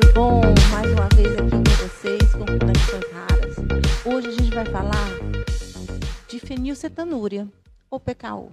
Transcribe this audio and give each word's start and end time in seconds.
tudo 0.00 0.12
bom? 0.14 0.40
Mais 0.70 0.90
uma 0.92 1.08
vez 1.14 1.32
aqui 1.32 1.50
com 1.50 1.62
vocês, 1.64 2.32
com 2.32 2.46
Conexões 2.46 3.12
Raras. 3.12 3.56
Hoje 4.06 4.28
a 4.28 4.30
gente 4.30 4.54
vai 4.54 4.64
falar 4.64 5.08
de 6.28 6.38
fenilcetanúria, 6.38 7.48
ou 7.90 8.00
PKU. 8.00 8.52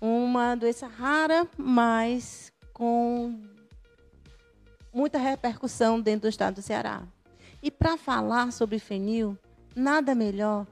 Uma 0.00 0.54
doença 0.54 0.86
rara, 0.86 1.48
mas 1.56 2.52
com 2.72 3.40
muita 4.92 5.18
repercussão 5.18 6.00
dentro 6.00 6.22
do 6.22 6.28
estado 6.28 6.56
do 6.56 6.62
Ceará. 6.62 7.02
E 7.62 7.70
para 7.70 7.96
falar 7.96 8.52
sobre 8.52 8.78
fenil, 8.78 9.38
nada 9.74 10.14
melhor 10.14 10.66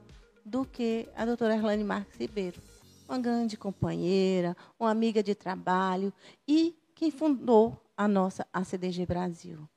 do 0.45 0.65
que 0.65 1.07
a 1.15 1.25
doutora 1.25 1.55
Erlane 1.55 1.83
Marques 1.83 2.19
Ribeiro, 2.19 2.61
uma 3.07 3.17
grande 3.17 3.57
companheira, 3.57 4.55
uma 4.79 4.91
amiga 4.91 5.23
de 5.23 5.33
trabalho 5.33 6.13
e 6.47 6.75
quem 6.93 7.09
fundou 7.09 7.81
a 7.97 8.07
nossa 8.07 8.45
ACDG 8.53 9.05
Brasil. 9.05 9.67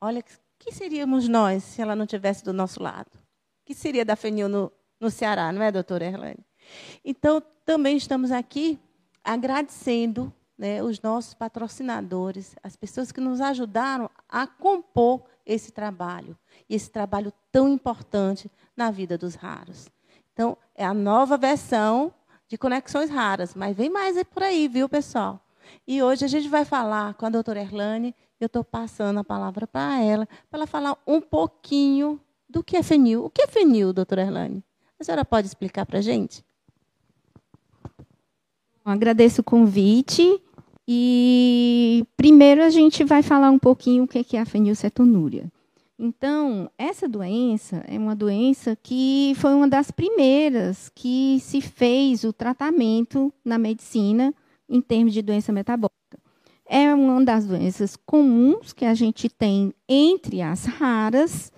Olha, 0.00 0.22
que 0.58 0.72
seríamos 0.72 1.28
nós 1.28 1.62
se 1.62 1.82
ela 1.82 1.96
não 1.96 2.06
tivesse 2.06 2.44
do 2.44 2.52
nosso 2.52 2.82
lado? 2.82 3.10
que 3.68 3.74
seria 3.74 4.02
da 4.02 4.16
FENIL 4.16 4.48
no, 4.48 4.72
no 4.98 5.10
Ceará, 5.10 5.52
não 5.52 5.62
é, 5.62 5.70
doutora 5.70 6.06
Erlane? 6.06 6.42
Então, 7.04 7.42
também 7.66 7.98
estamos 7.98 8.32
aqui 8.32 8.78
agradecendo 9.22 10.32
né, 10.56 10.82
os 10.82 11.02
nossos 11.02 11.34
patrocinadores, 11.34 12.56
as 12.62 12.76
pessoas 12.76 13.12
que 13.12 13.20
nos 13.20 13.42
ajudaram 13.42 14.08
a 14.26 14.46
compor 14.46 15.22
esse 15.44 15.70
trabalho, 15.70 16.34
e 16.66 16.74
esse 16.74 16.90
trabalho 16.90 17.30
tão 17.52 17.68
importante 17.68 18.50
na 18.74 18.90
vida 18.90 19.18
dos 19.18 19.34
raros. 19.34 19.90
Então, 20.32 20.56
é 20.74 20.86
a 20.86 20.94
nova 20.94 21.36
versão 21.36 22.10
de 22.48 22.56
Conexões 22.56 23.10
Raras, 23.10 23.54
mas 23.54 23.76
vem 23.76 23.90
mais 23.90 24.16
por 24.24 24.42
aí, 24.42 24.66
viu, 24.66 24.88
pessoal? 24.88 25.44
E 25.86 26.02
hoje 26.02 26.24
a 26.24 26.28
gente 26.28 26.48
vai 26.48 26.64
falar 26.64 27.12
com 27.14 27.26
a 27.26 27.30
doutora 27.30 27.60
Erlane, 27.60 28.14
eu 28.40 28.46
estou 28.46 28.64
passando 28.64 29.18
a 29.18 29.24
palavra 29.24 29.66
para 29.66 30.00
ela, 30.00 30.26
para 30.50 30.60
ela 30.60 30.66
falar 30.66 30.96
um 31.06 31.20
pouquinho 31.20 32.20
do 32.48 32.62
que 32.62 32.76
é 32.76 32.82
fenil. 32.82 33.24
O 33.24 33.30
que 33.30 33.42
é 33.42 33.46
fenil, 33.46 33.92
doutora 33.92 34.22
Erlane? 34.22 34.62
A 34.98 35.04
senhora 35.04 35.24
pode 35.24 35.46
explicar 35.46 35.84
para 35.86 35.98
a 35.98 36.02
gente? 36.02 36.44
Agradeço 38.84 39.40
o 39.40 39.44
convite. 39.44 40.40
E 40.90 42.06
primeiro 42.16 42.62
a 42.62 42.70
gente 42.70 43.04
vai 43.04 43.22
falar 43.22 43.50
um 43.50 43.58
pouquinho 43.58 44.04
o 44.04 44.08
que 44.08 44.36
é 44.36 44.40
a 44.40 44.46
fenilcetonúria. 44.46 45.52
Então, 45.98 46.70
essa 46.78 47.08
doença 47.08 47.84
é 47.88 47.98
uma 47.98 48.14
doença 48.14 48.76
que 48.80 49.32
foi 49.36 49.52
uma 49.52 49.66
das 49.66 49.90
primeiras 49.90 50.88
que 50.94 51.38
se 51.40 51.60
fez 51.60 52.22
o 52.22 52.32
tratamento 52.32 53.32
na 53.44 53.58
medicina 53.58 54.32
em 54.68 54.80
termos 54.80 55.12
de 55.12 55.20
doença 55.20 55.52
metabólica. 55.52 55.97
É 56.68 56.94
uma 56.94 57.24
das 57.24 57.46
doenças 57.46 57.96
comuns 57.96 58.74
que 58.74 58.84
a 58.84 58.92
gente 58.92 59.28
tem 59.28 59.72
entre 59.88 60.42
as 60.42 60.66
raras 60.66 61.50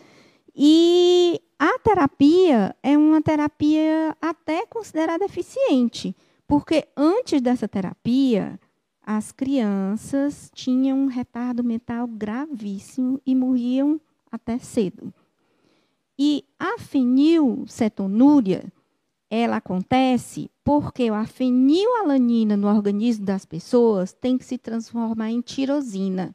e 0.55 1.41
a 1.59 1.79
terapia 1.81 2.75
é 2.83 2.97
uma 2.97 3.21
terapia 3.21 4.17
até 4.23 4.65
considerada 4.67 5.25
eficiente, 5.25 6.17
porque 6.47 6.87
antes 6.97 7.41
dessa 7.41 7.67
terapia, 7.67 8.59
as 9.05 9.33
crianças 9.33 10.51
tinham 10.55 10.97
um 10.99 11.07
retardo 11.07 11.65
mental 11.65 12.07
gravíssimo 12.07 13.21
e 13.27 13.35
morriam 13.35 14.01
até 14.31 14.59
cedo. 14.59 15.13
E 16.19 16.45
a 16.59 16.79
fenilcetonúria, 16.79 18.73
ela 19.31 19.57
acontece 19.57 20.51
porque 20.65 21.05
a 21.05 21.25
fenilalanina 21.25 22.57
no 22.57 22.67
organismo 22.67 23.25
das 23.25 23.47
pessoas 23.47 24.13
tem 24.13 24.37
que 24.37 24.45
se 24.45 24.59
transformar 24.59 25.31
em 25.31 25.41
tirosina. 25.41 26.35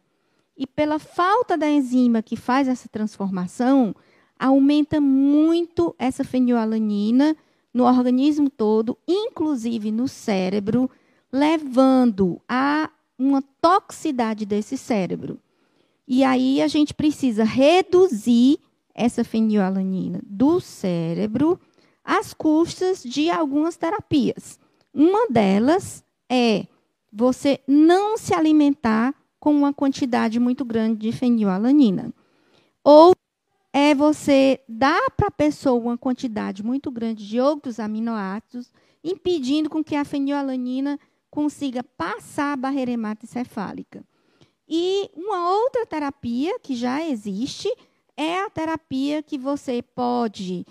E 0.57 0.65
pela 0.65 0.97
falta 0.97 1.57
da 1.57 1.69
enzima 1.69 2.21
que 2.23 2.37
faz 2.37 2.69
essa 2.69 2.87
transformação, 2.87 3.93
aumenta 4.39 5.01
muito 5.01 5.93
essa 5.99 6.23
fenilalanina 6.23 7.35
no 7.73 7.83
organismo 7.83 8.49
todo, 8.49 8.97
inclusive 9.05 9.91
no 9.91 10.07
cérebro, 10.07 10.89
levando 11.29 12.41
a 12.47 12.89
uma 13.19 13.41
toxicidade 13.61 14.45
desse 14.45 14.77
cérebro. 14.77 15.37
E 16.07 16.23
aí 16.23 16.61
a 16.61 16.67
gente 16.69 16.93
precisa 16.93 17.43
reduzir 17.43 18.59
essa 18.93 19.25
fenilalanina 19.25 20.21
do 20.23 20.61
cérebro 20.61 21.59
às 22.05 22.33
custas 22.33 23.01
de 23.01 23.29
algumas 23.29 23.75
terapias. 23.75 24.59
Uma 24.93 25.27
delas 25.27 26.03
é 26.29 26.67
você 27.11 27.59
não 27.67 28.17
se 28.17 28.33
alimentar 28.33 29.13
com 29.39 29.51
uma 29.51 29.73
quantidade 29.73 30.39
muito 30.39 30.63
grande 30.63 30.99
de 30.99 31.11
fenilalanina. 31.11 32.13
Ou 32.83 33.13
é 33.73 33.93
você 33.93 34.61
dar 34.69 35.11
para 35.17 35.27
a 35.27 35.31
pessoa 35.31 35.79
uma 35.79 35.97
quantidade 35.97 36.63
muito 36.63 36.89
grande 36.89 37.27
de 37.27 37.39
outros 37.39 37.79
aminoácidos, 37.79 38.71
impedindo 39.03 39.69
com 39.69 39.83
que 39.83 39.95
a 39.95 40.05
fenilalanina 40.05 40.99
consiga 41.29 41.83
passar 41.83 42.53
a 42.53 42.57
barreira 42.57 42.91
hematoencefálica. 42.91 44.03
E 44.67 45.09
uma 45.13 45.51
outra 45.51 45.85
terapia 45.85 46.57
que 46.59 46.75
já 46.75 47.05
existe 47.05 47.69
é 48.15 48.39
a 48.39 48.49
terapia 48.49 49.21
que 49.21 49.37
você 49.37 49.81
pode 49.81 50.65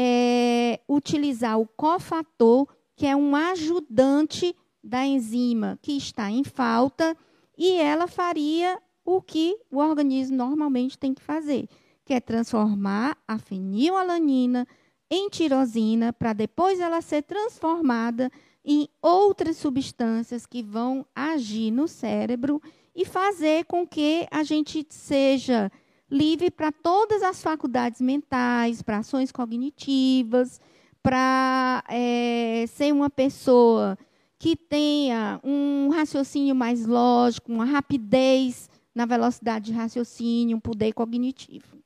é, 0.00 0.78
utilizar 0.88 1.58
o 1.58 1.66
cofator, 1.66 2.68
que 2.94 3.04
é 3.04 3.16
um 3.16 3.34
ajudante 3.34 4.54
da 4.82 5.04
enzima 5.04 5.76
que 5.82 5.96
está 5.96 6.30
em 6.30 6.44
falta, 6.44 7.16
e 7.56 7.72
ela 7.72 8.06
faria 8.06 8.80
o 9.04 9.20
que 9.20 9.58
o 9.68 9.78
organismo 9.78 10.36
normalmente 10.36 10.96
tem 10.96 11.12
que 11.12 11.20
fazer, 11.20 11.68
que 12.04 12.14
é 12.14 12.20
transformar 12.20 13.18
a 13.26 13.40
fenilalanina 13.40 14.68
em 15.10 15.28
tirosina, 15.28 16.12
para 16.12 16.32
depois 16.32 16.78
ela 16.78 17.00
ser 17.00 17.22
transformada 17.22 18.30
em 18.64 18.88
outras 19.02 19.56
substâncias 19.56 20.46
que 20.46 20.62
vão 20.62 21.04
agir 21.12 21.72
no 21.72 21.88
cérebro 21.88 22.62
e 22.94 23.04
fazer 23.04 23.64
com 23.64 23.84
que 23.84 24.28
a 24.30 24.44
gente 24.44 24.86
seja 24.90 25.72
livre 26.10 26.50
para 26.50 26.72
todas 26.72 27.22
as 27.22 27.42
faculdades 27.42 28.00
mentais, 28.00 28.82
para 28.82 28.98
ações 28.98 29.30
cognitivas, 29.30 30.60
para 31.02 31.84
é, 31.88 32.64
ser 32.68 32.92
uma 32.92 33.10
pessoa 33.10 33.98
que 34.38 34.56
tenha 34.56 35.40
um 35.42 35.88
raciocínio 35.88 36.54
mais 36.54 36.86
lógico, 36.86 37.52
uma 37.52 37.64
rapidez 37.64 38.70
na 38.94 39.04
velocidade 39.04 39.66
de 39.66 39.72
raciocínio, 39.72 40.56
um 40.56 40.60
poder 40.60 40.92
cognitivo. 40.92 41.78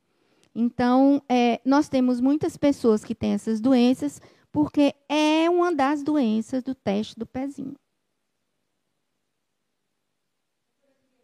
Então, 0.55 1.23
é, 1.29 1.61
nós 1.65 1.89
temos 1.89 2.21
muitas 2.21 2.57
pessoas 2.57 3.03
que 3.03 3.15
têm 3.15 3.33
essas 3.33 3.61
doenças, 3.61 4.21
porque 4.51 4.95
é 5.09 5.49
uma 5.49 5.75
das 5.75 6.03
doenças 6.03 6.63
do 6.63 6.75
teste 6.75 7.19
do 7.19 7.27
pezinho. 7.27 7.77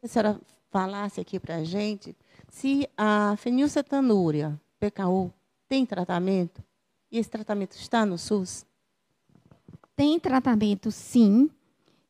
A 0.03 0.07
senhora 0.07 0.41
falasse 0.71 1.21
aqui 1.21 1.39
para 1.39 1.57
a 1.57 1.65
gente 1.65 2.17
se 2.49 2.89
a 2.97 3.37
fenilcetanúria, 3.37 4.61
PKU, 4.81 5.33
tem 5.69 5.85
tratamento 5.85 6.63
e 7.11 7.19
esse 7.19 7.31
tratamento 7.31 7.73
está 7.73 8.05
no 8.05 8.19
SUS? 8.19 8.67
Tem 9.97 10.19
tratamento, 10.19 10.91
sim. 10.91 11.51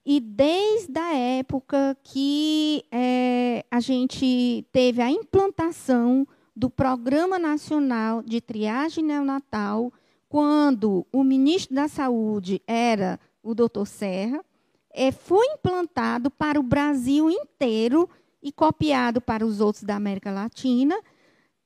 E 0.04 0.21
desde 0.21 0.99
a 0.99 1.15
época 1.15 1.97
que 2.03 2.84
é, 2.91 3.65
a 3.71 3.81
gente 3.81 4.66
teve 4.72 5.03
a 5.03 5.10
implantação 5.10 6.26
do 6.55 6.69
Programa 6.69 7.38
Nacional 7.38 8.22
de 8.22 8.41
Triagem 8.41 9.05
Neonatal, 9.05 9.93
quando 10.29 11.06
o 11.12 11.23
ministro 11.23 11.75
da 11.75 11.88
Saúde 11.88 12.61
era 12.67 13.20
o 13.43 13.55
doutor 13.55 13.87
Serra, 13.87 14.44
é, 14.91 15.12
foi 15.12 15.46
implantado 15.46 16.31
para 16.31 16.58
o 16.58 16.62
Brasil 16.62 17.31
inteiro 17.31 18.08
e 18.43 18.50
copiado 18.52 19.20
para 19.20 19.44
os 19.44 19.61
outros 19.61 19.85
da 19.85 19.96
América 19.96 20.31
Latina. 20.31 20.99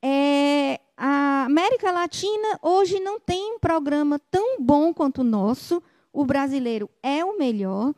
É, 0.01 0.79
a 0.97 1.45
América 1.45 1.91
Latina 1.91 2.59
hoje 2.61 2.99
não 2.99 3.17
tem 3.19 3.55
um 3.55 3.59
programa 3.59 4.19
tão 4.31 4.61
bom 4.61 4.93
quanto 4.93 5.21
o 5.21 5.23
nosso. 5.23 5.81
O 6.11 6.25
brasileiro 6.25 6.89
é 7.01 7.23
o 7.23 7.37
melhor. 7.37 7.95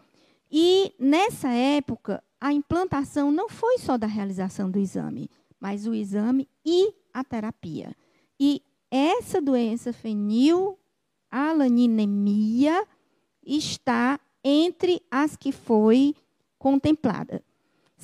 E, 0.52 0.94
nessa 1.00 1.50
época, 1.50 2.24
a 2.40 2.54
implantação 2.54 3.32
não 3.32 3.50
foi 3.50 3.80
só 3.80 3.98
da 3.98 4.06
realização 4.08 4.70
do 4.70 4.78
exame, 4.80 5.30
mas 5.60 5.88
o 5.88 5.94
exame 5.94 6.48
e 6.64 6.94
a 7.14 7.24
terapia. 7.24 7.96
E 8.40 8.62
essa 8.92 9.42
doença 9.42 9.92
fenilalanemia 9.92 12.86
está 13.46 14.20
entre 14.44 15.02
as 15.10 15.36
que 15.36 15.52
foi 15.52 16.14
contemplada 16.60 17.42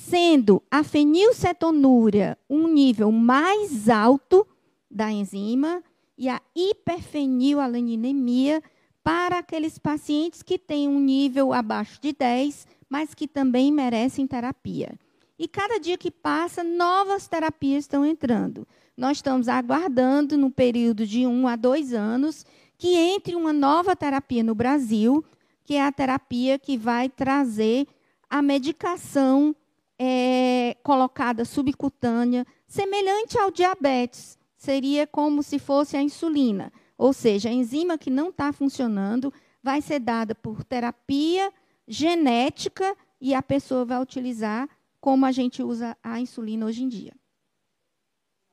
sendo 0.08 0.62
a 0.68 0.82
fenilcetonúria 0.82 2.36
um 2.50 2.66
nível 2.66 3.12
mais 3.12 3.88
alto 3.88 4.44
da 4.90 5.12
enzima 5.12 5.80
e 6.18 6.28
a 6.28 6.42
hiperfenilalanemia 6.54 8.60
para 9.04 9.38
aqueles 9.38 9.78
pacientes 9.78 10.42
que 10.42 10.58
têm 10.58 10.88
um 10.88 10.98
nível 10.98 11.52
abaixo 11.52 12.00
de 12.00 12.12
10, 12.12 12.66
mas 12.88 13.14
que 13.14 13.28
também 13.28 13.70
merecem 13.70 14.26
terapia. 14.26 14.98
E 15.38 15.46
cada 15.46 15.78
dia 15.78 15.96
que 15.96 16.10
passa, 16.10 16.64
novas 16.64 17.28
terapias 17.28 17.84
estão 17.84 18.04
entrando. 18.04 18.66
Nós 18.96 19.18
estamos 19.18 19.46
aguardando, 19.48 20.36
no 20.36 20.50
período 20.50 21.06
de 21.06 21.24
um 21.26 21.46
a 21.46 21.54
dois 21.54 21.94
anos, 21.94 22.44
que 22.76 22.96
entre 22.96 23.36
uma 23.36 23.52
nova 23.52 23.94
terapia 23.94 24.42
no 24.42 24.54
Brasil, 24.54 25.24
que 25.64 25.74
é 25.74 25.84
a 25.84 25.92
terapia 25.92 26.58
que 26.58 26.76
vai 26.76 27.08
trazer 27.08 27.86
a 28.28 28.42
medicação 28.42 29.54
é, 29.98 30.76
colocada 30.82 31.44
subcutânea, 31.44 32.46
semelhante 32.66 33.38
ao 33.38 33.50
diabetes. 33.50 34.38
Seria 34.56 35.06
como 35.06 35.42
se 35.42 35.58
fosse 35.58 35.96
a 35.96 36.02
insulina. 36.02 36.72
Ou 36.96 37.12
seja, 37.12 37.48
a 37.48 37.52
enzima 37.52 37.98
que 37.98 38.10
não 38.10 38.28
está 38.28 38.52
funcionando 38.52 39.32
vai 39.62 39.80
ser 39.80 40.00
dada 40.00 40.34
por 40.34 40.64
terapia 40.64 41.52
genética 41.86 42.96
e 43.20 43.34
a 43.34 43.42
pessoa 43.42 43.84
vai 43.84 44.00
utilizar 44.00 44.68
como 45.00 45.26
a 45.26 45.32
gente 45.32 45.62
usa 45.62 45.96
a 46.02 46.20
insulina 46.20 46.66
hoje 46.66 46.84
em 46.84 46.88
dia. 46.88 47.12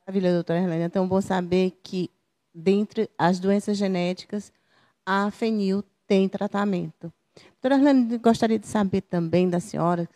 Maravilha, 0.06 0.32
doutora 0.34 0.60
Helena. 0.60 0.84
Então, 0.84 1.06
bom 1.06 1.20
saber 1.20 1.78
que, 1.82 2.10
dentre 2.52 3.08
as 3.16 3.38
doenças 3.38 3.76
genéticas, 3.76 4.52
a 5.06 5.30
fenil 5.30 5.84
tem 6.06 6.28
tratamento. 6.28 7.12
Doutora 7.52 7.76
Helena, 7.76 8.18
gostaria 8.18 8.58
de 8.58 8.66
saber 8.66 9.02
também 9.02 9.48
da 9.48 9.60
senhora, 9.60 10.08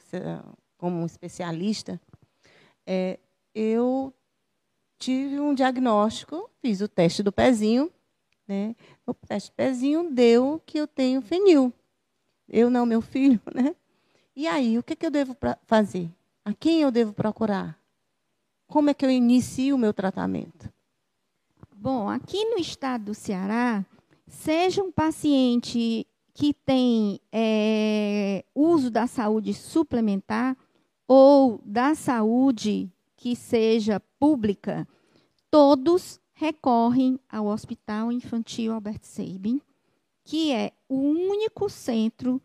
como 0.84 1.06
especialista, 1.06 1.98
é, 2.86 3.18
eu 3.54 4.12
tive 4.98 5.40
um 5.40 5.54
diagnóstico, 5.54 6.50
fiz 6.60 6.82
o 6.82 6.88
teste 6.88 7.22
do 7.22 7.32
pezinho, 7.32 7.90
né? 8.46 8.76
O 9.06 9.14
teste 9.14 9.50
do 9.50 9.54
pezinho 9.54 10.10
deu 10.10 10.60
que 10.66 10.76
eu 10.76 10.86
tenho 10.86 11.22
fenil. 11.22 11.72
Eu 12.46 12.68
não, 12.68 12.84
meu 12.84 13.00
filho, 13.00 13.40
né? 13.54 13.74
E 14.36 14.46
aí, 14.46 14.76
o 14.78 14.82
que, 14.82 14.94
que 14.94 15.06
eu 15.06 15.10
devo 15.10 15.34
fazer? 15.66 16.10
A 16.44 16.52
quem 16.52 16.82
eu 16.82 16.90
devo 16.90 17.14
procurar? 17.14 17.80
Como 18.66 18.90
é 18.90 18.94
que 18.94 19.06
eu 19.06 19.10
inicio 19.10 19.76
o 19.76 19.78
meu 19.78 19.94
tratamento? 19.94 20.70
Bom, 21.74 22.10
aqui 22.10 22.44
no 22.50 22.58
estado 22.58 23.06
do 23.06 23.14
Ceará, 23.14 23.86
seja 24.26 24.82
um 24.82 24.92
paciente 24.92 26.06
que 26.34 26.52
tem 26.52 27.20
é, 27.32 28.44
uso 28.54 28.90
da 28.90 29.06
saúde 29.06 29.54
suplementar 29.54 30.54
ou 31.06 31.60
da 31.64 31.94
saúde 31.94 32.90
que 33.16 33.36
seja 33.36 34.00
pública, 34.18 34.86
todos 35.50 36.20
recorrem 36.32 37.18
ao 37.28 37.46
Hospital 37.46 38.10
Infantil 38.10 38.72
Albert 38.72 39.00
Sabin, 39.02 39.60
que 40.24 40.52
é 40.52 40.72
o 40.88 40.96
único 40.96 41.68
centro 41.68 42.40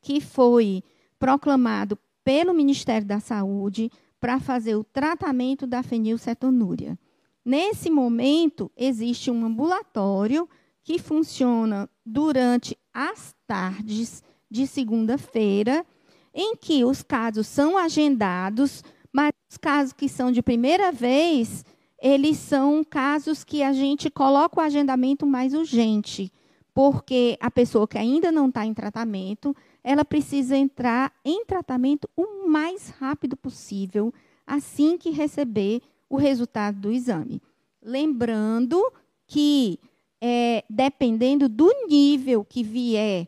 que 0.00 0.20
foi 0.20 0.82
proclamado 1.18 1.98
pelo 2.24 2.52
Ministério 2.52 3.06
da 3.06 3.20
Saúde 3.20 3.90
para 4.20 4.38
fazer 4.38 4.76
o 4.76 4.84
tratamento 4.84 5.66
da 5.66 5.82
fenilcetonúria. 5.82 6.98
Nesse 7.44 7.90
momento, 7.90 8.70
existe 8.76 9.30
um 9.30 9.44
ambulatório 9.44 10.48
que 10.84 10.98
funciona 10.98 11.88
durante 12.04 12.76
as 12.92 13.34
tardes 13.46 14.22
de 14.50 14.66
segunda-feira, 14.66 15.84
em 16.34 16.56
que 16.56 16.84
os 16.84 17.02
casos 17.02 17.46
são 17.46 17.76
agendados, 17.76 18.82
mas 19.12 19.32
os 19.50 19.56
casos 19.56 19.92
que 19.92 20.08
são 20.08 20.32
de 20.32 20.42
primeira 20.42 20.90
vez, 20.90 21.64
eles 22.00 22.38
são 22.38 22.82
casos 22.82 23.44
que 23.44 23.62
a 23.62 23.72
gente 23.72 24.10
coloca 24.10 24.58
o 24.58 24.62
agendamento 24.62 25.26
mais 25.26 25.54
urgente, 25.54 26.32
porque 26.74 27.36
a 27.40 27.50
pessoa 27.50 27.86
que 27.86 27.98
ainda 27.98 28.32
não 28.32 28.48
está 28.48 28.64
em 28.64 28.72
tratamento, 28.72 29.54
ela 29.84 30.04
precisa 30.04 30.56
entrar 30.56 31.12
em 31.24 31.44
tratamento 31.44 32.08
o 32.16 32.48
mais 32.48 32.88
rápido 32.88 33.36
possível, 33.36 34.12
assim 34.46 34.96
que 34.96 35.10
receber 35.10 35.82
o 36.08 36.16
resultado 36.16 36.78
do 36.78 36.92
exame. 36.92 37.42
Lembrando 37.82 38.80
que, 39.26 39.78
é, 40.20 40.64
dependendo 40.68 41.48
do 41.48 41.70
nível 41.88 42.44
que 42.44 42.62
vier 42.62 43.26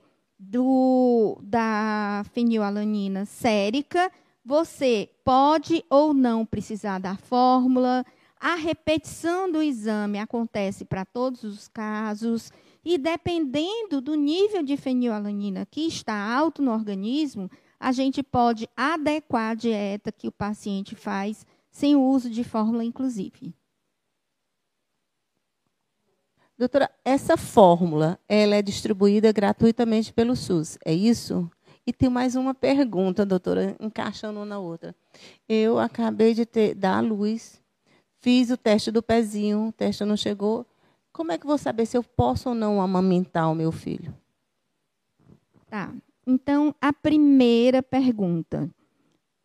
do, 0.51 1.39
da 1.43 2.25
fenilalanina 2.33 3.25
sérica, 3.25 4.11
você 4.45 5.09
pode 5.25 5.85
ou 5.89 6.13
não 6.13 6.45
precisar 6.45 6.99
da 6.99 7.17
fórmula, 7.17 8.05
a 8.39 8.57
repetição 8.57 9.51
do 9.51 9.63
exame 9.63 10.19
acontece 10.19 10.85
para 10.85 11.05
todos 11.05 11.45
os 11.45 11.67
casos 11.69 12.53
e 12.85 12.99
dependendo 12.99 14.01
do 14.01 14.15
nível 14.15 14.63
de 14.63 14.77
fenilalanina 14.77 15.67
que 15.71 15.87
está 15.87 16.15
alto 16.15 16.61
no 16.61 16.73
organismo, 16.73 17.51
a 17.81 17.91
gente 17.91 18.23
pode 18.23 18.69
adequar 18.77 19.53
a 19.53 19.55
dieta 19.55 20.13
que 20.13 20.29
o 20.29 20.33
paciente 20.33 20.95
faz 20.95 21.47
sem 21.71 21.97
o 21.97 22.03
uso 22.03 22.29
de 22.29 22.45
fórmula, 22.45 22.85
inclusive. 22.85 23.55
Doutora, 26.57 26.91
essa 27.05 27.37
fórmula 27.37 28.19
ela 28.29 28.55
é 28.55 28.63
distribuída 28.63 29.33
gratuitamente 29.33 30.13
pelo 30.13 30.37
SUS, 30.37 30.79
é 30.85 30.93
isso? 30.93 31.51
E 31.87 31.93
tem 31.93 32.09
mais 32.09 32.37
uma 32.37 32.55
pergunta, 32.55 33.27
doutora, 33.27 33.77
encaixando 33.81 34.39
uma 34.39 34.47
na 34.47 34.59
outra. 34.59 34.95
Eu 35.49 35.79
acabei 35.79 36.33
de 36.33 36.47
ter, 36.47 36.75
dar 36.75 36.99
a 36.99 37.01
luz 37.01 37.63
Fiz 38.25 38.49
o 38.49 38.57
teste 38.57 38.91
do 38.91 39.03
pezinho, 39.03 39.69
o 39.69 39.73
teste 39.73 40.03
não 40.03 40.17
chegou. 40.17 40.67
Como 41.13 41.31
é 41.31 41.37
que 41.37 41.47
vou 41.47 41.59
saber 41.59 41.85
se 41.85 41.95
eu 41.95 42.03
posso 42.03 42.49
ou 42.49 42.55
não 42.55 42.81
amamentar 42.81 43.53
o 43.53 43.55
meu 43.55 43.71
filho? 43.71 44.15
Tá. 45.69 45.93
Então, 46.27 46.75
a 46.81 46.91
primeira 46.91 47.83
pergunta. 47.83 48.71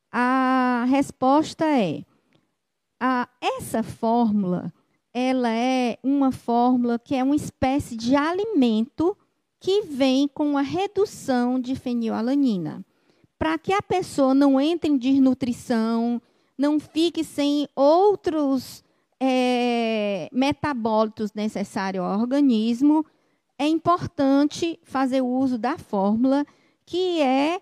A 0.10 0.86
resposta 0.88 1.66
é: 1.66 2.06
a, 3.02 3.28
essa 3.42 3.84
fórmula, 3.84 4.72
ela 5.14 5.50
é 5.50 5.98
uma 6.04 6.32
fórmula 6.32 7.00
que 7.00 7.16
é 7.16 7.24
uma 7.24 7.36
espécie 7.36 7.96
de 7.96 8.16
alimento 8.16 9.18
que 9.60 9.82
vem 9.82 10.28
com 10.28 10.58
a 10.58 10.62
redução 10.62 11.60
de 11.60 11.76
fenilalanina. 11.76 12.86
Para 13.38 13.58
que 13.58 13.74
a 13.74 13.82
pessoa 13.82 14.34
não 14.34 14.60
entre 14.60 14.90
em 14.90 14.98
desnutrição, 14.98 16.22
não 16.58 16.80
fique 16.80 17.24
sem 17.24 17.68
outros 17.76 18.84
é, 19.20 20.30
metabólitos 20.32 21.34
necessários 21.34 22.04
ao 22.04 22.20
organismo, 22.20 23.06
é 23.58 23.68
importante 23.68 24.80
fazer 24.84 25.22
uso 25.22 25.58
da 25.58 25.78
fórmula 25.78 26.46
que 26.86 27.22
é 27.22 27.62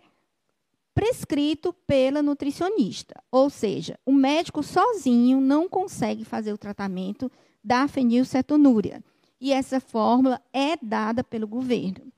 prescrito 0.98 1.72
pela 1.86 2.24
nutricionista. 2.24 3.14
Ou 3.32 3.52
seja, 3.52 4.00
o 4.04 4.12
médico 4.12 4.64
sozinho 4.64 5.40
não 5.40 5.70
consegue 5.70 6.26
fazer 6.26 6.52
o 6.52 6.58
tratamento 6.58 7.32
da 7.64 7.88
fenilcetonúria. 7.88 9.04
E 9.40 9.54
essa 9.54 9.80
fórmula 9.80 10.42
é 10.52 10.76
dada 10.82 11.24
pelo 11.24 11.48
governo. 11.48 12.12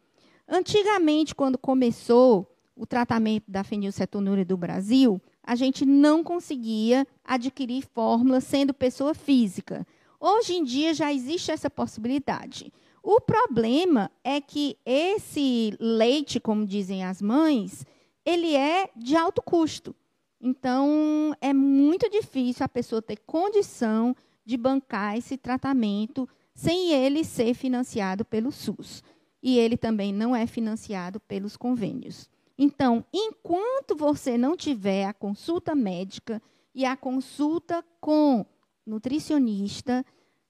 Antigamente, 0.48 1.36
quando 1.36 1.58
começou 1.58 2.50
o 2.74 2.86
tratamento 2.86 3.44
da 3.50 3.66
fenilcetonúria 3.66 4.46
do 4.46 4.56
Brasil, 4.56 5.22
a 5.44 5.56
gente 5.56 5.86
não 5.86 6.24
conseguia 6.24 7.06
adquirir 7.26 7.84
fórmula 7.94 8.40
sendo 8.40 8.74
pessoa 8.74 9.14
física. 9.14 9.86
Hoje 10.22 10.54
em 10.54 10.64
dia 10.64 10.94
já 10.94 11.12
existe 11.12 11.52
essa 11.52 11.70
possibilidade. 11.70 12.72
O 13.04 13.20
problema 13.20 14.10
é 14.24 14.40
que 14.40 14.78
esse 14.86 15.76
leite, 15.82 16.40
como 16.40 16.66
dizem 16.66 17.04
as 17.04 17.22
mães, 17.22 17.86
ele 18.30 18.56
é 18.56 18.90
de 18.96 19.16
alto 19.16 19.42
custo. 19.42 19.96
Então, 20.40 21.36
é 21.42 21.52
muito 21.52 22.10
difícil 22.10 22.64
a 22.64 22.70
pessoa 22.70 23.02
ter 23.02 23.18
condição 23.26 24.16
de 24.46 24.56
bancar 24.56 25.18
esse 25.18 25.36
tratamento 25.36 26.30
sem 26.54 26.92
ele 26.92 27.24
ser 27.24 27.54
financiado 27.54 28.24
pelo 28.24 28.52
SUS. 28.52 29.04
E 29.42 29.58
ele 29.58 29.76
também 29.76 30.14
não 30.14 30.36
é 30.36 30.46
financiado 30.46 31.20
pelos 31.22 31.58
convênios. 31.58 32.30
Então, 32.58 33.04
enquanto 33.12 33.96
você 33.96 34.38
não 34.38 34.56
tiver 34.56 35.06
a 35.06 35.14
consulta 35.14 35.74
médica 35.74 36.42
e 36.76 36.86
a 36.86 36.96
consulta 36.96 37.84
com 38.00 38.46
nutricionista, 38.86 40.06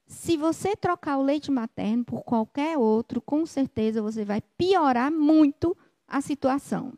se 0.06 0.36
você 0.36 0.76
trocar 0.76 1.18
o 1.18 1.24
leite 1.24 1.52
materno 1.52 2.04
por 2.04 2.24
qualquer 2.24 2.78
outro, 2.78 3.22
com 3.22 3.46
certeza 3.46 4.02
você 4.02 4.26
vai 4.26 4.42
piorar 4.58 5.12
muito 5.12 5.78
a 6.08 6.20
situação. 6.20 6.94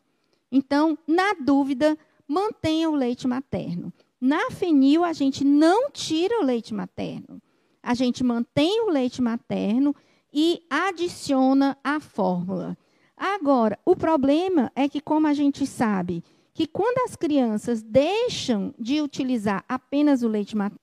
Então, 0.52 0.98
na 1.08 1.32
dúvida, 1.32 1.96
mantenha 2.28 2.90
o 2.90 2.94
leite 2.94 3.26
materno. 3.26 3.90
Na 4.20 4.50
fenil, 4.50 5.02
a 5.02 5.14
gente 5.14 5.44
não 5.44 5.90
tira 5.90 6.38
o 6.38 6.44
leite 6.44 6.74
materno. 6.74 7.42
A 7.82 7.94
gente 7.94 8.22
mantém 8.22 8.82
o 8.82 8.90
leite 8.90 9.22
materno 9.22 9.96
e 10.32 10.62
adiciona 10.70 11.76
a 11.82 11.98
fórmula. 11.98 12.76
Agora, 13.16 13.78
o 13.84 13.96
problema 13.96 14.70
é 14.76 14.88
que, 14.88 15.00
como 15.00 15.26
a 15.26 15.34
gente 15.34 15.66
sabe, 15.66 16.22
que 16.52 16.66
quando 16.66 17.08
as 17.08 17.16
crianças 17.16 17.82
deixam 17.82 18.74
de 18.78 19.00
utilizar 19.00 19.64
apenas 19.66 20.22
o 20.22 20.28
leite 20.28 20.56
materno 20.56 20.78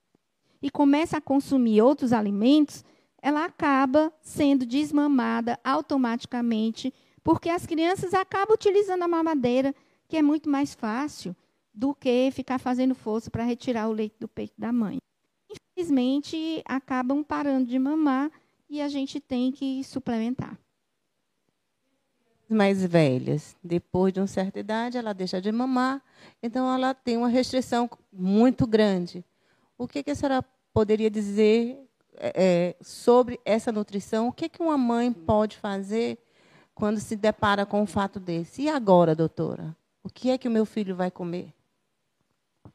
e 0.62 0.70
começam 0.70 1.18
a 1.18 1.22
consumir 1.22 1.82
outros 1.82 2.12
alimentos, 2.12 2.84
ela 3.22 3.46
acaba 3.46 4.12
sendo 4.22 4.66
desmamada 4.66 5.60
automaticamente, 5.64 6.94
porque 7.24 7.50
as 7.50 7.66
crianças 7.66 8.14
acabam 8.14 8.54
utilizando 8.54 9.04
a 9.04 9.08
mamadeira, 9.08 9.74
que 10.08 10.18
é 10.18 10.22
muito 10.22 10.50
mais 10.50 10.74
fácil. 10.74 11.36
do 11.72 11.96
que 11.96 12.30
ficar 12.32 12.60
fazendo 12.60 12.94
força 12.94 13.30
para 13.30 13.44
retirar 13.46 13.88
o 13.88 13.94
leite 13.94 14.16
do 14.20 14.28
peito 14.28 14.54
da 14.58 14.72
mãe. 14.74 14.98
Infelizmente, 15.50 16.62
acabam 16.66 17.24
parando 17.24 17.70
de 17.70 17.80
mamar 17.80 18.30
e 18.70 18.82
a 18.82 18.90
gente 18.90 19.20
tem 19.22 19.52
que 19.52 19.82
suplementar. 19.84 20.60
Mais 22.50 22.84
velhas, 22.84 23.56
depois 23.64 24.12
de 24.12 24.20
uma 24.20 24.28
certa 24.28 24.60
idade, 24.60 24.98
ela 24.98 25.14
deixa 25.14 25.40
de 25.40 25.52
mamar, 25.52 26.04
então 26.42 26.74
ela 26.74 26.94
tem 26.94 27.16
uma 27.16 27.30
restrição 27.30 27.90
muito 28.12 28.68
grande. 28.68 29.24
O 29.78 29.88
que, 29.88 30.04
que 30.04 30.12
a 30.12 30.16
senhora 30.16 30.44
poderia 30.74 31.10
dizer 31.10 31.78
é, 32.18 32.76
sobre 32.82 33.40
essa 33.46 33.72
nutrição? 33.72 34.28
O 34.28 34.34
que, 34.34 34.50
que 34.50 34.62
uma 34.62 34.78
mãe 34.78 35.14
pode 35.14 35.58
fazer 35.58 36.18
quando 36.80 36.98
se 37.02 37.18
depara 37.18 37.66
com 37.66 37.82
um 37.82 37.86
fato 37.86 38.22
desse? 38.22 38.62
E 38.62 38.70
agora, 38.70 39.14
doutora? 39.14 39.76
O 40.02 40.08
que 40.08 40.30
é 40.30 40.38
que 40.38 40.48
o 40.48 40.52
meu 40.52 40.66
filho 40.66 40.96
vai 40.96 41.12
comer? 41.12 41.54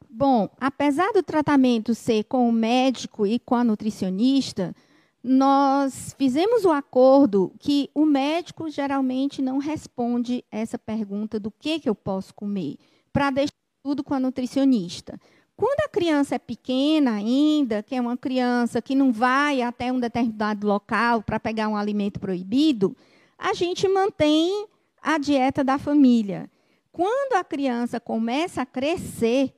Bom, 0.07 0.47
apesar 0.61 1.11
do 1.11 1.23
tratamento 1.23 1.95
ser 1.95 2.23
com 2.25 2.47
o 2.47 2.51
médico 2.51 3.25
e 3.25 3.39
com 3.39 3.55
a 3.55 3.63
nutricionista, 3.63 4.75
nós 5.23 6.15
fizemos 6.19 6.65
o 6.65 6.71
acordo 6.71 7.51
que 7.59 7.89
o 7.95 8.05
médico 8.05 8.69
geralmente 8.69 9.41
não 9.41 9.57
responde 9.57 10.45
essa 10.51 10.77
pergunta 10.77 11.39
do 11.39 11.49
que, 11.49 11.79
que 11.79 11.89
eu 11.89 11.95
posso 11.95 12.31
comer, 12.35 12.77
para 13.11 13.31
deixar 13.31 13.53
tudo 13.83 14.03
com 14.03 14.13
a 14.13 14.19
nutricionista. 14.19 15.19
Quando 15.57 15.79
a 15.79 15.89
criança 15.89 16.35
é 16.35 16.39
pequena 16.39 17.15
ainda, 17.15 17.81
que 17.81 17.95
é 17.95 18.01
uma 18.01 18.15
criança 18.15 18.83
que 18.83 18.93
não 18.93 19.11
vai 19.11 19.63
até 19.63 19.91
um 19.91 19.99
determinado 19.99 20.67
local 20.67 21.23
para 21.23 21.39
pegar 21.39 21.67
um 21.69 21.75
alimento 21.75 22.19
proibido, 22.19 22.95
a 23.37 23.53
gente 23.53 23.87
mantém 23.87 24.67
a 25.01 25.17
dieta 25.17 25.63
da 25.63 25.77
família. 25.77 26.49
Quando 26.91 27.33
a 27.33 27.43
criança 27.43 27.99
começa 27.99 28.61
a 28.61 28.65
crescer 28.65 29.53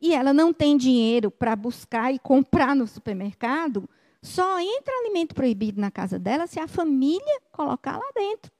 e 0.00 0.14
ela 0.14 0.32
não 0.32 0.52
tem 0.52 0.76
dinheiro 0.76 1.30
para 1.30 1.56
buscar 1.56 2.12
e 2.12 2.18
comprar 2.18 2.74
no 2.76 2.86
supermercado, 2.86 3.88
só 4.22 4.58
entra 4.60 4.94
alimento 4.94 5.34
proibido 5.34 5.80
na 5.80 5.90
casa 5.90 6.18
dela 6.18 6.46
se 6.46 6.58
a 6.58 6.68
família 6.68 7.40
colocar 7.52 7.96
lá 7.96 8.10
dentro. 8.14 8.52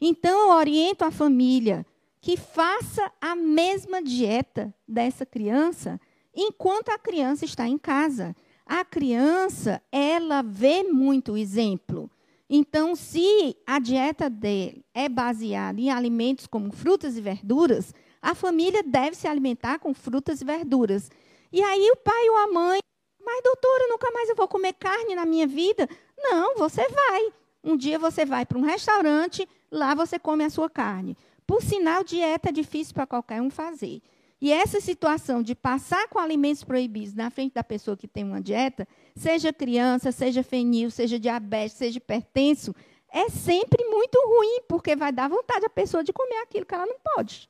Então, 0.00 0.50
eu 0.50 0.56
oriento 0.56 1.04
a 1.04 1.10
família 1.10 1.86
que 2.20 2.36
faça 2.36 3.12
a 3.20 3.34
mesma 3.34 4.02
dieta 4.02 4.74
dessa 4.86 5.26
criança 5.26 6.00
enquanto 6.34 6.88
a 6.88 6.98
criança 6.98 7.44
está 7.44 7.68
em 7.68 7.78
casa. 7.78 8.34
A 8.66 8.84
criança, 8.84 9.82
ela 9.92 10.42
vê 10.42 10.82
muito 10.82 11.36
exemplo. 11.36 12.10
Então, 12.48 12.94
se 12.94 13.56
a 13.66 13.78
dieta 13.78 14.28
dele 14.28 14.84
é 14.92 15.08
baseada 15.08 15.80
em 15.80 15.90
alimentos 15.90 16.46
como 16.46 16.72
frutas 16.72 17.16
e 17.16 17.20
verduras, 17.20 17.94
a 18.20 18.34
família 18.34 18.82
deve 18.82 19.16
se 19.16 19.26
alimentar 19.26 19.78
com 19.78 19.94
frutas 19.94 20.40
e 20.40 20.44
verduras. 20.44 21.10
E 21.52 21.62
aí 21.62 21.90
o 21.90 21.96
pai 21.96 22.28
ou 22.28 22.36
a 22.36 22.46
mãe 22.48 22.80
mas, 23.24 23.42
doutora, 23.42 23.88
nunca 23.88 24.10
mais 24.10 24.28
eu 24.28 24.36
vou 24.36 24.46
comer 24.46 24.74
carne 24.74 25.14
na 25.14 25.24
minha 25.24 25.46
vida? 25.46 25.88
Não, 26.16 26.56
você 26.56 26.86
vai. 26.88 27.32
Um 27.62 27.76
dia 27.76 27.98
você 27.98 28.24
vai 28.26 28.44
para 28.44 28.58
um 28.58 28.62
restaurante, 28.62 29.48
lá 29.72 29.94
você 29.94 30.18
come 30.18 30.44
a 30.44 30.50
sua 30.50 30.68
carne. 30.68 31.16
Por 31.46 31.62
sinal, 31.62 32.04
dieta 32.04 32.50
é 32.50 32.52
difícil 32.52 32.94
para 32.94 33.06
qualquer 33.06 33.40
um 33.40 33.50
fazer. 33.50 34.02
E 34.44 34.52
essa 34.52 34.78
situação 34.78 35.42
de 35.42 35.54
passar 35.54 36.06
com 36.08 36.18
alimentos 36.18 36.62
proibidos 36.62 37.14
na 37.14 37.30
frente 37.30 37.54
da 37.54 37.64
pessoa 37.64 37.96
que 37.96 38.06
tem 38.06 38.22
uma 38.22 38.42
dieta, 38.42 38.86
seja 39.16 39.54
criança, 39.54 40.12
seja 40.12 40.42
fenil, 40.42 40.90
seja 40.90 41.18
diabetes, 41.18 41.78
seja 41.78 41.96
hipertenso, 41.96 42.74
é 43.10 43.30
sempre 43.30 43.82
muito 43.86 44.18
ruim, 44.26 44.60
porque 44.68 44.94
vai 44.94 45.10
dar 45.10 45.30
vontade 45.30 45.64
à 45.64 45.70
pessoa 45.70 46.04
de 46.04 46.12
comer 46.12 46.42
aquilo 46.42 46.66
que 46.66 46.74
ela 46.74 46.84
não 46.84 46.98
pode 47.16 47.48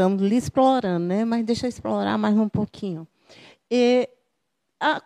estamos 0.00 0.22
lhe 0.22 0.36
explorando, 0.36 1.04
né? 1.04 1.26
mas 1.26 1.44
deixa 1.44 1.66
eu 1.66 1.68
explorar 1.68 2.16
mais 2.16 2.34
um 2.34 2.48
pouquinho. 2.48 3.06
E, 3.70 4.08
a, 4.80 5.02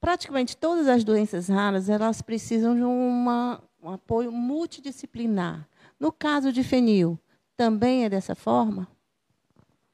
praticamente 0.00 0.56
todas 0.56 0.88
as 0.88 1.04
doenças 1.04 1.48
raras 1.48 1.90
elas 1.90 2.22
precisam 2.22 2.74
de 2.74 2.82
uma, 2.82 3.60
um 3.82 3.90
apoio 3.90 4.32
multidisciplinar. 4.32 5.68
No 6.00 6.10
caso 6.10 6.50
de 6.50 6.64
fenil, 6.64 7.18
também 7.56 8.04
é 8.04 8.08
dessa 8.08 8.34
forma? 8.34 8.88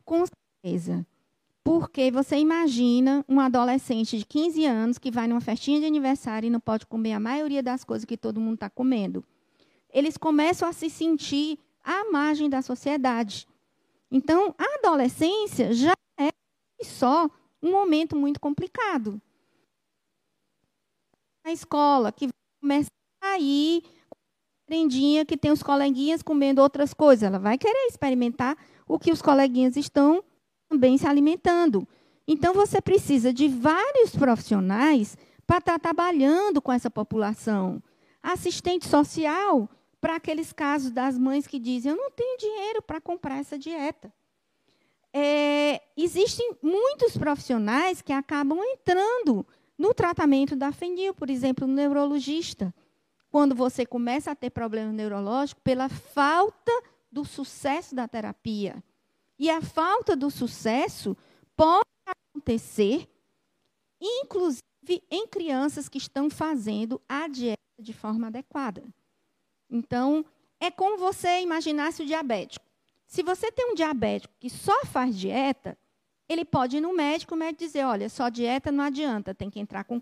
Com 0.05 0.25
certeza. 0.27 1.07
Porque 1.63 2.11
você 2.11 2.37
imagina 2.37 3.25
um 3.29 3.39
adolescente 3.39 4.19
de 4.19 4.25
15 4.25 4.65
anos 4.65 4.99
que 4.99 5.11
vai 5.11 5.29
numa 5.29 5.41
festinha 5.41 5.79
de 5.79 5.87
aniversário 5.87 6.47
e 6.47 6.51
não 6.51 6.61
pode 6.61 6.87
comer 6.87 7.13
a 7.13 7.21
maioria 7.21 7.63
das 7.63 7.85
coisas 7.85 8.05
que 8.05 8.17
todo 8.17 8.41
mundo 8.41 8.55
está 8.55 8.71
comendo. 8.71 9.25
Eles 9.93 10.17
começam 10.17 10.69
a 10.69 10.73
se 10.73 10.89
sentir 10.89 11.59
à 11.85 12.11
margem 12.11 12.49
da 12.49 12.63
sociedade. 12.63 13.47
Então, 14.11 14.55
a 14.59 14.79
adolescência 14.79 15.73
já 15.73 15.93
é 16.19 16.31
só 16.83 17.29
um 17.63 17.71
momento 17.71 18.17
muito 18.17 18.41
complicado. 18.41 19.21
A 21.45 21.53
escola, 21.53 22.11
que 22.11 22.29
começa 22.61 22.91
a 23.21 23.39
ir 23.39 23.83
prendinha 24.71 25.25
que 25.25 25.37
tem 25.37 25.51
os 25.51 25.65
coleguinhas 25.65 26.23
comendo 26.23 26.63
outras 26.63 26.95
coisas. 26.95 27.25
Ela 27.25 27.41
vai 27.41 27.59
querer 27.59 27.89
experimentar 27.89 28.57
o 28.87 29.01
que 29.01 29.11
os 29.11 29.21
coleguinhas 29.21 29.77
estão 29.77 30.23
também 30.69 30.97
se 30.97 31.09
alimentando. 31.09 31.89
Então, 32.25 32.55
você 32.55 32.81
precisa 32.81 33.33
de 33.33 33.49
vários 33.49 34.15
profissionais 34.15 35.19
para 35.45 35.59
estar 35.59 35.81
trabalhando 35.81 36.63
com 36.63 36.71
essa 36.71 36.89
população. 36.89 37.83
Assistente 38.23 38.87
social, 38.87 39.69
para 40.01 40.15
aqueles 40.15 40.53
casos 40.53 40.93
das 40.93 41.19
mães 41.19 41.49
que 41.49 41.59
dizem: 41.59 41.91
Eu 41.91 41.99
não 41.99 42.11
tenho 42.13 42.39
dinheiro 42.39 42.81
para 42.81 43.01
comprar 43.01 43.41
essa 43.41 43.59
dieta. 43.59 44.13
É, 45.13 45.83
existem 45.97 46.55
muitos 46.63 47.17
profissionais 47.17 48.01
que 48.01 48.13
acabam 48.13 48.61
entrando 48.63 49.45
no 49.77 49.93
tratamento 49.93 50.55
da 50.55 50.71
fenil, 50.71 51.13
por 51.13 51.29
exemplo, 51.29 51.67
no 51.67 51.75
neurologista. 51.75 52.73
Quando 53.31 53.55
você 53.55 53.87
começa 53.87 54.33
a 54.33 54.35
ter 54.35 54.51
problema 54.51 54.93
neurológico 54.93 55.61
pela 55.61 55.89
falta 55.89 56.73
do 57.11 57.25
sucesso 57.25 57.95
da 57.95 58.07
terapia. 58.07 58.83
E 59.39 59.49
a 59.49 59.61
falta 59.63 60.15
do 60.15 60.31
sucesso 60.31 61.17
pode 61.57 61.87
acontecer, 62.07 63.09
inclusive 64.01 64.63
em 65.11 65.27
crianças 65.27 65.89
que 65.89 65.99
estão 65.99 66.29
fazendo 66.29 67.01
a 67.09 67.29
dieta 67.29 67.59
de 67.79 67.93
forma 67.93 68.27
adequada. 68.27 68.83
Então, 69.69 70.25
é 70.59 70.71
como 70.71 70.99
você 70.99 71.41
imaginasse 71.41 72.03
o 72.03 72.07
diabético. 72.07 72.67
Se 73.07 73.23
você 73.23 73.51
tem 73.51 73.73
um 73.73 73.75
diabético 73.75 74.35
que 74.39 74.51
só 74.51 74.85
faz 74.85 75.17
dieta, 75.17 75.79
ele 76.29 76.45
pode 76.45 76.77
ir 76.77 76.81
no 76.81 76.93
médico, 76.93 77.35
o 77.35 77.39
médico 77.39 77.65
dizer, 77.65 77.85
olha, 77.85 78.09
só 78.09 78.29
dieta 78.29 78.71
não 78.71 78.85
adianta, 78.85 79.35
tem 79.35 79.51
que 79.51 79.59
entrar 79.59 79.85
com 79.85 80.01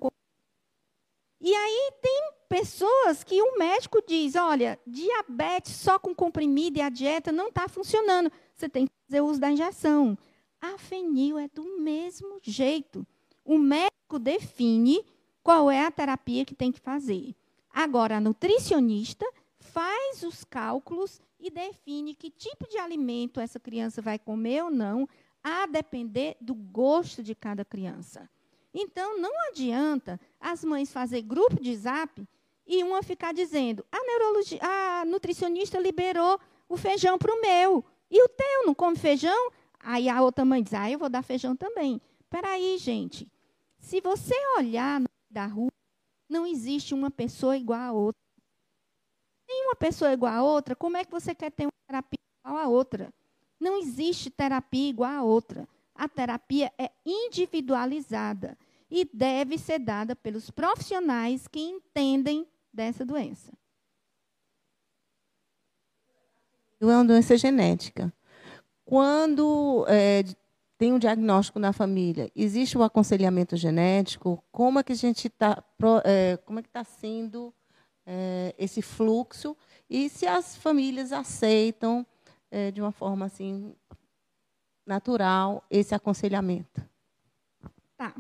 E 1.41 1.55
aí 1.55 1.93
tem 2.03 2.33
pessoas 2.49 3.23
que 3.23 3.41
o 3.41 3.59
médico 3.59 4.03
diz, 4.07 4.35
olha, 4.35 4.79
diabetes 4.87 5.73
só 5.75 5.99
com 5.99 6.15
comprimido 6.15 6.79
e 6.79 6.83
a 6.83 6.89
dieta 6.89 7.31
não 7.31 7.49
está 7.49 7.69
funcionando. 7.69 8.33
Você 8.55 8.69
tem 8.69 8.87
que 8.87 8.93
fazer 9.07 9.21
uso 9.21 9.39
da 9.39 9.51
injeção. 9.51 10.17
A 10.61 10.79
fenil 10.79 11.39
é 11.39 11.49
do 11.49 11.79
mesmo 11.79 12.41
jeito. 12.43 13.07
O 13.45 13.59
médico 13.59 14.19
define 14.19 15.05
qual 15.43 15.71
é 15.71 15.85
a 15.85 15.91
terapia 15.91 16.45
que 16.45 16.55
tem 16.55 16.73
que 16.73 16.81
fazer. 16.81 17.35
Agora, 17.73 18.17
a 18.17 18.21
nutricionista 18.21 19.27
faz 19.59 20.23
os 20.23 20.43
cálculos 20.43 21.21
e 21.39 21.51
define 21.51 22.15
que 22.15 22.31
tipo 22.31 22.69
de 22.69 22.79
alimento 22.79 23.41
essa 23.41 23.61
criança 23.61 24.03
vai 24.03 24.19
comer 24.19 24.65
ou 24.65 24.71
não, 24.71 25.09
a 25.43 25.67
depender 25.67 26.37
do 26.41 26.55
gosto 26.55 27.23
de 27.23 27.35
cada 27.35 27.65
criança. 27.65 28.29
Então, 28.75 29.19
não 29.19 29.33
adianta 29.49 30.21
as 30.41 30.65
mães 30.65 30.93
fazer 30.93 31.23
grupo 31.23 31.61
de 31.61 31.75
zap 31.77 32.27
e 32.69 32.85
uma 32.85 33.03
ficar 33.03 33.33
dizendo: 33.33 33.85
a, 33.91 35.01
a 35.01 35.05
nutricionista 35.05 35.79
liberou 35.79 36.39
o 36.69 36.77
feijão 36.77 37.19
para 37.19 37.35
o 37.35 37.41
meu. 37.41 37.85
E 38.11 38.23
o 38.23 38.29
teu 38.29 38.67
não 38.67 38.75
come 38.75 38.97
feijão? 38.97 39.51
Aí 39.81 40.09
a 40.09 40.23
outra 40.23 40.45
mãe 40.45 40.63
diz: 40.63 40.75
ah, 40.75 40.91
eu 40.91 40.99
vou 40.99 41.09
dar 41.09 41.23
feijão 41.23 41.57
também. 41.57 42.01
Espera 42.21 42.51
aí, 42.51 42.77
gente. 42.79 43.27
Se 43.79 44.01
você 44.01 44.35
olhar 44.59 45.03
da 45.31 45.47
rua, 45.47 45.71
não 46.29 46.47
existe 46.47 46.93
uma 46.93 47.11
pessoa 47.11 47.57
igual 47.57 47.81
a 47.81 47.93
outra 47.93 48.29
uma 49.69 49.77
pessoa 49.77 50.13
igual 50.13 50.33
a 50.33 50.43
outra, 50.43 50.75
como 50.75 50.97
é 50.97 51.05
que 51.05 51.11
você 51.11 51.35
quer 51.35 51.51
ter 51.51 51.67
uma 51.67 51.73
terapia 51.87 52.19
igual 52.45 52.65
a 52.65 52.69
outra? 52.69 53.13
Não 53.61 53.79
existe 53.79 54.31
terapia 54.31 54.89
igual 54.89 55.11
a 55.11 55.23
outra. 55.23 55.69
A 55.95 56.09
terapia 56.09 56.73
é 56.79 56.91
individualizada 57.05 58.57
e 58.91 59.05
deve 59.13 59.59
ser 59.59 59.79
dada 59.79 60.17
pelos 60.17 60.51
profissionais 60.51 61.47
que 61.47 61.61
entendem 61.61 62.47
dessa 62.73 63.05
doença. 63.05 63.53
É 66.81 66.87
uma 66.87 67.05
doença 67.05 67.37
genética. 67.37 68.13
Quando 68.85 69.85
é, 69.89 70.23
tem 70.79 70.93
um 70.93 70.99
diagnóstico 70.99 71.59
na 71.59 71.73
família, 71.73 72.31
existe 72.37 72.79
o 72.79 72.81
um 72.81 72.85
aconselhamento 72.85 73.57
genético? 73.57 74.43
Como 74.53 74.79
é 74.79 74.83
que 74.85 74.93
a 74.93 74.97
gente 74.97 75.27
está, 75.27 75.63
é, 76.05 76.37
como 76.39 76.61
é 76.61 76.63
que 76.63 76.69
está 76.69 76.85
sendo 76.85 77.53
é, 78.07 78.55
esse 78.57 78.81
fluxo 78.81 79.57
e 79.91 80.09
se 80.09 80.27
as 80.27 80.57
famílias 80.57 81.13
aceitam 81.13 82.07
é, 82.51 82.71
de 82.71 82.81
uma 82.81 82.93
forma 82.93 83.27
assim 83.27 83.75
natural 84.87 85.65
esse 85.69 85.95
aconselhamento? 85.95 86.81
Tá. 87.97 88.15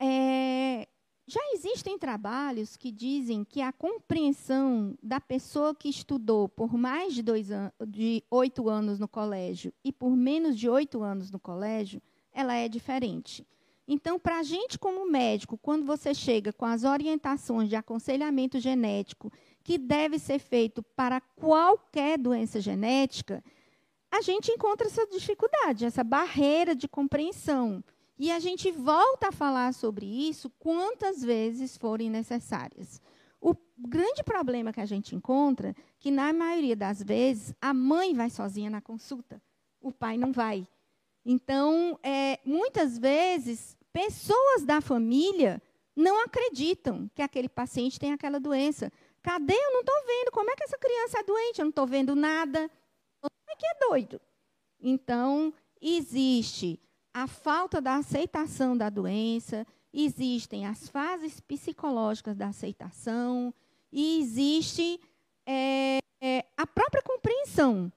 É, 0.00 0.86
já 1.26 1.40
existem 1.52 1.98
trabalhos 1.98 2.76
que 2.76 2.92
dizem 2.92 3.42
que 3.42 3.60
a 3.60 3.72
compreensão 3.72 4.96
da 5.02 5.20
pessoa 5.20 5.74
que 5.74 5.88
estudou 5.88 6.48
por 6.48 6.74
mais 6.74 7.14
de, 7.14 7.22
dois 7.22 7.50
an 7.50 7.72
de 7.84 8.22
oito 8.30 8.68
anos 8.68 9.00
no 9.00 9.08
colégio 9.08 9.72
e 9.84 9.90
por 9.90 10.16
menos 10.16 10.56
de 10.56 10.68
oito 10.68 11.02
anos 11.02 11.30
no 11.30 11.40
colégio, 11.40 12.00
ela 12.32 12.54
é 12.54 12.68
diferente. 12.68 13.44
Então, 13.88 14.18
para 14.18 14.38
a 14.38 14.42
gente, 14.42 14.78
como 14.78 15.10
médico, 15.10 15.58
quando 15.58 15.84
você 15.84 16.14
chega 16.14 16.52
com 16.52 16.64
as 16.64 16.84
orientações 16.84 17.68
de 17.68 17.76
aconselhamento 17.76 18.60
genético 18.60 19.32
que 19.64 19.78
deve 19.78 20.18
ser 20.18 20.38
feito 20.38 20.82
para 20.94 21.20
qualquer 21.20 22.18
doença 22.18 22.60
genética, 22.60 23.42
a 24.10 24.20
gente 24.20 24.50
encontra 24.50 24.86
essa 24.86 25.06
dificuldade, 25.06 25.84
essa 25.84 26.04
barreira 26.04 26.74
de 26.74 26.88
compreensão. 26.88 27.82
E 28.18 28.30
a 28.30 28.38
gente 28.38 28.70
volta 28.70 29.28
a 29.28 29.32
falar 29.32 29.74
sobre 29.74 30.06
isso 30.06 30.50
quantas 30.58 31.22
vezes 31.22 31.76
forem 31.76 32.08
necessárias. 32.08 33.00
O 33.40 33.54
grande 33.76 34.24
problema 34.24 34.72
que 34.72 34.80
a 34.80 34.86
gente 34.86 35.14
encontra 35.14 35.68
é 35.70 35.74
que, 35.98 36.10
na 36.10 36.32
maioria 36.32 36.74
das 36.74 37.02
vezes, 37.02 37.54
a 37.60 37.74
mãe 37.74 38.14
vai 38.14 38.30
sozinha 38.30 38.70
na 38.70 38.80
consulta, 38.80 39.40
o 39.80 39.92
pai 39.92 40.16
não 40.16 40.32
vai. 40.32 40.66
Então, 41.24 41.98
é, 42.02 42.38
muitas 42.44 42.96
vezes, 42.96 43.76
pessoas 43.92 44.64
da 44.64 44.80
família 44.80 45.60
não 45.94 46.22
acreditam 46.24 47.10
que 47.14 47.20
aquele 47.20 47.48
paciente 47.48 47.98
tem 47.98 48.12
aquela 48.12 48.38
doença. 48.38 48.90
Cadê? 49.22 49.54
Eu 49.54 49.72
não 49.72 49.80
estou 49.80 50.06
vendo. 50.06 50.30
Como 50.30 50.50
é 50.50 50.54
que 50.54 50.64
essa 50.64 50.78
criança 50.78 51.18
é 51.18 51.22
doente? 51.22 51.58
Eu 51.58 51.64
não 51.64 51.70
estou 51.70 51.86
vendo 51.86 52.14
nada. 52.14 52.70
Como 53.20 53.32
é 53.50 53.56
que 53.56 53.66
é 53.66 53.88
doido? 53.88 54.20
Então, 54.80 55.52
existe 55.80 56.78
a 57.16 57.26
falta 57.26 57.80
da 57.80 57.96
aceitação 57.96 58.76
da 58.76 58.90
doença, 58.90 59.66
existem 59.90 60.66
as 60.66 60.86
fases 60.86 61.40
psicológicas 61.40 62.36
da 62.36 62.48
aceitação 62.48 63.54
e 63.90 64.20
existe 64.20 65.00
é, 65.46 65.98
é, 66.20 66.44
a 66.58 66.66
própria 66.66 67.02
compreensão 67.02 67.90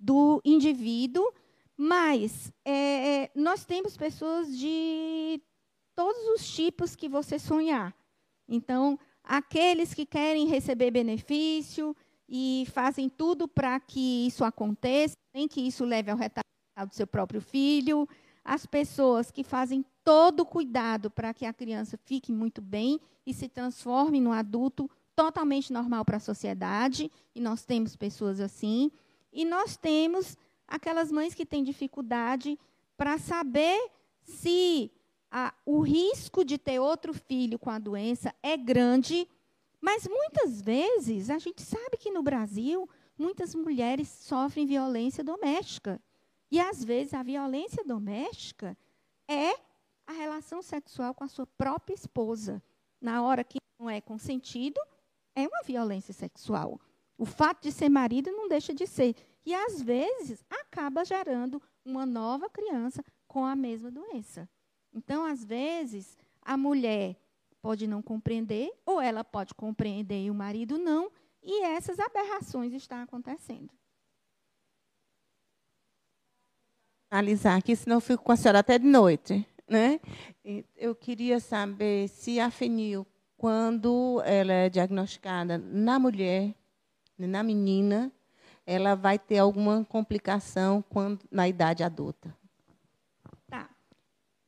do 0.00 0.40
indivíduo, 0.42 1.30
mas 1.76 2.50
é, 2.64 3.24
é, 3.24 3.30
nós 3.34 3.66
temos 3.66 3.94
pessoas 3.94 4.56
de 4.56 5.38
todos 5.94 6.22
os 6.28 6.50
tipos 6.50 6.96
que 6.96 7.10
você 7.10 7.38
sonhar. 7.38 7.94
Então, 8.48 8.98
aqueles 9.22 9.92
que 9.92 10.06
querem 10.06 10.46
receber 10.46 10.90
benefício 10.90 11.94
e 12.26 12.66
fazem 12.72 13.10
tudo 13.10 13.46
para 13.46 13.78
que 13.80 14.26
isso 14.26 14.42
aconteça, 14.42 15.14
nem 15.34 15.46
que 15.46 15.60
isso 15.60 15.84
leve 15.84 16.10
ao 16.10 16.16
retardo 16.16 16.48
do 16.88 16.94
seu 16.94 17.06
próprio 17.06 17.42
filho, 17.42 18.08
as 18.44 18.66
pessoas 18.66 19.30
que 19.30 19.44
fazem 19.44 19.84
todo 20.04 20.40
o 20.40 20.46
cuidado 20.46 21.10
para 21.10 21.32
que 21.32 21.46
a 21.46 21.52
criança 21.52 21.96
fique 21.96 22.32
muito 22.32 22.60
bem 22.60 23.00
e 23.24 23.32
se 23.32 23.48
transforme 23.48 24.20
num 24.20 24.32
adulto 24.32 24.90
totalmente 25.14 25.72
normal 25.72 26.04
para 26.04 26.16
a 26.16 26.20
sociedade, 26.20 27.10
e 27.34 27.40
nós 27.40 27.64
temos 27.64 27.94
pessoas 27.94 28.40
assim, 28.40 28.90
e 29.32 29.44
nós 29.44 29.76
temos 29.76 30.36
aquelas 30.66 31.12
mães 31.12 31.34
que 31.34 31.46
têm 31.46 31.62
dificuldade 31.62 32.58
para 32.96 33.18
saber 33.18 33.90
se 34.22 34.90
a, 35.30 35.52
o 35.64 35.80
risco 35.80 36.44
de 36.44 36.58
ter 36.58 36.78
outro 36.78 37.12
filho 37.12 37.58
com 37.58 37.70
a 37.70 37.78
doença 37.78 38.34
é 38.42 38.56
grande, 38.56 39.28
mas 39.80 40.06
muitas 40.06 40.60
vezes 40.60 41.30
a 41.30 41.38
gente 41.38 41.62
sabe 41.62 41.96
que 41.98 42.10
no 42.10 42.22
Brasil 42.22 42.88
muitas 43.18 43.54
mulheres 43.54 44.08
sofrem 44.08 44.66
violência 44.66 45.22
doméstica. 45.22 46.00
E 46.52 46.60
às 46.60 46.84
vezes 46.84 47.14
a 47.14 47.22
violência 47.22 47.82
doméstica 47.82 48.76
é 49.26 49.54
a 50.06 50.12
relação 50.12 50.60
sexual 50.60 51.14
com 51.14 51.24
a 51.24 51.28
sua 51.28 51.46
própria 51.46 51.94
esposa. 51.94 52.62
Na 53.00 53.22
hora 53.22 53.42
que 53.42 53.56
não 53.80 53.88
é 53.88 54.02
consentido, 54.02 54.78
é 55.34 55.48
uma 55.48 55.62
violência 55.64 56.12
sexual. 56.12 56.78
O 57.16 57.24
fato 57.24 57.62
de 57.62 57.72
ser 57.72 57.88
marido 57.88 58.30
não 58.30 58.48
deixa 58.48 58.74
de 58.74 58.86
ser. 58.86 59.16
E 59.46 59.54
às 59.54 59.80
vezes 59.80 60.44
acaba 60.50 61.06
gerando 61.06 61.60
uma 61.82 62.04
nova 62.04 62.50
criança 62.50 63.02
com 63.26 63.46
a 63.46 63.56
mesma 63.56 63.90
doença. 63.90 64.46
Então, 64.92 65.24
às 65.24 65.42
vezes, 65.42 66.18
a 66.42 66.54
mulher 66.58 67.16
pode 67.62 67.86
não 67.86 68.02
compreender, 68.02 68.70
ou 68.84 69.00
ela 69.00 69.24
pode 69.24 69.54
compreender 69.54 70.22
e 70.24 70.30
o 70.30 70.34
marido 70.34 70.76
não, 70.76 71.10
e 71.42 71.62
essas 71.64 71.98
aberrações 71.98 72.74
estão 72.74 72.98
acontecendo. 72.98 73.72
Analisar 77.12 77.58
aqui, 77.58 77.76
senão 77.76 77.96
eu 77.96 78.00
fico 78.00 78.24
com 78.24 78.32
a 78.32 78.36
senhora 78.36 78.60
até 78.60 78.78
de 78.78 78.86
noite. 78.86 79.46
Né? 79.68 80.00
Eu 80.74 80.94
queria 80.94 81.38
saber 81.38 82.08
se 82.08 82.40
a 82.40 82.50
fenil, 82.50 83.06
quando 83.36 84.22
ela 84.24 84.52
é 84.52 84.70
diagnosticada 84.70 85.58
na 85.58 85.98
mulher, 85.98 86.54
na 87.18 87.42
menina, 87.42 88.10
ela 88.64 88.94
vai 88.94 89.18
ter 89.18 89.38
alguma 89.38 89.84
complicação 89.84 90.82
quando, 90.88 91.20
na 91.30 91.46
idade 91.46 91.82
adulta. 91.82 92.34
Tá. 93.46 93.68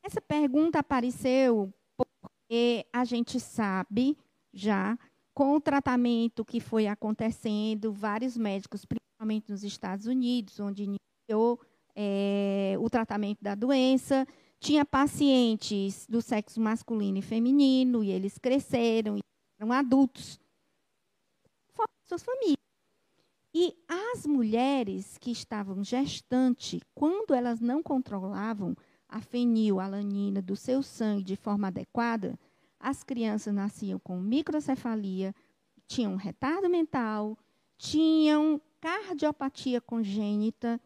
Essa 0.02 0.20
pergunta 0.22 0.78
apareceu 0.78 1.72
porque 1.96 2.86
a 2.92 3.04
gente 3.04 3.38
sabe 3.38 4.16
já, 4.52 4.98
com 5.34 5.54
o 5.54 5.60
tratamento 5.60 6.44
que 6.44 6.60
foi 6.60 6.86
acontecendo, 6.86 7.92
vários 7.92 8.36
médicos, 8.36 8.84
principalmente 8.84 9.50
nos 9.50 9.64
Estados 9.64 10.06
Unidos, 10.06 10.60
onde 10.60 10.84
iniciou 10.84 11.60
é, 11.94 12.76
o 12.78 12.88
tratamento 12.90 13.38
da 13.42 13.54
doença. 13.54 14.26
Tinha 14.60 14.84
pacientes 14.84 16.06
do 16.08 16.22
sexo 16.22 16.60
masculino 16.60 17.18
e 17.18 17.22
feminino, 17.22 18.02
e 18.02 18.10
eles 18.10 18.38
cresceram, 18.38 19.16
e 19.18 19.20
eram 19.58 19.72
adultos, 19.72 20.40
suas 22.02 22.22
famílias. 22.22 22.56
E 23.52 23.76
as 23.88 24.26
mulheres 24.26 25.16
que 25.18 25.30
estavam 25.30 25.84
gestantes, 25.84 26.80
quando 26.94 27.34
elas 27.34 27.60
não 27.60 27.82
controlavam 27.82 28.74
a 29.08 29.20
fenilalanina 29.20 30.42
do 30.42 30.56
seu 30.56 30.82
sangue 30.82 31.22
de 31.22 31.36
forma 31.36 31.68
adequada, 31.68 32.38
as 32.80 33.04
crianças 33.04 33.54
nasciam 33.54 33.98
com 33.98 34.18
microcefalia, 34.20 35.34
tinham 35.86 36.16
retardo 36.16 36.68
mental, 36.68 37.38
tinham 37.78 38.60
cardiopatia 38.80 39.80
congênita, 39.80 40.80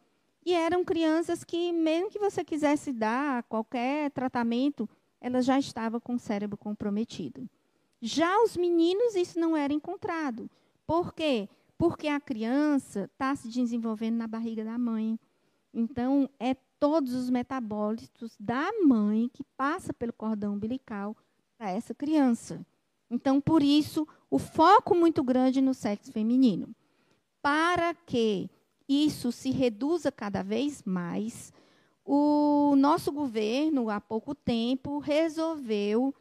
e 0.45 0.53
eram 0.53 0.83
crianças 0.83 1.43
que, 1.43 1.71
mesmo 1.71 2.09
que 2.09 2.19
você 2.19 2.43
quisesse 2.43 2.91
dar 2.91 3.43
qualquer 3.43 4.11
tratamento, 4.11 4.89
elas 5.21 5.45
já 5.45 5.59
estavam 5.59 5.99
com 5.99 6.15
o 6.15 6.19
cérebro 6.19 6.57
comprometido. 6.57 7.49
Já 8.01 8.41
os 8.43 8.55
meninos, 8.55 9.15
isso 9.15 9.39
não 9.39 9.55
era 9.55 9.73
encontrado. 9.73 10.49
Por 10.87 11.13
quê? 11.13 11.49
Porque 11.77 12.07
a 12.07 12.19
criança 12.19 13.09
está 13.11 13.35
se 13.35 13.49
desenvolvendo 13.49 14.15
na 14.15 14.27
barriga 14.27 14.63
da 14.63 14.77
mãe. 14.77 15.19
Então, 15.73 16.29
é 16.39 16.55
todos 16.79 17.13
os 17.13 17.29
metabólitos 17.29 18.35
da 18.39 18.71
mãe 18.83 19.29
que 19.33 19.43
passa 19.57 19.93
pelo 19.93 20.13
cordão 20.13 20.53
umbilical 20.53 21.15
para 21.57 21.69
essa 21.71 21.93
criança. 21.93 22.65
Então, 23.09 23.41
por 23.41 23.61
isso, 23.61 24.07
o 24.29 24.39
foco 24.39 24.95
muito 24.95 25.21
grande 25.21 25.61
no 25.61 25.73
sexo 25.73 26.11
feminino. 26.11 26.73
Para 27.41 27.93
que 27.93 28.49
isso 28.89 29.31
se 29.31 29.51
reduza 29.51 30.11
cada 30.11 30.41
vez 30.41 30.83
mais, 30.83 31.53
o 32.03 32.75
nosso 32.75 33.11
governo, 33.11 33.87
há 33.91 34.01
pouco 34.01 34.33
tempo, 34.33 34.97
resolveu 34.97 36.11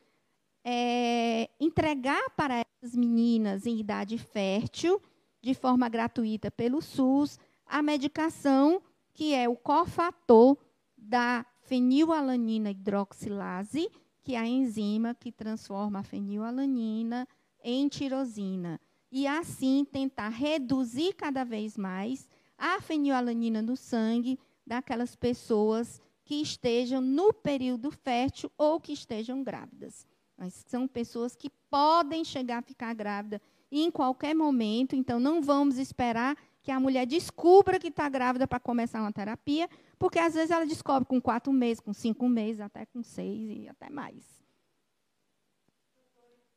é, 0.63 1.49
entregar 1.59 2.29
para 2.37 2.63
essas 2.83 2.95
meninas 2.95 3.65
em 3.65 3.79
idade 3.81 4.19
fértil, 4.19 5.01
de 5.41 5.55
forma 5.55 5.89
gratuita 5.89 6.51
pelo 6.51 6.83
SUS, 6.83 7.39
a 7.65 7.81
medicação 7.81 8.83
que 9.15 9.33
é 9.33 9.49
o 9.49 9.57
cofator 9.57 10.59
da 10.95 11.47
fenilalanina 11.63 12.71
hidroxilase, 12.71 13.91
que 14.23 14.35
é 14.35 14.39
a 14.39 14.47
enzima 14.47 15.15
que 15.15 15.33
transforma 15.33 16.01
a 16.01 16.03
fenilalanina 16.03 17.27
em 17.65 17.89
tirosina. 17.89 18.79
E 19.11 19.27
assim 19.27 19.87
tentar 19.91 20.29
reduzir 20.29 21.15
cada 21.15 21.45
vez 21.45 21.79
mais 21.79 22.29
a 22.59 22.81
fenilalanina 22.81 23.63
no 23.63 23.77
sangue 23.77 24.39
daquelas 24.67 25.15
pessoas 25.15 26.01
que 26.25 26.43
estejam 26.43 27.01
no 27.01 27.33
período 27.33 27.91
fértil 27.91 28.51
ou 28.59 28.79
que 28.81 28.93
estejam 28.93 29.43
grávidas. 29.43 30.07
Mas 30.37 30.53
são 30.67 30.87
pessoas 30.87 31.35
que 31.35 31.49
podem 31.71 32.25
chegar 32.25 32.59
a 32.59 32.63
ficar 32.63 32.93
grávida 32.95 33.41
em 33.71 33.91
qualquer 33.91 34.35
momento, 34.35 34.95
então 34.95 35.21
não 35.21 35.41
vamos 35.43 35.79
esperar 35.79 36.37
que 36.63 36.71
a 36.71 36.81
mulher 36.81 37.07
descubra 37.07 37.79
que 37.79 37.89
está 37.89 38.09
grávida 38.09 38.47
para 38.47 38.61
começar 38.61 39.01
uma 39.01 39.13
terapia, 39.13 39.69
porque 39.99 40.19
às 40.19 40.35
vezes 40.35 40.51
ela 40.51 40.67
descobre 40.67 41.09
com 41.09 41.21
quatro 41.21 41.53
meses, 41.53 41.81
com 41.81 41.95
cinco 41.95 42.29
meses, 42.29 42.61
até 42.61 42.85
com 42.87 43.03
seis 43.03 43.49
e 43.51 43.69
até 43.69 43.89
mais. 43.89 44.25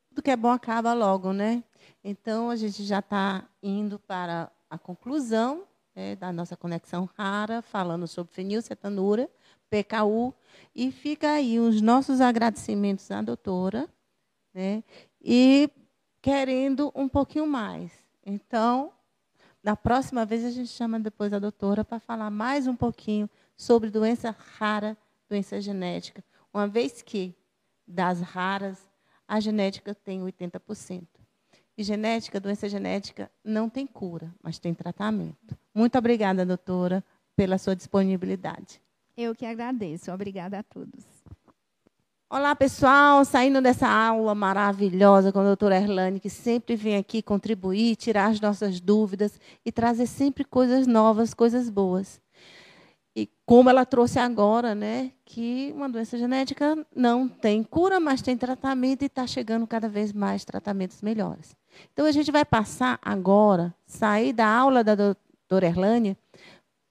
Tudo 0.10 0.22
que 0.22 0.32
é 0.32 0.36
bom 0.36 0.50
acaba 0.50 0.94
logo, 0.94 1.32
né? 1.32 1.64
Então 2.04 2.50
a 2.50 2.56
gente 2.58 2.84
já 2.84 3.00
está 3.00 3.50
indo 3.64 3.98
para 4.00 4.52
a 4.70 4.78
conclusão 4.78 5.66
é, 5.96 6.16
da 6.16 6.32
nossa 6.32 6.56
conexão 6.56 7.10
rara, 7.18 7.62
falando 7.62 8.08
sobre 8.08 8.34
fenilcetanura, 8.34 9.30
PKU, 9.70 10.34
e 10.76 10.92
fica 10.92 11.32
aí 11.32 11.60
os 11.60 11.82
nossos 11.82 12.22
agradecimentos 12.22 13.10
à 13.12 13.22
doutora, 13.22 13.88
né? 14.54 14.84
E 15.22 15.70
querendo 16.22 16.92
um 16.96 17.08
pouquinho 17.08 17.48
mais. 17.48 17.92
Então, 18.26 18.92
da 19.64 19.76
próxima 19.76 20.26
vez 20.26 20.44
a 20.44 20.50
gente 20.50 20.70
chama 20.70 21.00
depois 21.00 21.34
a 21.34 21.40
doutora 21.40 21.84
para 21.84 22.00
falar 22.00 22.30
mais 22.30 22.68
um 22.68 22.76
pouquinho 22.76 23.30
sobre 23.56 23.90
doença 23.90 24.36
rara, 24.58 24.98
doença 25.30 25.62
genética, 25.62 26.24
uma 26.54 26.68
vez 26.68 27.02
que 27.02 27.36
das 27.88 28.22
raras 28.22 28.90
a 29.28 29.40
genética 29.40 29.96
tem 29.96 30.22
80%. 30.22 31.08
E 31.78 31.84
genética, 31.84 32.40
doença 32.40 32.68
genética, 32.68 33.32
não 33.44 33.70
tem 33.70 33.88
cura, 33.88 34.34
mas 34.44 34.60
tem 34.60 34.74
tratamento. 34.74 35.58
Muito 35.74 35.98
obrigada, 35.98 36.46
doutora, 36.46 37.04
pela 37.36 37.58
sua 37.58 37.76
disponibilidade. 37.76 38.82
Eu 39.16 39.34
que 39.34 39.46
agradeço. 39.46 40.12
Obrigada 40.12 40.60
a 40.60 40.64
todos. 40.64 41.06
Olá, 42.30 42.56
pessoal. 42.56 43.26
Saindo 43.26 43.62
dessa 43.62 43.88
aula 43.88 44.34
maravilhosa 44.34 45.32
com 45.32 45.40
a 45.40 45.44
doutora 45.44 45.76
Erlane, 45.76 46.20
que 46.20 46.30
sempre 46.30 46.76
vem 46.76 46.96
aqui 46.96 47.22
contribuir, 47.22 47.96
tirar 47.98 48.28
as 48.28 48.40
nossas 48.40 48.80
dúvidas 48.80 49.38
e 49.66 49.72
trazer 49.72 50.08
sempre 50.08 50.46
coisas 50.46 50.88
novas, 50.88 51.34
coisas 51.34 51.70
boas. 51.70 52.22
E 53.14 53.30
como 53.46 53.70
ela 53.70 53.86
trouxe 53.86 54.18
agora, 54.18 54.74
né, 54.74 55.12
que 55.26 55.74
uma 55.76 55.90
doença 55.90 56.18
genética 56.18 56.78
não 56.96 57.28
tem 57.28 57.64
cura, 57.64 58.00
mas 58.00 58.22
tem 58.22 58.38
tratamento 58.38 59.02
e 59.02 59.08
está 59.08 59.28
chegando 59.28 59.68
cada 59.68 59.90
vez 59.90 60.14
mais 60.14 60.46
tratamentos 60.46 61.02
melhores. 61.02 61.54
Então, 61.94 62.06
a 62.06 62.12
gente 62.12 62.32
vai 62.32 62.46
passar 62.46 63.00
agora, 63.02 63.74
sair 63.86 64.34
da 64.34 64.48
aula 64.48 64.84
da 64.84 64.96
doutora 64.96 65.66
Erlânia, 65.66 66.18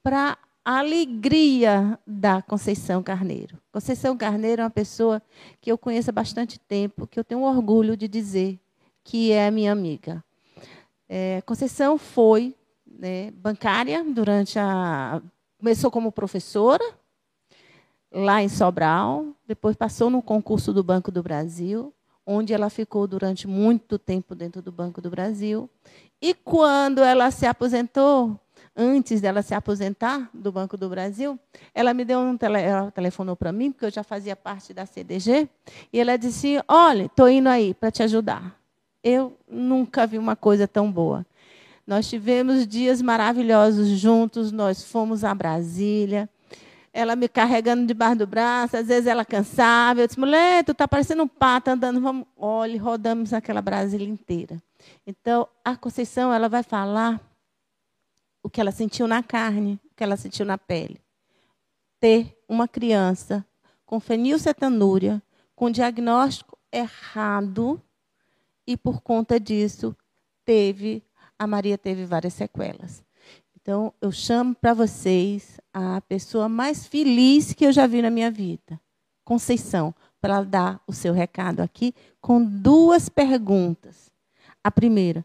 para 0.03 0.38
a 0.64 0.79
alegria 0.79 1.99
da 2.07 2.43
Conceição 2.43 3.03
Carneiro. 3.03 3.59
Conceição 3.73 4.16
Carneiro 4.16 4.62
é 4.62 4.64
uma 4.64 4.71
pessoa 4.71 5.23
que 5.61 5.71
eu 5.71 5.79
conheço 5.79 6.11
há 6.11 6.12
bastante 6.12 6.59
tempo, 6.59 7.07
que 7.07 7.19
eu 7.19 7.25
tenho 7.25 7.43
orgulho 7.43 7.97
de 7.97 8.07
dizer 8.07 8.59
que 9.03 9.33
é 9.33 9.51
minha 9.51 9.73
amiga. 9.73 10.23
É, 11.09 11.43
Conceição 11.43 11.99
foi 11.99 12.55
né, 12.87 13.31
bancária 13.33 14.05
durante 14.05 14.59
a. 14.59 15.23
Começou 15.59 15.90
como 15.90 16.12
professora 16.12 16.85
lá 18.12 18.43
em 18.43 18.49
Sobral, 18.49 19.27
depois 19.47 19.77
passou 19.77 20.11
no 20.11 20.23
concurso 20.23 20.73
do 20.73 20.83
Banco 20.83 21.12
do 21.12 21.23
Brasil, 21.23 21.93
onde 22.31 22.55
ela 22.55 22.71
ficou 22.71 23.09
durante 23.09 23.49
muito 23.49 23.99
tempo 23.99 24.37
dentro 24.37 24.62
do 24.62 24.71
Banco 24.71 25.01
do 25.01 25.11
Brasil. 25.11 25.69
E 26.23 26.33
quando 26.33 27.03
ela 27.03 27.29
se 27.33 27.45
aposentou, 27.45 28.38
antes 28.77 29.21
dela 29.21 29.43
se 29.43 29.53
aposentar 29.53 30.31
do 30.33 30.53
Banco 30.53 30.77
do 30.77 30.88
Brasil, 30.88 31.37
ela 31.75 31.93
me 31.93 32.05
deu 32.05 32.21
um 32.21 32.37
tele, 32.37 32.61
ela 32.61 32.88
telefonou 32.93 33.35
para 33.35 33.51
mim, 33.51 33.73
porque 33.73 33.87
eu 33.87 33.90
já 33.90 34.05
fazia 34.05 34.37
parte 34.37 34.73
da 34.73 34.87
CDG, 34.87 35.49
e 35.93 35.99
ela 35.99 36.16
disse: 36.16 36.62
"Olha, 36.69 37.07
estou 37.07 37.29
indo 37.29 37.49
aí 37.49 37.75
para 37.75 37.90
te 37.90 38.01
ajudar". 38.05 38.57
Eu 39.03 39.37
nunca 39.51 40.07
vi 40.07 40.16
uma 40.16 40.37
coisa 40.37 40.69
tão 40.69 40.93
boa. 40.93 41.27
Nós 41.85 42.09
tivemos 42.09 42.64
dias 42.64 43.03
maravilhosos 43.03 43.88
juntos, 43.88 44.53
nós 44.53 44.85
fomos 44.85 45.25
a 45.25 45.35
Brasília, 45.35 46.29
ela 46.92 47.14
me 47.14 47.29
carregando 47.29 47.87
debaixo 47.87 48.18
do 48.18 48.26
braço, 48.26 48.76
às 48.76 48.88
vezes 48.88 49.07
ela 49.07 49.24
cansava. 49.24 50.00
Eu 50.00 50.07
disse, 50.07 50.18
mulher, 50.18 50.64
tu 50.64 50.72
está 50.72 50.88
parecendo 50.88 51.22
um 51.22 51.29
pato 51.29 51.70
andando. 51.70 52.00
Vamos. 52.00 52.26
Olha, 52.37 52.81
rodamos 52.81 53.33
aquela 53.33 53.62
Brasília 53.62 54.09
inteira. 54.09 54.61
Então, 55.07 55.48
a 55.64 55.76
Conceição 55.76 56.33
ela 56.33 56.48
vai 56.48 56.62
falar 56.62 57.20
o 58.42 58.50
que 58.50 58.61
ela 58.61 58.72
sentiu 58.72 59.07
na 59.07 59.22
carne, 59.22 59.79
o 59.90 59.94
que 59.94 60.03
ela 60.03 60.16
sentiu 60.16 60.44
na 60.44 60.59
pele. 60.59 61.00
Ter 62.00 62.37
uma 62.48 62.66
criança 62.66 63.46
com 63.85 64.00
fenilcetanúria, 64.00 65.22
com 65.55 65.70
diagnóstico 65.70 66.59
errado, 66.72 67.81
e 68.66 68.76
por 68.76 69.00
conta 69.00 69.38
disso, 69.38 69.96
teve, 70.44 71.03
a 71.38 71.46
Maria 71.46 71.76
teve 71.76 72.05
várias 72.05 72.35
sequelas. 72.35 73.03
Então, 73.62 73.92
eu 74.01 74.11
chamo 74.11 74.55
para 74.55 74.73
vocês 74.73 75.61
a 75.73 76.01
pessoa 76.03 76.49
mais 76.49 76.87
feliz 76.87 77.53
que 77.53 77.66
eu 77.66 77.73
já 77.73 77.87
vi 77.87 78.01
na 78.01 78.11
minha 78.11 78.31
vida, 78.31 78.81
Conceição, 79.23 79.94
para 80.18 80.42
dar 80.42 80.81
o 80.87 80.92
seu 80.92 81.12
recado 81.12 81.61
aqui 81.61 81.94
com 82.20 82.42
duas 82.42 83.11
perguntas. 83.11 84.11
A 84.64 84.70
primeira, 84.70 85.25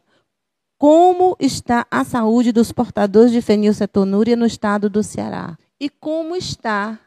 como 0.77 1.37
está 1.39 1.87
a 1.89 2.03
saúde 2.03 2.51
dos 2.51 2.73
portadores 2.73 3.31
de 3.31 3.41
fenilcetonúria 3.41 4.35
no 4.35 4.45
estado 4.45 4.89
do 4.89 5.01
Ceará? 5.01 5.57
E 5.79 5.89
como 5.89 6.35
está 6.35 6.99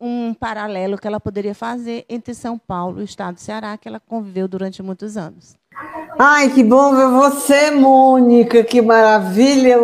um 0.00 0.32
paralelo 0.32 0.98
que 0.98 1.06
ela 1.06 1.18
poderia 1.18 1.54
fazer 1.54 2.04
entre 2.08 2.32
São 2.32 2.56
Paulo 2.56 3.00
e 3.00 3.02
o 3.02 3.04
estado 3.04 3.34
do 3.34 3.40
Ceará, 3.40 3.76
que 3.76 3.88
ela 3.88 3.98
conviveu 3.98 4.46
durante 4.46 4.82
muitos 4.82 5.16
anos? 5.16 5.56
Ai, 6.16 6.52
que 6.54 6.62
bom 6.62 6.94
ver 6.94 7.08
você, 7.08 7.72
Mônica, 7.72 8.62
que 8.62 8.80
maravilha! 8.80 9.76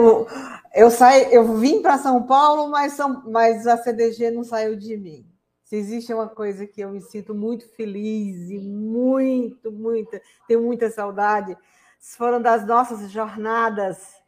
Eu, 0.74 0.90
saí, 0.90 1.34
eu 1.34 1.56
vim 1.56 1.82
para 1.82 1.98
São 1.98 2.22
Paulo, 2.22 2.68
mas, 2.68 2.92
São, 2.92 3.22
mas 3.28 3.66
a 3.66 3.76
CDG 3.76 4.30
não 4.30 4.44
saiu 4.44 4.76
de 4.76 4.96
mim. 4.96 5.26
Se 5.64 5.76
existe 5.76 6.12
uma 6.12 6.28
coisa 6.28 6.66
que 6.66 6.80
eu 6.80 6.90
me 6.90 7.00
sinto 7.00 7.34
muito 7.34 7.68
feliz 7.74 8.50
e 8.50 8.58
muito, 8.58 9.70
muito, 9.70 10.20
tenho 10.46 10.62
muita 10.62 10.90
saudade, 10.90 11.56
foram 12.00 12.40
das 12.40 12.66
nossas 12.66 13.10
jornadas 13.10 14.20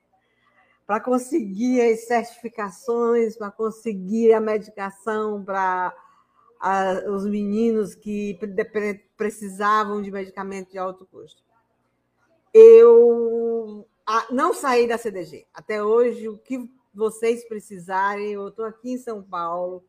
para 0.87 1.00
conseguir 1.00 1.81
as 1.81 2.07
certificações, 2.07 3.37
para 3.37 3.50
conseguir 3.50 4.33
a 4.33 4.40
medicação 4.40 5.44
para 5.44 5.94
os 7.09 7.24
meninos 7.24 7.94
que 7.94 8.38
precisavam 9.16 10.02
de 10.02 10.11
medicamento 10.11 10.70
de 10.70 10.78
alto 10.78 11.07
custo. 11.07 11.42
Eu 12.55 13.87
não 14.31 14.53
saí 14.53 14.87
da 14.87 14.98
CDG. 14.98 15.46
Até 15.55 15.83
hoje, 15.83 16.29
o 16.29 16.38
que 16.38 16.70
vocês 16.94 17.46
precisarem, 17.48 18.33
eu 18.33 18.48
estou 18.48 18.64
aqui 18.64 18.92
em 18.92 18.98
São 18.98 19.22
Paulo 19.22 19.85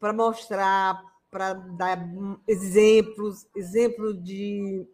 para 0.00 0.12
mostrar, 0.12 1.00
para 1.30 1.52
dar 1.52 1.98
exemplos, 2.46 3.46
exemplo 3.54 4.14
de 4.14 4.86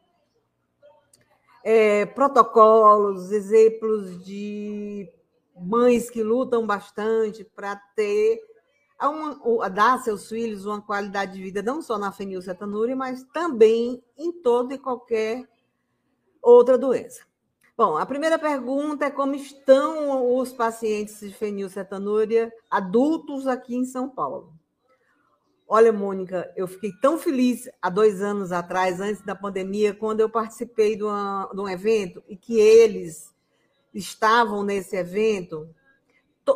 é, 1.64 2.06
protocolos, 2.06 3.30
exemplos 3.30 4.24
de 4.24 5.08
mães 5.56 6.10
que 6.10 6.22
lutam 6.22 6.66
bastante 6.66 7.44
para 7.44 7.76
ter 7.94 8.40
a, 8.98 9.08
a 9.62 9.68
dar 9.68 9.94
a 9.94 9.98
seus 9.98 10.28
filhos 10.28 10.66
uma 10.66 10.80
qualidade 10.80 11.34
de 11.34 11.42
vida 11.42 11.62
não 11.62 11.82
só 11.82 11.98
na 11.98 12.12
fenilcetanúria, 12.12 12.94
mas 12.94 13.24
também 13.32 14.02
em 14.16 14.32
toda 14.32 14.74
e 14.74 14.78
qualquer 14.78 15.48
outra 16.40 16.76
doença. 16.76 17.31
Bom, 17.84 17.98
a 17.98 18.06
primeira 18.06 18.38
pergunta 18.38 19.06
é 19.06 19.10
como 19.10 19.34
estão 19.34 20.36
os 20.38 20.52
pacientes 20.52 21.18
de 21.18 21.34
fenilcetanúria 21.34 22.52
adultos 22.70 23.48
aqui 23.48 23.74
em 23.74 23.84
São 23.84 24.08
Paulo. 24.08 24.54
Olha, 25.66 25.92
Mônica, 25.92 26.48
eu 26.54 26.68
fiquei 26.68 26.92
tão 27.02 27.18
feliz 27.18 27.68
há 27.82 27.90
dois 27.90 28.22
anos 28.22 28.52
atrás, 28.52 29.00
antes 29.00 29.20
da 29.22 29.34
pandemia, 29.34 29.92
quando 29.92 30.20
eu 30.20 30.30
participei 30.30 30.94
de, 30.94 31.02
uma, 31.02 31.50
de 31.52 31.60
um 31.60 31.68
evento 31.68 32.22
e 32.28 32.36
que 32.36 32.56
eles 32.56 33.34
estavam 33.92 34.62
nesse 34.62 34.94
evento, 34.94 35.68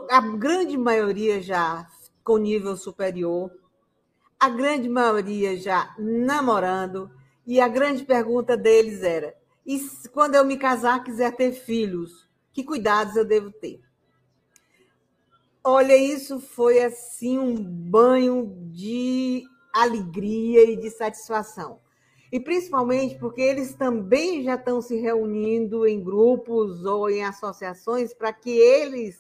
a 0.09 0.21
grande 0.21 0.79
maioria 0.79 1.43
já 1.43 1.89
com 2.23 2.37
nível 2.37 2.77
superior, 2.77 3.51
a 4.39 4.49
grande 4.49 4.89
maioria 4.89 5.57
já 5.57 5.93
namorando, 5.99 7.11
e 7.45 7.61
a 7.61 7.67
grande 7.67 8.05
pergunta 8.05 8.57
deles 8.57 9.03
era: 9.03 9.35
e 9.67 9.81
quando 10.13 10.37
eu 10.37 10.45
me 10.45 10.57
casar, 10.57 11.03
quiser 11.03 11.35
ter 11.35 11.53
filhos, 11.53 12.29
que 12.53 12.63
cuidados 12.63 13.17
eu 13.17 13.25
devo 13.25 13.51
ter? 13.51 13.81
Olha, 15.65 15.97
isso 15.97 16.39
foi 16.39 16.83
assim 16.85 17.39
um 17.39 17.55
banho 17.57 18.57
de 18.71 19.43
alegria 19.75 20.63
e 20.71 20.77
de 20.77 20.89
satisfação. 20.91 21.81
E 22.31 22.39
principalmente 22.39 23.19
porque 23.19 23.41
eles 23.41 23.75
também 23.75 24.45
já 24.45 24.55
estão 24.55 24.81
se 24.81 24.97
reunindo 24.97 25.87
em 25.87 26.03
grupos 26.03 26.85
ou 26.85 27.11
em 27.11 27.25
associações 27.25 28.15
para 28.15 28.33
que 28.33 28.51
eles 28.51 29.19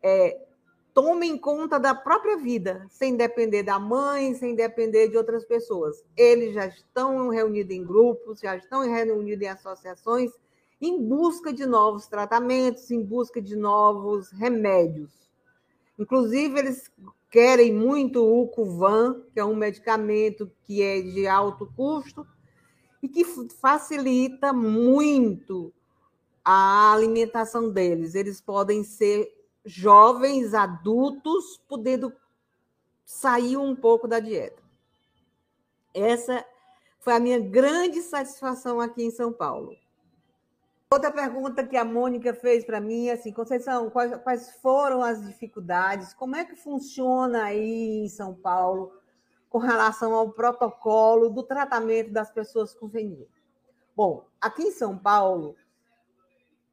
é, 0.00 0.43
tomem 0.94 1.36
conta 1.36 1.78
da 1.78 1.92
própria 1.92 2.36
vida, 2.36 2.86
sem 2.88 3.16
depender 3.16 3.64
da 3.64 3.80
mãe, 3.80 4.32
sem 4.34 4.54
depender 4.54 5.08
de 5.08 5.16
outras 5.16 5.44
pessoas. 5.44 6.04
Eles 6.16 6.54
já 6.54 6.66
estão 6.66 7.28
reunidos 7.28 7.74
em 7.74 7.84
grupos, 7.84 8.38
já 8.38 8.56
estão 8.56 8.82
reunidos 8.82 9.42
em 9.42 9.48
associações, 9.48 10.30
em 10.80 11.02
busca 11.02 11.52
de 11.52 11.66
novos 11.66 12.06
tratamentos, 12.06 12.90
em 12.92 13.02
busca 13.02 13.42
de 13.42 13.56
novos 13.56 14.30
remédios. 14.30 15.10
Inclusive, 15.98 16.60
eles 16.60 16.90
querem 17.28 17.74
muito 17.74 18.24
o 18.24 18.46
Cuvan, 18.46 19.20
que 19.32 19.40
é 19.40 19.44
um 19.44 19.56
medicamento 19.56 20.48
que 20.64 20.80
é 20.80 21.00
de 21.00 21.26
alto 21.26 21.68
custo 21.76 22.24
e 23.02 23.08
que 23.08 23.24
facilita 23.60 24.52
muito 24.52 25.72
a 26.44 26.92
alimentação 26.92 27.68
deles. 27.68 28.14
Eles 28.14 28.40
podem 28.40 28.84
ser 28.84 29.43
jovens, 29.64 30.54
adultos, 30.54 31.60
podendo 31.68 32.12
sair 33.04 33.56
um 33.56 33.74
pouco 33.74 34.06
da 34.06 34.20
dieta. 34.20 34.62
Essa 35.92 36.44
foi 37.00 37.14
a 37.14 37.20
minha 37.20 37.38
grande 37.38 38.02
satisfação 38.02 38.80
aqui 38.80 39.04
em 39.04 39.10
São 39.10 39.32
Paulo. 39.32 39.76
Outra 40.90 41.10
pergunta 41.10 41.66
que 41.66 41.76
a 41.76 41.84
Mônica 41.84 42.32
fez 42.34 42.64
para 42.64 42.80
mim 42.80 43.08
é 43.08 43.12
assim, 43.12 43.32
Conceição, 43.32 43.90
quais, 43.90 44.16
quais, 44.22 44.56
foram 44.62 45.02
as 45.02 45.24
dificuldades? 45.26 46.14
Como 46.14 46.36
é 46.36 46.44
que 46.44 46.54
funciona 46.54 47.44
aí 47.44 48.04
em 48.04 48.08
São 48.08 48.34
Paulo 48.34 48.92
com 49.50 49.58
relação 49.58 50.14
ao 50.14 50.30
protocolo 50.30 51.30
do 51.30 51.42
tratamento 51.42 52.12
das 52.12 52.30
pessoas 52.30 52.72
com 52.72 52.88
fenil? 52.88 53.26
Bom, 53.96 54.26
aqui 54.40 54.64
em 54.64 54.72
São 54.72 54.96
Paulo, 54.96 55.56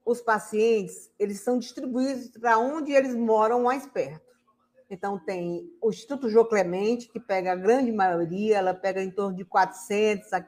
os 0.05 0.21
pacientes 0.21 1.11
eles 1.17 1.41
são 1.41 1.57
distribuídos 1.57 2.29
para 2.29 2.57
onde 2.57 2.91
eles 2.91 3.15
moram 3.15 3.63
mais 3.63 3.85
perto. 3.85 4.31
Então, 4.89 5.17
tem 5.17 5.71
o 5.81 5.89
Instituto 5.89 6.29
Jô 6.29 6.43
Clemente, 6.43 7.07
que 7.07 7.19
pega 7.19 7.53
a 7.53 7.55
grande 7.55 7.91
maioria, 7.93 8.57
ela 8.57 8.73
pega 8.73 9.01
em 9.01 9.09
torno 9.09 9.37
de 9.37 9.45
400 9.45 10.33
a 10.33 10.45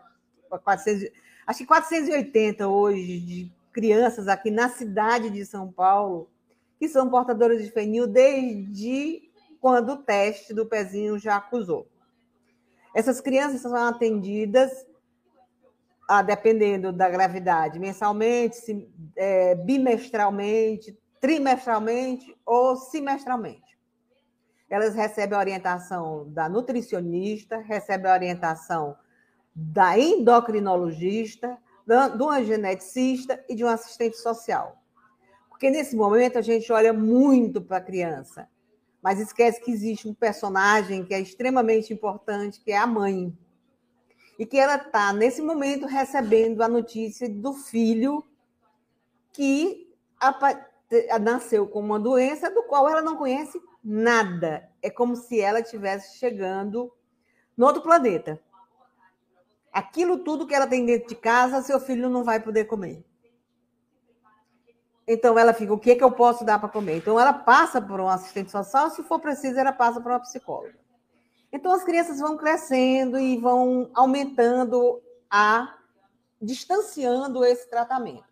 400, 0.59 1.09
acho 1.47 1.59
que 1.59 1.65
480 1.65 2.67
hoje 2.67 3.19
de 3.19 3.51
crianças 3.71 4.27
aqui 4.27 4.51
na 4.51 4.69
cidade 4.69 5.29
de 5.29 5.45
São 5.45 5.71
Paulo 5.71 6.29
que 6.77 6.89
são 6.89 7.09
portadoras 7.09 7.63
de 7.63 7.71
fenil 7.71 8.05
desde 8.05 9.31
quando 9.61 9.93
o 9.93 9.97
teste 9.97 10.53
do 10.53 10.65
pezinho 10.65 11.17
já 11.17 11.37
acusou. 11.37 11.87
Essas 12.93 13.21
crianças 13.21 13.61
são 13.61 13.73
atendidas, 13.73 14.85
a, 16.07 16.21
dependendo 16.21 16.91
da 16.91 17.09
gravidade, 17.09 17.79
mensalmente, 17.79 18.89
é, 19.15 19.55
bimestralmente, 19.55 20.97
trimestralmente 21.19 22.35
ou 22.45 22.75
semestralmente. 22.75 23.77
Elas 24.69 24.95
recebem 24.95 25.37
a 25.37 25.39
orientação 25.39 26.29
da 26.29 26.49
nutricionista, 26.49 27.57
recebem 27.59 28.09
a 28.09 28.13
orientação 28.13 28.97
da 29.55 29.97
endocrinologista, 29.97 31.57
de 31.85 32.23
uma 32.23 32.43
geneticista 32.43 33.43
e 33.47 33.55
de 33.55 33.63
um 33.63 33.67
assistente 33.67 34.17
social. 34.17 34.77
Porque 35.49 35.69
nesse 35.69 35.95
momento 35.95 36.37
a 36.37 36.41
gente 36.41 36.71
olha 36.71 36.91
muito 36.91 37.61
para 37.61 37.77
a 37.77 37.81
criança, 37.81 38.47
mas 39.01 39.19
esquece 39.19 39.61
que 39.61 39.71
existe 39.71 40.07
um 40.07 40.13
personagem 40.13 41.05
que 41.05 41.13
é 41.13 41.19
extremamente 41.19 41.93
importante, 41.93 42.59
que 42.61 42.71
é 42.71 42.77
a 42.77 42.87
mãe. 42.87 43.37
E 44.37 44.45
que 44.45 44.57
ela 44.57 44.75
está, 44.75 45.13
nesse 45.13 45.41
momento, 45.41 45.85
recebendo 45.85 46.61
a 46.61 46.67
notícia 46.67 47.29
do 47.29 47.53
filho 47.53 48.25
que 49.31 49.93
nasceu 51.21 51.67
com 51.67 51.79
uma 51.79 51.99
doença 51.99 52.49
do 52.49 52.63
qual 52.63 52.89
ela 52.89 53.01
não 53.01 53.15
conhece 53.15 53.61
nada. 53.83 54.69
É 54.81 54.89
como 54.89 55.15
se 55.15 55.39
ela 55.39 55.59
estivesse 55.59 56.17
chegando 56.17 56.91
no 57.55 57.65
outro 57.65 57.81
planeta 57.81 58.41
aquilo 59.73 60.19
tudo 60.19 60.45
que 60.45 60.53
ela 60.53 60.67
tem 60.67 60.85
dentro 60.85 61.09
de 61.09 61.15
casa, 61.15 61.63
seu 61.63 61.79
filho 61.79 62.07
não 62.07 62.23
vai 62.23 62.39
poder 62.39 62.65
comer. 62.65 63.03
Então 65.05 65.37
ela 65.37 65.53
fica, 65.53 65.73
o 65.73 65.79
que, 65.79 65.91
é 65.91 65.95
que 65.95 66.03
eu 66.03 66.11
posso 66.11 66.45
dar 66.45 66.59
para 66.59 66.69
comer? 66.69 66.97
Então 66.97 67.19
ela 67.19 67.33
passa 67.33 67.81
por 67.81 67.99
um 67.99 68.07
assistente 68.07 68.51
social, 68.51 68.89
se 68.91 69.03
for 69.03 69.19
preciso, 69.19 69.59
ela 69.59 69.73
passa 69.73 69.99
por 69.99 70.11
uma 70.11 70.19
psicóloga. 70.19 70.77
Então 71.53 71.71
as 71.71 71.83
crianças 71.83 72.19
vão 72.19 72.35
crescendo 72.35 73.19
e 73.19 73.37
vão 73.37 73.91
aumentando 73.93 74.99
a 75.29 75.77
distanciando 76.41 77.45
esse 77.45 77.69
tratamento. 77.69 78.25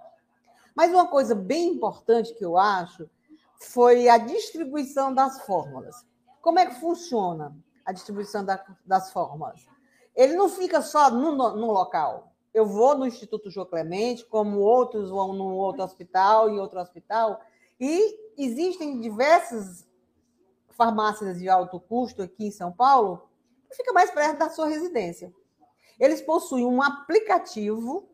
Mas 0.75 0.91
uma 0.91 1.07
coisa 1.07 1.35
bem 1.35 1.69
importante 1.69 2.33
que 2.33 2.43
eu 2.43 2.57
acho 2.57 3.07
foi 3.59 4.09
a 4.09 4.17
distribuição 4.17 5.13
das 5.13 5.45
fórmulas. 5.45 5.95
Como 6.41 6.57
é 6.57 6.65
que 6.65 6.79
funciona 6.79 7.55
a 7.85 7.91
distribuição 7.91 8.43
da, 8.43 8.65
das 8.83 9.13
fórmulas? 9.13 9.67
Ele 10.15 10.33
não 10.33 10.49
fica 10.49 10.81
só 10.81 11.11
num, 11.11 11.35
local. 11.71 12.33
Eu 12.51 12.65
vou 12.65 12.97
no 12.97 13.05
Instituto 13.05 13.51
João 13.51 13.67
Clemente, 13.67 14.25
como 14.25 14.59
outros 14.59 15.11
vão 15.11 15.31
num 15.31 15.53
outro 15.53 15.83
hospital 15.83 16.49
e 16.49 16.59
outro 16.59 16.79
hospital, 16.79 17.39
e 17.79 18.19
existem 18.35 18.99
diversas 18.99 19.87
farmácias 20.73 21.39
de 21.39 21.49
alto 21.49 21.79
custo 21.79 22.21
aqui 22.21 22.47
em 22.47 22.51
São 22.51 22.71
Paulo 22.71 23.29
fica 23.71 23.93
mais 23.93 24.11
perto 24.11 24.39
da 24.39 24.49
sua 24.49 24.67
residência. 24.67 25.33
Eles 25.99 26.21
possuem 26.21 26.65
um 26.65 26.81
aplicativo 26.81 28.09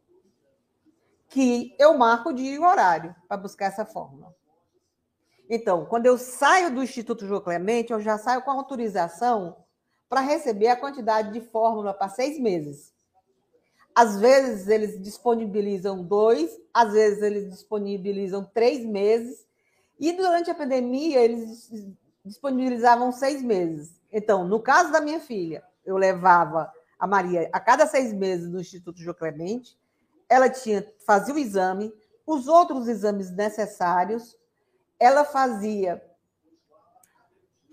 que 1.30 1.76
eu 1.80 1.98
marco 1.98 2.30
o 2.30 2.34
dia 2.34 2.54
e 2.54 2.60
o 2.60 2.66
horário 2.66 3.16
para 3.28 3.38
buscar 3.38 3.66
essa 3.66 3.86
fórmula. 3.86 4.36
Então, 5.50 5.86
quando 5.86 6.06
eu 6.06 6.18
saio 6.18 6.74
do 6.74 6.84
Instituto 6.84 7.26
João 7.26 7.42
Clemente, 7.42 7.92
eu 7.92 8.02
já 8.02 8.18
saio 8.18 8.42
com 8.42 8.52
autorização 8.52 9.58
para 10.10 10.22
receber 10.22 10.68
a 10.68 10.76
quantidade 10.76 11.32
de 11.32 11.42
fórmula 11.42 11.94
para 11.94 12.10
seis 12.10 12.40
meses. 12.40 12.94
Às 13.96 14.20
vezes 14.20 14.68
eles 14.68 15.02
disponibilizam 15.02 16.04
dois, 16.04 16.52
às 16.74 16.94
vezes 16.94 17.22
eles 17.24 17.50
disponibilizam 17.50 18.46
três 18.54 18.86
meses, 18.86 19.48
e 20.00 20.14
durante 20.14 20.52
a 20.52 20.56
pandemia 20.56 21.20
eles 21.20 21.70
disponibilizavam 22.28 23.12
seis 23.12 23.42
meses. 23.42 24.00
Então, 24.12 24.48
no 24.48 24.60
caso 24.60 24.92
da 24.92 25.02
minha 25.02 25.20
filha, 25.20 25.64
eu 25.86 25.98
levava 25.98 26.72
a 27.00 27.08
Maria 27.08 27.50
a 27.54 27.60
cada 27.60 27.88
seis 27.88 28.14
meses 28.14 28.50
no 28.50 28.60
Instituto 28.60 29.00
Jô 29.00 29.14
Clemente, 29.14 29.78
ela 30.30 30.50
tinha 30.50 30.86
fazia 31.06 31.34
o 31.34 31.40
exame, 31.40 31.94
os 32.26 32.48
outros 32.48 32.88
exames 32.88 33.32
necessários, 33.32 34.38
ela 35.00 35.24
fazia 35.24 36.04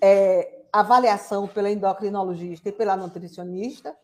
é, 0.01 0.63
avaliação 0.73 1.49
pela 1.49 1.71
endocrinologista 1.71 2.69
e 2.69 2.73
pela 2.73 2.97
nutricionista. 2.97 3.97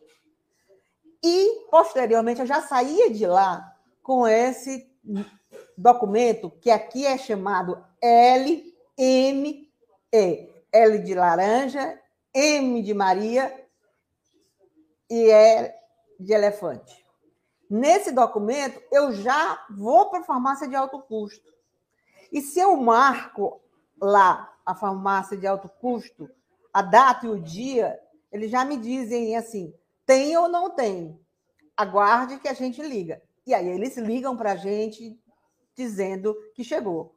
E, 1.23 1.67
posteriormente, 1.69 2.41
eu 2.41 2.47
já 2.47 2.61
saía 2.61 3.11
de 3.11 3.27
lá 3.27 3.77
com 4.01 4.27
esse 4.27 4.91
documento, 5.77 6.49
que 6.49 6.71
aqui 6.71 7.05
é 7.05 7.17
chamado 7.17 7.83
LME. 10.13 10.51
L 10.71 10.99
de 10.99 11.13
laranja, 11.13 11.99
M 12.33 12.81
de 12.81 12.93
Maria 12.93 13.53
e 15.09 15.29
E 15.29 15.73
de 16.19 16.33
elefante. 16.33 17.05
Nesse 17.69 18.11
documento, 18.11 18.81
eu 18.91 19.11
já 19.11 19.65
vou 19.69 20.09
para 20.09 20.19
a 20.19 20.23
farmácia 20.23 20.67
de 20.67 20.75
alto 20.75 21.01
custo. 21.01 21.51
E 22.31 22.41
se 22.41 22.59
eu 22.59 22.75
marco 22.77 23.61
lá 24.01 24.53
a 24.65 24.75
farmácia 24.75 25.35
de 25.35 25.47
alto 25.47 25.67
custo, 25.67 26.29
a 26.73 26.81
data 26.81 27.25
e 27.25 27.29
o 27.29 27.41
dia, 27.41 27.99
eles 28.31 28.49
já 28.49 28.63
me 28.63 28.77
dizem 28.77 29.35
assim: 29.35 29.73
tem 30.05 30.37
ou 30.37 30.47
não 30.47 30.69
tem? 30.69 31.19
Aguarde 31.75 32.39
que 32.39 32.47
a 32.47 32.53
gente 32.53 32.81
liga. 32.81 33.21
E 33.45 33.53
aí 33.53 33.67
eles 33.67 33.97
ligam 33.97 34.37
para 34.37 34.53
a 34.53 34.55
gente 34.55 35.19
dizendo 35.75 36.35
que 36.53 36.63
chegou. 36.63 37.15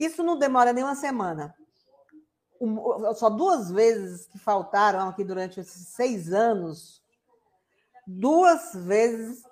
Isso 0.00 0.22
não 0.22 0.38
demora 0.38 0.72
nem 0.72 0.82
uma 0.82 0.94
semana. 0.94 1.54
Só 3.14 3.30
duas 3.30 3.70
vezes 3.70 4.26
que 4.26 4.38
faltaram 4.38 5.08
aqui 5.08 5.22
durante 5.22 5.60
esses 5.60 5.88
seis 5.88 6.32
anos, 6.32 7.02
duas 8.06 8.74
vezes 8.74 9.42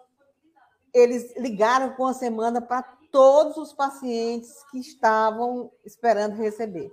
eles 0.93 1.35
ligaram 1.37 1.95
com 1.95 2.07
a 2.07 2.15
semana 2.15 2.61
para 2.61 2.83
todos 3.13 3.57
os 3.57 3.73
pacientes 3.73 4.65
que 4.71 4.79
estavam 4.79 5.71
esperando 5.85 6.37
receber. 6.37 6.93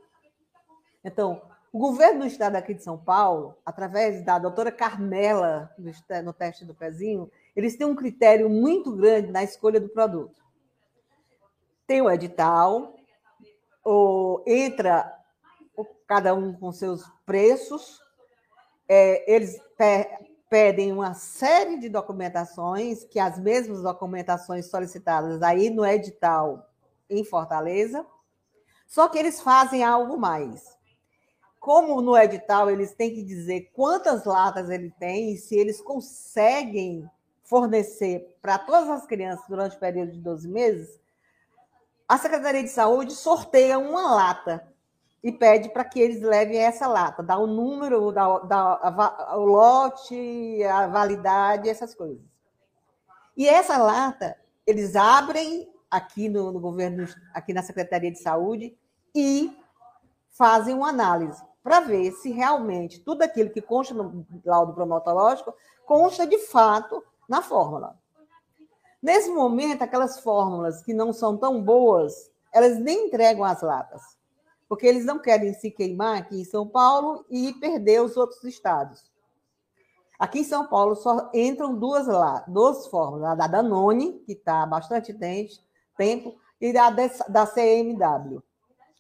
Então, 1.04 1.42
o 1.72 1.80
governo 1.80 2.20
do 2.20 2.28
estado 2.28 2.56
aqui 2.56 2.74
de 2.74 2.84
São 2.84 2.98
Paulo, 2.98 3.58
através 3.66 4.24
da 4.24 4.38
doutora 4.38 4.72
Carmela, 4.72 5.74
no 6.24 6.34
teste 6.34 6.64
do 6.66 6.76
pezinho, 6.76 7.32
eles 7.56 7.76
têm 7.76 7.88
um 7.88 7.96
critério 7.96 8.50
muito 8.50 8.96
grande 8.96 9.32
na 9.32 9.44
escolha 9.44 9.80
do 9.80 9.90
produto. 9.90 10.40
Tem 11.88 12.02
o 12.02 12.12
edital, 12.12 12.94
ou 13.84 14.44
entra 14.46 15.12
cada 16.08 16.34
um 16.34 16.54
com 16.54 16.72
seus 16.72 17.04
preços, 17.26 18.00
é, 18.88 19.34
eles 19.34 19.60
pe 19.78 20.34
pedem 20.50 20.92
uma 20.92 21.16
série 21.16 21.80
de 21.80 21.90
documentações, 21.90 23.04
que 23.06 23.18
as 23.18 23.40
mesmas 23.40 23.82
documentações 23.82 24.70
solicitadas 24.70 25.42
aí 25.42 25.72
no 25.72 25.84
edital 25.84 26.70
em 27.10 27.24
Fortaleza, 27.24 28.06
só 28.86 29.08
que 29.08 29.18
eles 29.18 29.42
fazem 29.42 29.84
algo 29.84 30.16
mais. 30.16 30.78
Como 31.60 32.00
no 32.04 32.16
edital 32.16 32.70
eles 32.70 32.94
têm 32.94 33.16
que 33.16 33.24
dizer 33.24 33.72
quantas 33.74 34.26
latas 34.26 34.70
ele 34.70 34.92
tem 35.00 35.34
e 35.34 35.38
se 35.38 35.56
eles 35.56 35.82
conseguem 35.82 37.10
fornecer 37.44 38.38
para 38.40 38.60
todas 38.60 38.92
as 38.92 39.08
crianças 39.08 39.44
durante 39.50 39.76
o 39.76 39.80
período 39.80 40.12
de 40.12 40.20
12 40.20 40.48
meses, 40.48 41.02
a 42.08 42.16
Secretaria 42.20 42.62
de 42.62 42.70
Saúde 42.70 43.14
sorteia 43.14 43.80
uma 43.80 44.14
lata 44.14 44.72
e 45.24 45.32
pede 45.32 45.70
para 45.70 45.86
que 45.86 46.02
eles 46.02 46.22
levem 46.22 46.58
essa 46.58 46.86
lata, 46.86 47.24
dá 47.24 47.38
o 47.38 47.48
número, 47.48 48.12
dá, 48.12 48.40
dá 48.40 49.38
o 49.38 49.46
lote, 49.46 50.62
a 50.66 50.88
validade, 50.88 51.70
essas 51.70 51.96
coisas. 51.96 52.22
E 53.36 53.48
essa 53.48 53.78
lata, 53.78 54.36
eles 54.68 54.96
abrem 54.96 55.72
aqui 55.90 56.28
no, 56.28 56.52
no 56.52 56.60
governo, 56.60 57.08
aqui 57.34 57.54
na 57.54 57.64
Secretaria 57.64 58.12
de 58.12 58.20
Saúde, 58.20 58.78
e 59.16 59.56
fazem 60.32 60.76
uma 60.76 60.90
análise 60.90 61.42
para 61.64 61.80
ver 61.80 62.12
se 62.12 62.30
realmente 62.32 63.00
tudo 63.00 63.22
aquilo 63.22 63.50
que 63.50 63.62
consta 63.62 63.94
no 63.94 64.26
laudo 64.44 64.74
bromatológico 64.74 65.56
consta 65.86 66.28
de 66.28 66.38
fato 66.40 67.02
na 67.30 67.42
fórmula. 67.42 67.98
Nesse 69.02 69.30
momento, 69.30 69.84
aquelas 69.84 70.20
fórmulas 70.20 70.82
que 70.82 70.94
não 70.94 71.14
são 71.14 71.38
tão 71.38 71.62
boas, 71.62 72.32
elas 72.52 72.78
nem 72.78 73.08
entregam 73.08 73.44
as 73.44 73.62
latas, 73.62 74.02
porque 74.74 74.88
eles 74.88 75.06
não 75.06 75.20
querem 75.20 75.54
se 75.54 75.70
queimar 75.70 76.18
aqui 76.18 76.42
em 76.42 76.44
São 76.44 76.68
Paulo 76.68 77.24
e 77.30 77.54
perder 77.54 78.02
os 78.02 78.18
outros 78.18 78.44
estados. 78.44 79.04
Aqui 80.18 80.40
em 80.40 80.44
São 80.44 80.66
Paulo 80.66 80.96
só 80.96 81.30
entram 81.32 81.78
duas 81.78 82.08
lá, 82.08 82.44
duas 82.48 82.88
fórmulas, 82.88 83.30
a 83.30 83.36
da 83.36 83.46
Danone, 83.46 84.14
que 84.26 84.32
está 84.32 84.64
há 84.64 84.66
bastante 84.66 85.14
tempo, 85.14 86.36
e 86.60 86.76
a 86.76 86.90
da 86.90 87.46
CMW 87.46 88.42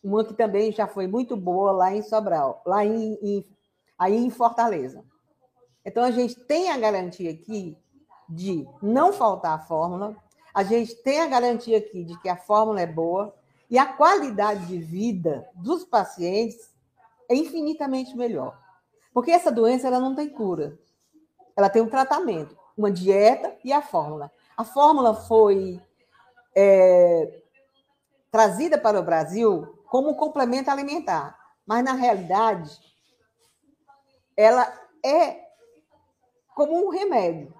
uma 0.03 0.23
que 0.23 0.35
também 0.35 0.71
já 0.71 0.85
foi 0.85 1.07
muito 1.07 1.35
boa 1.35 1.71
lá 1.71 1.91
em 1.91 2.03
Sobral, 2.03 2.61
lá 2.67 2.85
em, 2.85 3.17
em, 3.19 3.43
aí 3.97 4.15
em 4.15 4.29
Fortaleza. 4.29 5.03
Então, 5.83 6.03
a 6.03 6.11
gente 6.11 6.35
tem 6.35 6.69
a 6.69 6.77
garantia 6.77 7.31
aqui 7.31 7.75
de 8.29 8.67
não 8.79 9.11
faltar 9.11 9.53
a 9.53 9.59
fórmula, 9.59 10.15
a 10.53 10.61
gente 10.61 10.93
tem 11.01 11.19
a 11.19 11.27
garantia 11.27 11.79
aqui 11.79 12.03
de 12.03 12.15
que 12.21 12.29
a 12.29 12.37
fórmula 12.37 12.79
é 12.79 12.85
boa 12.85 13.33
e 13.73 13.77
a 13.79 13.87
qualidade 13.87 14.67
de 14.67 14.77
vida 14.77 15.49
dos 15.55 15.83
pacientes 15.83 16.71
é 17.27 17.33
infinitamente 17.33 18.15
melhor. 18.15 18.55
Porque 19.11 19.31
essa 19.31 19.51
doença 19.51 19.87
ela 19.87 19.99
não 19.99 20.13
tem 20.13 20.29
cura. 20.29 20.77
Ela 21.57 21.71
tem 21.71 21.81
um 21.81 21.89
tratamento, 21.89 22.55
uma 22.77 22.91
dieta 22.91 23.57
e 23.63 23.73
a 23.73 23.81
fórmula. 23.81 24.31
A 24.55 24.63
fórmula 24.63 25.15
foi 25.15 25.81
é, 26.55 27.41
trazida 28.29 28.77
para 28.77 28.99
o 28.99 29.03
Brasil 29.03 29.83
como 29.87 30.17
complemento 30.17 30.69
alimentar. 30.69 31.35
Mas, 31.65 31.83
na 31.83 31.93
realidade, 31.93 32.79
ela 34.37 34.71
é 35.03 35.47
como 36.53 36.85
um 36.85 36.89
remédio. 36.89 37.51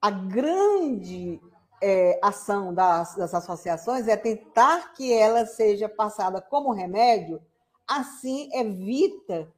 A 0.00 0.10
grande 0.10 1.38
é, 1.82 2.20
ação 2.22 2.72
das, 2.72 3.16
das 3.16 3.34
associações 3.34 4.06
é 4.06 4.16
tentar 4.16 4.92
que 4.94 5.12
ela 5.12 5.44
seja 5.44 5.88
passada 5.88 6.40
como 6.40 6.72
remédio, 6.72 7.42
assim 7.86 8.48
evita 8.54 9.52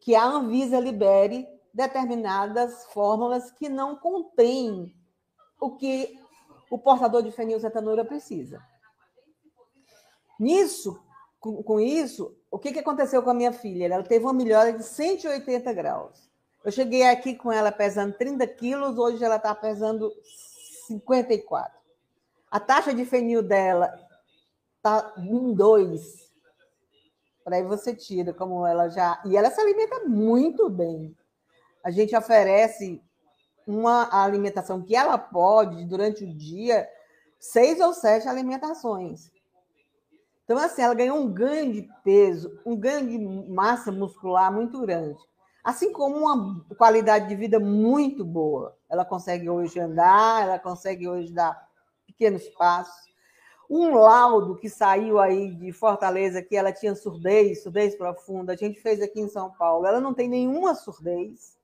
que 0.00 0.16
a 0.16 0.24
Anvisa 0.24 0.80
libere 0.80 1.46
determinadas 1.72 2.84
fórmulas 2.86 3.52
que 3.52 3.68
não 3.68 3.94
contêm 3.94 4.92
o 5.60 5.76
que 5.76 6.18
o 6.68 6.76
portador 6.76 7.22
de 7.22 7.30
fenilcetanura 7.30 8.04
precisa. 8.04 8.60
Nisso, 10.38 11.00
com, 11.38 11.62
com 11.62 11.78
isso, 11.78 12.36
o 12.50 12.58
que, 12.58 12.72
que 12.72 12.80
aconteceu 12.80 13.22
com 13.22 13.30
a 13.30 13.34
minha 13.34 13.52
filha? 13.52 13.84
Ela 13.84 14.02
teve 14.02 14.24
uma 14.24 14.32
melhora 14.32 14.72
de 14.72 14.82
180 14.82 15.72
graus. 15.72 16.28
Eu 16.64 16.72
cheguei 16.72 17.04
aqui 17.04 17.34
com 17.36 17.52
ela 17.52 17.70
pesando 17.70 18.14
30 18.14 18.46
quilos, 18.48 18.98
hoje 18.98 19.24
ela 19.24 19.36
está 19.36 19.54
pesando 19.54 20.12
54. 20.90 21.78
A 22.50 22.58
taxa 22.58 22.92
de 22.92 23.04
fenil 23.04 23.42
dela 23.42 23.92
está 24.76 25.14
em 25.16 25.54
2. 25.54 26.30
Para 27.44 27.56
aí 27.56 27.62
você 27.62 27.94
tira 27.94 28.34
como 28.34 28.66
ela 28.66 28.88
já. 28.88 29.20
E 29.24 29.36
ela 29.36 29.50
se 29.50 29.60
alimenta 29.60 30.00
muito 30.00 30.68
bem. 30.68 31.16
A 31.84 31.90
gente 31.90 32.16
oferece 32.16 33.00
uma 33.66 34.08
alimentação 34.24 34.82
que 34.82 34.96
ela 34.96 35.16
pode, 35.16 35.84
durante 35.84 36.24
o 36.24 36.34
dia, 36.34 36.88
seis 37.38 37.80
ou 37.80 37.94
sete 37.94 38.28
alimentações. 38.28 39.30
Então, 40.44 40.58
assim, 40.58 40.82
ela 40.82 40.94
ganhou 40.94 41.16
um 41.16 41.32
ganho 41.32 41.72
de 41.72 41.88
peso, 42.02 42.60
um 42.66 42.76
ganho 42.76 43.08
de 43.08 43.18
massa 43.48 43.92
muscular 43.92 44.52
muito 44.52 44.80
grande. 44.80 45.18
Assim 45.62 45.92
como 45.92 46.16
uma 46.16 46.64
qualidade 46.76 47.28
de 47.28 47.36
vida 47.36 47.60
muito 47.60 48.24
boa. 48.24 48.76
Ela 48.90 49.04
consegue 49.04 49.48
hoje 49.48 49.78
andar, 49.78 50.42
ela 50.42 50.58
consegue 50.58 51.08
hoje 51.08 51.32
dar 51.32 51.68
pequenos 52.06 52.48
passos. 52.50 53.08
Um 53.68 53.94
laudo 53.94 54.56
que 54.56 54.68
saiu 54.68 55.20
aí 55.20 55.54
de 55.54 55.72
Fortaleza, 55.72 56.42
que 56.42 56.56
ela 56.56 56.72
tinha 56.72 56.94
surdez, 56.94 57.62
surdez 57.62 57.94
profunda, 57.94 58.52
a 58.52 58.56
gente 58.56 58.80
fez 58.80 59.00
aqui 59.00 59.20
em 59.20 59.28
São 59.28 59.50
Paulo. 59.52 59.86
Ela 59.86 60.00
não 60.00 60.12
tem 60.12 60.28
nenhuma 60.28 60.74
surdez 60.74 61.60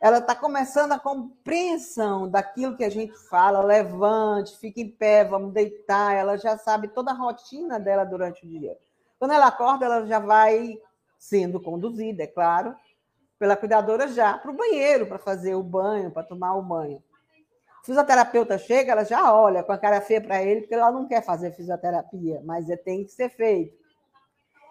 ela 0.00 0.18
está 0.18 0.34
começando 0.34 0.92
a 0.92 0.98
compreensão 0.98 2.28
daquilo 2.28 2.76
que 2.76 2.84
a 2.84 2.90
gente 2.90 3.16
fala, 3.28 3.62
levante, 3.62 4.58
fique 4.58 4.82
em 4.82 4.90
pé, 4.90 5.24
vamos 5.24 5.52
deitar, 5.52 6.14
ela 6.14 6.36
já 6.36 6.58
sabe 6.58 6.88
toda 6.88 7.12
a 7.12 7.14
rotina 7.14 7.80
dela 7.80 8.04
durante 8.04 8.44
o 8.44 8.48
dia. 8.48 8.76
Quando 9.18 9.32
ela 9.32 9.46
acorda, 9.46 9.86
ela 9.86 10.06
já 10.06 10.18
vai 10.18 10.78
sendo 11.18 11.60
conduzida, 11.60 12.24
é 12.24 12.26
claro, 12.26 12.76
pela 13.38 13.56
cuidadora 13.56 14.08
já 14.08 14.36
para 14.38 14.50
o 14.50 14.56
banheiro, 14.56 15.06
para 15.06 15.18
fazer 15.18 15.54
o 15.54 15.62
banho, 15.62 16.10
para 16.10 16.22
tomar 16.22 16.54
o 16.54 16.62
banho. 16.62 17.02
Fisioterapeuta 17.84 18.58
chega, 18.58 18.92
ela 18.92 19.04
já 19.04 19.32
olha 19.32 19.62
com 19.62 19.72
a 19.72 19.78
cara 19.78 20.00
feia 20.00 20.20
para 20.20 20.42
ele, 20.42 20.62
porque 20.62 20.74
ela 20.74 20.90
não 20.90 21.06
quer 21.06 21.22
fazer 21.22 21.52
fisioterapia, 21.52 22.42
mas 22.44 22.68
é, 22.68 22.76
tem 22.76 23.04
que 23.04 23.12
ser 23.12 23.28
feito 23.28 23.76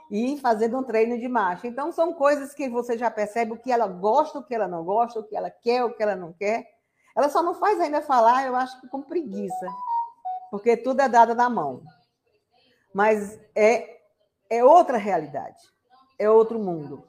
e 0.10 0.38
fazendo 0.40 0.78
um 0.78 0.84
treino 0.84 1.18
de 1.18 1.28
marcha. 1.28 1.68
Então, 1.68 1.92
são 1.92 2.14
coisas 2.14 2.54
que 2.54 2.70
você 2.70 2.98
já 2.98 3.10
percebe 3.10 3.54
o 3.54 3.58
que 3.58 3.72
ela 3.72 3.88
gosta, 3.88 4.40
o 4.40 4.44
que 4.44 4.54
ela 4.54 4.68
não 4.68 4.84
gosta, 4.84 5.20
o 5.20 5.24
que 5.24 5.36
ela 5.36 5.50
quer, 5.50 5.84
o 5.84 5.94
que 5.94 6.04
ela 6.04 6.16
não 6.16 6.34
quer. 6.34 6.70
Ela 7.16 7.30
só 7.30 7.42
não 7.42 7.56
faz 7.56 7.80
ainda 7.80 8.02
falar, 8.02 8.46
eu 8.46 8.56
acho 8.56 8.80
que 8.82 8.88
com 8.88 9.02
preguiça, 9.02 9.68
porque 10.52 10.76
tudo 10.76 11.02
é 11.02 11.10
dado 11.10 11.34
na 11.34 11.50
mão. 11.50 11.82
Mas 12.94 13.40
é, 13.56 14.00
é 14.50 14.64
outra 14.64 14.98
realidade, 14.98 15.62
é 16.20 16.30
outro 16.30 16.60
mundo. 16.60 17.08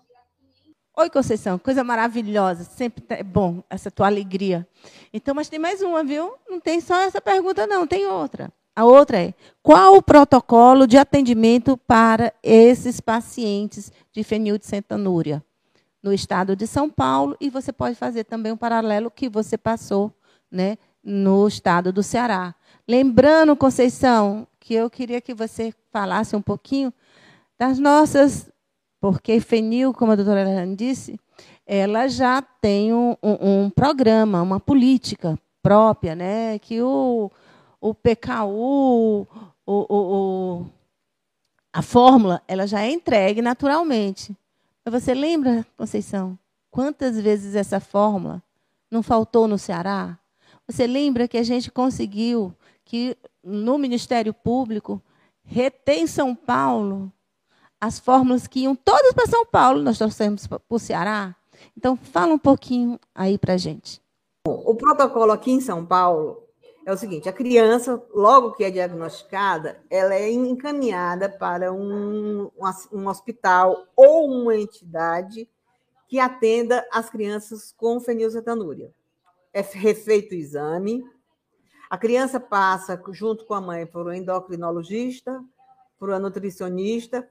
Oi, 0.98 1.11
Conceição, 1.11 1.59
coisa 1.59 1.85
maravilhosa, 1.85 2.64
sempre 2.64 3.04
é 3.11 3.22
bom 3.22 3.62
essa 3.68 3.90
tua 3.90 4.06
alegria. 4.06 4.66
Então, 5.12 5.35
mas 5.35 5.46
tem 5.46 5.59
mais 5.59 5.82
uma, 5.82 6.02
viu? 6.02 6.32
Não 6.48 6.59
tem 6.59 6.80
só 6.80 7.02
essa 7.02 7.20
pergunta, 7.20 7.66
não, 7.66 7.87
tem 7.87 8.06
outra. 8.06 8.50
A 8.74 8.82
outra 8.82 9.20
é: 9.20 9.35
qual 9.62 9.94
o 9.94 10.02
protocolo 10.02 10.87
de 10.87 10.96
atendimento 10.96 11.76
para 11.76 12.32
esses 12.42 12.98
pacientes 12.98 13.92
de 14.11 14.24
fenilcetanúria 14.24 15.44
no 16.02 16.14
estado 16.14 16.56
de 16.56 16.66
São 16.66 16.88
Paulo? 16.88 17.37
E 17.38 17.50
você 17.50 17.74
pode 17.74 17.94
fazer 17.94 18.24
também 18.24 18.52
um 18.52 18.56
paralelo 18.56 19.11
que 19.11 19.28
você 19.28 19.59
passou 19.59 20.11
né, 20.50 20.78
no 21.04 21.46
estado 21.46 21.92
do 21.92 22.02
Ceará. 22.02 22.54
Lembrando, 22.88 23.54
Conceição, 23.54 24.48
que 24.59 24.72
eu 24.72 24.88
queria 24.88 25.20
que 25.20 25.35
você 25.35 25.74
falasse 25.92 26.35
um 26.35 26.40
pouquinho 26.40 26.90
das 27.59 27.78
nossas. 27.78 28.50
Porque 29.07 29.38
fenil, 29.38 29.95
como 29.95 30.11
a 30.11 30.16
doutora 30.16 30.40
Helena 30.40 30.75
disse, 30.75 31.16
ela 31.64 32.09
já 32.09 32.42
tem 32.42 32.92
um, 32.92 33.16
um, 33.23 33.66
um 33.66 33.71
programa, 33.71 34.42
uma 34.42 34.59
política 34.59 35.38
própria, 35.62 36.16
né, 36.16 36.59
que 36.59 36.83
o 36.83 37.31
o 37.81 37.95
PKU, 37.95 39.29
o, 39.64 39.87
o, 39.95 40.66
a 41.73 41.83
fórmula, 41.83 42.42
ela 42.49 42.66
já 42.66 42.83
é 42.83 42.90
entregue 42.90 43.40
naturalmente. 43.40 44.37
Você 44.85 45.14
lembra, 45.14 45.64
Conceição, 45.77 46.37
quantas 46.69 47.21
vezes 47.21 47.55
essa 47.55 47.79
fórmula 47.79 48.42
não 48.90 49.05
faltou 49.05 49.47
no 49.47 49.57
Ceará? 49.57 50.19
Você 50.66 50.85
lembra 50.85 51.29
que 51.29 51.38
a 51.38 51.45
gente 51.45 51.71
conseguiu 51.71 52.53
que 52.85 53.16
no 53.45 53.79
Ministério 53.79 54.35
Público 54.35 55.01
reter 55.45 55.99
em 55.99 56.09
São 56.09 56.35
Paulo 56.35 57.12
as 57.81 57.99
fórmulas 57.99 58.47
que 58.47 58.61
iam 58.61 58.74
todas 58.74 59.12
para 59.12 59.27
São 59.27 59.45
Paulo, 59.47 59.83
nós 59.83 59.99
trouxemos 59.99 60.47
para 60.47 60.61
o 60.68 60.79
Ceará? 60.79 61.35
Então, 61.77 61.97
fala 61.97 62.35
um 62.35 62.39
pouquinho 62.39 62.99
aí 63.14 63.39
para 63.39 63.55
a 63.55 63.57
gente. 63.57 64.01
O 64.47 64.74
protocolo 64.74 65.33
aqui 65.33 65.51
em 65.51 65.61
São 65.61 65.85
Paulo 65.85 66.47
é 66.85 66.93
o 66.93 66.97
seguinte: 66.97 67.29
a 67.29 67.33
criança, 67.33 68.03
logo 68.14 68.53
que 68.53 68.64
é 68.64 68.70
diagnosticada, 68.70 69.83
ela 69.91 70.14
é 70.14 70.31
encaminhada 70.31 71.29
para 71.29 71.72
um, 71.72 72.51
um 72.93 73.09
hospital 73.09 73.87
ou 73.97 74.31
uma 74.31 74.57
entidade 74.57 75.49
que 76.09 76.20
atenda 76.20 76.87
as 76.93 77.11
crianças 77.11 77.72
com 77.77 77.99
fenilcetanúria. 77.99 78.93
É 79.53 79.61
refeito 79.61 80.35
o 80.35 80.39
exame, 80.39 81.03
a 81.89 81.97
criança 81.97 82.39
passa, 82.39 83.01
junto 83.11 83.45
com 83.47 83.55
a 83.55 83.61
mãe, 83.61 83.87
por 83.87 84.07
um 84.07 84.12
endocrinologista, 84.12 85.43
por 85.99 86.11
uma 86.11 86.18
nutricionista, 86.18 87.29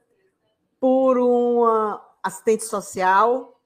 por 0.80 1.18
uma 1.18 2.04
assistente 2.22 2.64
social, 2.64 3.60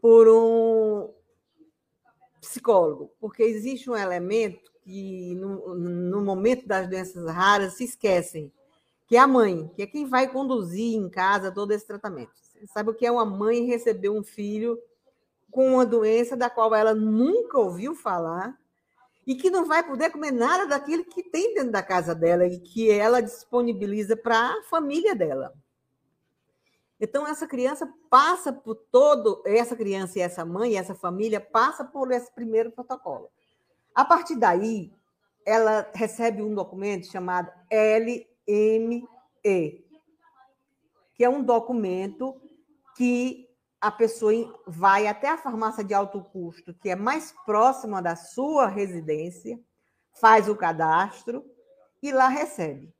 por 0.00 0.28
um 0.28 1.12
psicólogo, 2.40 3.10
porque 3.20 3.42
existe 3.42 3.90
um 3.90 3.96
elemento 3.96 4.70
que 4.82 5.34
no, 5.34 5.74
no 5.74 6.22
momento 6.22 6.66
das 6.66 6.88
doenças 6.88 7.30
raras 7.30 7.74
se 7.74 7.84
esquecem, 7.84 8.52
que 9.06 9.16
é 9.16 9.20
a 9.20 9.26
mãe, 9.26 9.70
que 9.74 9.82
é 9.82 9.86
quem 9.86 10.06
vai 10.06 10.28
conduzir 10.28 10.94
em 10.94 11.08
casa 11.08 11.52
todo 11.52 11.72
esse 11.72 11.86
tratamento. 11.86 12.32
Você 12.34 12.66
sabe 12.68 12.90
o 12.90 12.94
que 12.94 13.06
é 13.06 13.10
uma 13.10 13.24
mãe 13.24 13.66
receber 13.66 14.08
um 14.08 14.22
filho 14.22 14.78
com 15.50 15.74
uma 15.74 15.86
doença 15.86 16.36
da 16.36 16.48
qual 16.48 16.74
ela 16.74 16.94
nunca 16.94 17.58
ouviu 17.58 17.94
falar 17.94 18.58
e 19.26 19.34
que 19.34 19.50
não 19.50 19.66
vai 19.66 19.86
poder 19.86 20.10
comer 20.10 20.30
nada 20.30 20.66
daquilo 20.66 21.04
que 21.04 21.22
tem 21.22 21.54
dentro 21.54 21.70
da 21.70 21.82
casa 21.82 22.14
dela 22.14 22.46
e 22.46 22.58
que 22.58 22.90
ela 22.90 23.20
disponibiliza 23.20 24.16
para 24.16 24.38
a 24.38 24.62
família 24.64 25.14
dela. 25.14 25.52
Então, 27.00 27.26
essa 27.26 27.46
criança 27.46 27.88
passa 28.10 28.52
por 28.52 28.74
todo, 28.74 29.42
essa 29.46 29.76
criança 29.76 30.18
e 30.18 30.22
essa 30.22 30.44
mãe, 30.44 30.76
essa 30.76 30.94
família, 30.94 31.40
passa 31.40 31.84
por 31.84 32.10
esse 32.10 32.32
primeiro 32.32 32.72
protocolo. 32.72 33.30
A 33.94 34.04
partir 34.04 34.36
daí, 34.36 34.92
ela 35.46 35.88
recebe 35.94 36.42
um 36.42 36.54
documento 36.54 37.06
chamado 37.06 37.50
LME, 37.70 39.06
que 41.14 41.24
é 41.24 41.28
um 41.28 41.42
documento 41.42 42.40
que 42.96 43.48
a 43.80 43.90
pessoa 43.92 44.32
vai 44.66 45.06
até 45.06 45.28
a 45.28 45.38
farmácia 45.38 45.84
de 45.84 45.94
alto 45.94 46.22
custo, 46.22 46.74
que 46.74 46.90
é 46.90 46.96
mais 46.96 47.32
próxima 47.46 48.02
da 48.02 48.16
sua 48.16 48.66
residência, 48.66 49.58
faz 50.12 50.48
o 50.48 50.56
cadastro 50.56 51.44
e 52.02 52.10
lá 52.10 52.28
recebe. 52.28 52.92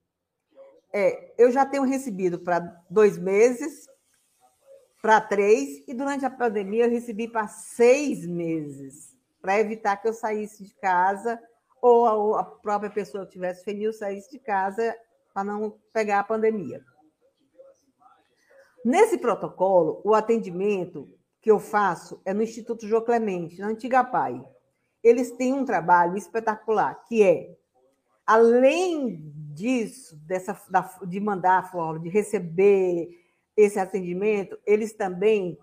É, 1.00 1.32
eu 1.38 1.52
já 1.52 1.64
tenho 1.64 1.84
recebido 1.84 2.40
para 2.40 2.58
dois 2.90 3.16
meses, 3.16 3.88
para 5.00 5.20
três, 5.20 5.86
e 5.86 5.94
durante 5.94 6.26
a 6.26 6.30
pandemia 6.30 6.86
eu 6.86 6.90
recebi 6.90 7.28
para 7.28 7.46
seis 7.46 8.26
meses, 8.26 9.16
para 9.40 9.60
evitar 9.60 9.96
que 9.98 10.08
eu 10.08 10.12
saísse 10.12 10.64
de 10.64 10.74
casa 10.74 11.40
ou 11.80 12.34
a, 12.34 12.42
própria 12.42 12.90
pessoa 12.90 13.24
que 13.24 13.30
tivesse 13.30 13.62
fenil 13.62 13.92
saísse 13.92 14.28
de 14.28 14.40
casa 14.40 14.92
para 15.32 15.44
não 15.44 15.78
pegar 15.92 16.18
a 16.18 16.24
pandemia. 16.24 16.84
Nesse 18.84 19.18
protocolo, 19.18 20.00
o 20.04 20.16
atendimento 20.16 21.08
que 21.40 21.48
eu 21.48 21.60
faço 21.60 22.20
é 22.24 22.34
no 22.34 22.42
Instituto 22.42 22.88
Jô 22.88 23.02
Clemente, 23.02 23.60
na 23.60 23.68
antiga 23.68 24.02
PAI. 24.02 24.44
Eles 25.00 25.30
têm 25.30 25.52
um 25.52 25.64
trabalho 25.64 26.16
espetacular, 26.16 27.04
que 27.04 27.22
é, 27.22 27.56
além 28.26 29.32
disso, 29.58 30.16
dessa, 30.26 30.56
de 31.06 31.20
mandar 31.20 31.58
a 31.58 31.62
fórmula, 31.64 32.00
de 32.00 32.08
receber 32.08 33.08
esse 33.56 33.78
atendimento, 33.78 34.56
eles 34.64 34.92
também 34.92 35.58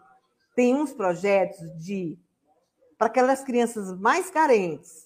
têm 0.56 0.76
uns 0.76 0.94
projetos 0.94 1.60
de 1.78 2.20
para 2.98 3.08
aquelas 3.08 3.44
crianças 3.44 3.98
mais 4.00 4.30
carentes. 4.30 5.06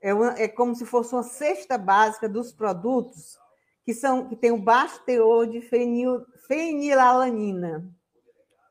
É, 0.00 0.12
uma, 0.12 0.38
é 0.38 0.48
como 0.48 0.74
se 0.74 0.84
fosse 0.84 1.14
uma 1.14 1.22
cesta 1.22 1.78
básica 1.78 2.28
dos 2.28 2.52
produtos 2.52 3.38
que 3.84 3.94
são 3.94 4.28
que 4.28 4.36
tem 4.36 4.52
um 4.52 4.60
baixo 4.60 5.02
teor 5.04 5.46
de 5.46 5.60
fenil, 5.60 6.24
fenilalanina. 6.46 7.86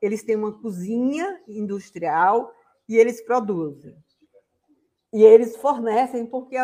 Eles 0.01 0.23
têm 0.23 0.35
uma 0.35 0.51
cozinha 0.51 1.41
industrial 1.47 2.53
e 2.87 2.97
eles 2.97 3.21
produzem. 3.21 3.95
E 5.13 5.23
eles 5.23 5.55
fornecem 5.57 6.25
porque 6.25 6.57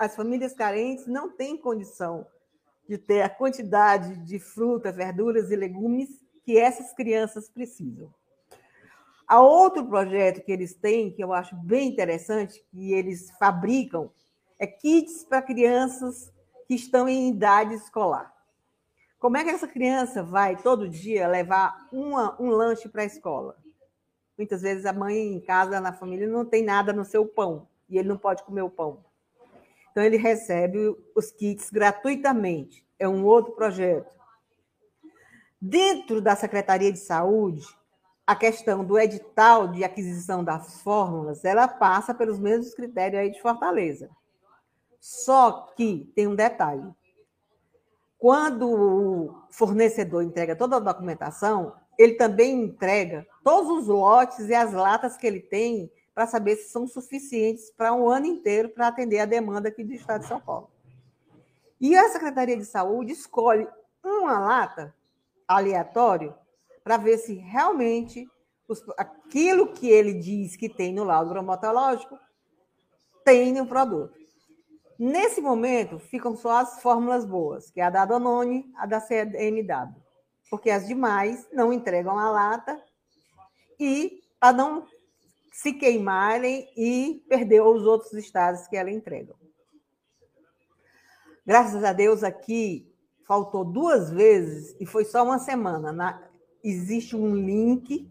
as 0.00 0.16
famílias 0.16 0.54
carentes 0.54 1.06
não 1.06 1.28
têm 1.28 1.58
condição 1.58 2.26
de 2.88 2.96
ter 2.96 3.20
a 3.20 3.28
quantidade 3.28 4.16
de 4.24 4.38
frutas, 4.38 4.96
verduras 4.96 5.50
e 5.50 5.56
legumes 5.56 6.08
que 6.42 6.56
essas 6.56 6.90
crianças 6.94 7.50
precisam. 7.50 8.10
Há 9.28 9.42
outro 9.42 9.84
projeto 9.84 10.42
que 10.42 10.50
eles 10.50 10.72
têm, 10.72 11.12
que 11.12 11.22
eu 11.22 11.34
acho 11.34 11.54
bem 11.54 11.88
interessante, 11.88 12.64
que 12.70 12.94
eles 12.94 13.30
fabricam, 13.38 14.10
é 14.58 14.66
kits 14.66 15.22
para 15.22 15.42
crianças 15.42 16.32
que 16.66 16.74
estão 16.74 17.06
em 17.06 17.28
idade 17.28 17.74
escolar. 17.74 18.34
Como 19.18 19.36
é 19.36 19.44
que 19.44 19.50
essa 19.50 19.68
criança 19.68 20.22
vai 20.22 20.56
todo 20.56 20.88
dia 20.88 21.28
levar 21.28 21.88
uma, 21.92 22.40
um 22.40 22.48
lanche 22.48 22.88
para 22.88 23.02
a 23.02 23.06
escola? 23.06 23.54
Muitas 24.38 24.62
vezes 24.62 24.86
a 24.86 24.94
mãe 24.94 25.34
em 25.34 25.40
casa, 25.40 25.78
na 25.78 25.92
família, 25.92 26.26
não 26.26 26.46
tem 26.46 26.64
nada 26.64 26.90
no 26.90 27.04
seu 27.04 27.26
pão 27.26 27.68
e 27.86 27.98
ele 27.98 28.08
não 28.08 28.16
pode 28.16 28.42
comer 28.44 28.62
o 28.62 28.70
pão. 28.70 29.09
Então, 29.90 30.02
ele 30.02 30.16
recebe 30.16 30.78
os 31.14 31.30
kits 31.30 31.70
gratuitamente. 31.70 32.86
É 32.98 33.08
um 33.08 33.24
outro 33.24 33.52
projeto. 33.52 34.10
Dentro 35.60 36.20
da 36.20 36.34
Secretaria 36.36 36.92
de 36.92 36.98
Saúde, 36.98 37.66
a 38.26 38.36
questão 38.36 38.84
do 38.84 38.98
edital 38.98 39.68
de 39.68 39.82
aquisição 39.82 40.44
das 40.44 40.80
fórmulas, 40.82 41.44
ela 41.44 41.66
passa 41.66 42.14
pelos 42.14 42.38
mesmos 42.38 42.72
critérios 42.72 43.20
aí 43.20 43.30
de 43.30 43.42
Fortaleza. 43.42 44.08
Só 45.00 45.72
que 45.76 46.10
tem 46.14 46.26
um 46.28 46.34
detalhe. 46.34 46.88
Quando 48.16 48.70
o 48.70 49.34
fornecedor 49.50 50.22
entrega 50.22 50.54
toda 50.54 50.76
a 50.76 50.80
documentação, 50.80 51.74
ele 51.98 52.14
também 52.14 52.64
entrega 52.64 53.26
todos 53.42 53.80
os 53.80 53.88
lotes 53.88 54.48
e 54.48 54.54
as 54.54 54.72
latas 54.72 55.16
que 55.16 55.26
ele 55.26 55.40
tem 55.40 55.90
para 56.14 56.26
saber 56.26 56.56
se 56.56 56.70
são 56.70 56.86
suficientes 56.86 57.70
para 57.70 57.92
um 57.92 58.08
ano 58.08 58.26
inteiro 58.26 58.68
para 58.68 58.88
atender 58.88 59.20
a 59.20 59.24
demanda 59.24 59.68
aqui 59.68 59.84
do 59.84 59.92
Estado 59.92 60.22
de 60.22 60.28
São 60.28 60.40
Paulo. 60.40 60.70
E 61.80 61.96
a 61.96 62.08
Secretaria 62.10 62.56
de 62.56 62.64
Saúde 62.64 63.12
escolhe 63.12 63.66
uma 64.04 64.38
lata 64.38 64.94
aleatório 65.46 66.34
para 66.84 66.96
ver 66.96 67.18
se 67.18 67.34
realmente 67.34 68.28
os, 68.68 68.82
aquilo 68.96 69.72
que 69.72 69.88
ele 69.88 70.14
diz 70.14 70.56
que 70.56 70.68
tem 70.68 70.92
no 70.92 71.04
laudo 71.04 71.30
bromatológico 71.30 72.18
tem 73.24 73.52
no 73.52 73.66
produto. 73.66 74.18
Nesse 74.98 75.40
momento, 75.40 75.98
ficam 75.98 76.36
só 76.36 76.58
as 76.58 76.80
fórmulas 76.82 77.24
boas, 77.24 77.70
que 77.70 77.80
é 77.80 77.84
a 77.84 77.90
da 77.90 78.04
Danone, 78.04 78.70
a 78.76 78.86
da 78.86 79.00
CMW, 79.00 79.94
porque 80.50 80.70
as 80.70 80.86
demais 80.86 81.48
não 81.52 81.72
entregam 81.72 82.18
a 82.18 82.30
lata 82.30 82.78
e 83.78 84.20
para 84.38 84.52
não 84.52 84.86
se 85.50 85.72
queimarem 85.72 86.68
e 86.76 87.24
perder 87.28 87.62
os 87.62 87.84
outros 87.84 88.12
estados 88.12 88.66
que 88.68 88.76
ela 88.76 88.90
entregam. 88.90 89.36
Graças 91.44 91.82
a 91.82 91.92
Deus 91.92 92.22
aqui 92.22 92.86
faltou 93.26 93.64
duas 93.64 94.10
vezes 94.10 94.76
e 94.80 94.86
foi 94.86 95.04
só 95.04 95.24
uma 95.24 95.38
semana. 95.38 95.92
Na, 95.92 96.22
existe 96.62 97.14
um 97.14 97.34
link, 97.34 98.10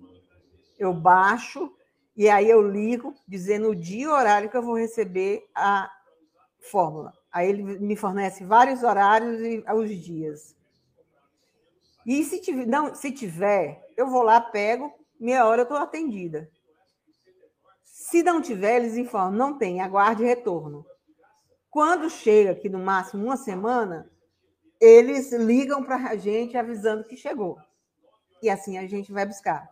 eu 0.77 0.93
baixo 0.93 1.73
e 2.15 2.29
aí 2.29 2.49
eu 2.49 2.61
ligo 2.61 3.13
dizendo 3.27 3.69
o 3.69 3.75
dia 3.75 4.03
e 4.03 4.07
horário 4.07 4.49
que 4.49 4.57
eu 4.57 4.61
vou 4.61 4.75
receber 4.75 5.49
a 5.53 5.89
fórmula. 6.71 7.13
Aí 7.31 7.49
ele 7.49 7.63
me 7.63 7.95
fornece 7.95 8.43
vários 8.43 8.83
horários 8.83 9.39
e 9.39 9.63
os 9.73 9.89
dias. 9.89 10.55
E 12.05 12.23
se 12.23 12.41
tiver, 12.41 12.65
não, 12.65 12.95
se 12.95 13.11
tiver, 13.11 13.85
eu 13.95 14.09
vou 14.09 14.23
lá, 14.23 14.41
pego, 14.41 14.91
meia 15.19 15.45
hora 15.45 15.61
eu 15.61 15.63
estou 15.63 15.77
atendida. 15.77 16.49
Se 18.09 18.23
não 18.23 18.41
tiver, 18.41 18.77
eles 18.77 18.97
informam, 18.97 19.31
não 19.31 19.55
tem, 19.55 19.81
aguarde 19.81 20.23
retorno. 20.23 20.83
Quando 21.69 22.09
chega 22.09 22.49
aqui 22.49 22.67
no 22.67 22.79
máximo 22.79 23.23
uma 23.23 23.37
semana, 23.37 24.09
eles 24.81 25.31
ligam 25.31 25.83
para 25.83 25.97
a 25.97 26.15
gente 26.15 26.57
avisando 26.57 27.03
que 27.03 27.15
chegou. 27.15 27.59
E 28.41 28.49
assim 28.49 28.79
a 28.79 28.87
gente 28.87 29.11
vai 29.11 29.27
buscar. 29.27 29.69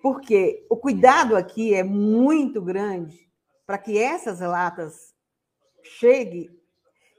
Porque 0.00 0.64
o 0.70 0.76
cuidado 0.76 1.34
aqui 1.34 1.74
é 1.74 1.82
muito 1.82 2.62
grande 2.62 3.28
para 3.66 3.76
que 3.76 3.98
essas 3.98 4.38
latas 4.38 5.12
chegue 5.82 6.48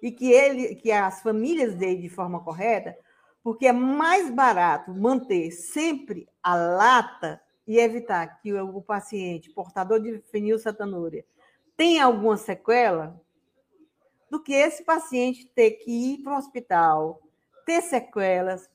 e 0.02 0.10
que 0.10 0.32
ele, 0.32 0.76
que 0.76 0.90
as 0.90 1.22
famílias 1.22 1.76
deem 1.76 2.00
de 2.00 2.08
forma 2.08 2.42
correta, 2.42 2.98
porque 3.44 3.68
é 3.68 3.74
mais 3.74 4.30
barato 4.30 4.94
manter 4.94 5.52
sempre 5.52 6.30
a 6.42 6.56
lata 6.56 7.42
e 7.68 7.78
evitar 7.78 8.40
que 8.40 8.54
o 8.54 8.82
paciente 8.82 9.50
portador 9.50 10.00
de 10.00 10.20
fenilcetanúria 10.32 11.26
tenha 11.76 12.06
alguma 12.06 12.38
sequela, 12.38 13.20
do 14.30 14.42
que 14.42 14.54
esse 14.54 14.84
paciente 14.84 15.46
ter 15.48 15.72
que 15.72 15.92
ir 15.92 16.18
para 16.24 16.34
o 16.34 16.38
hospital, 16.38 17.22
ter 17.66 17.82
sequelas, 17.82 18.70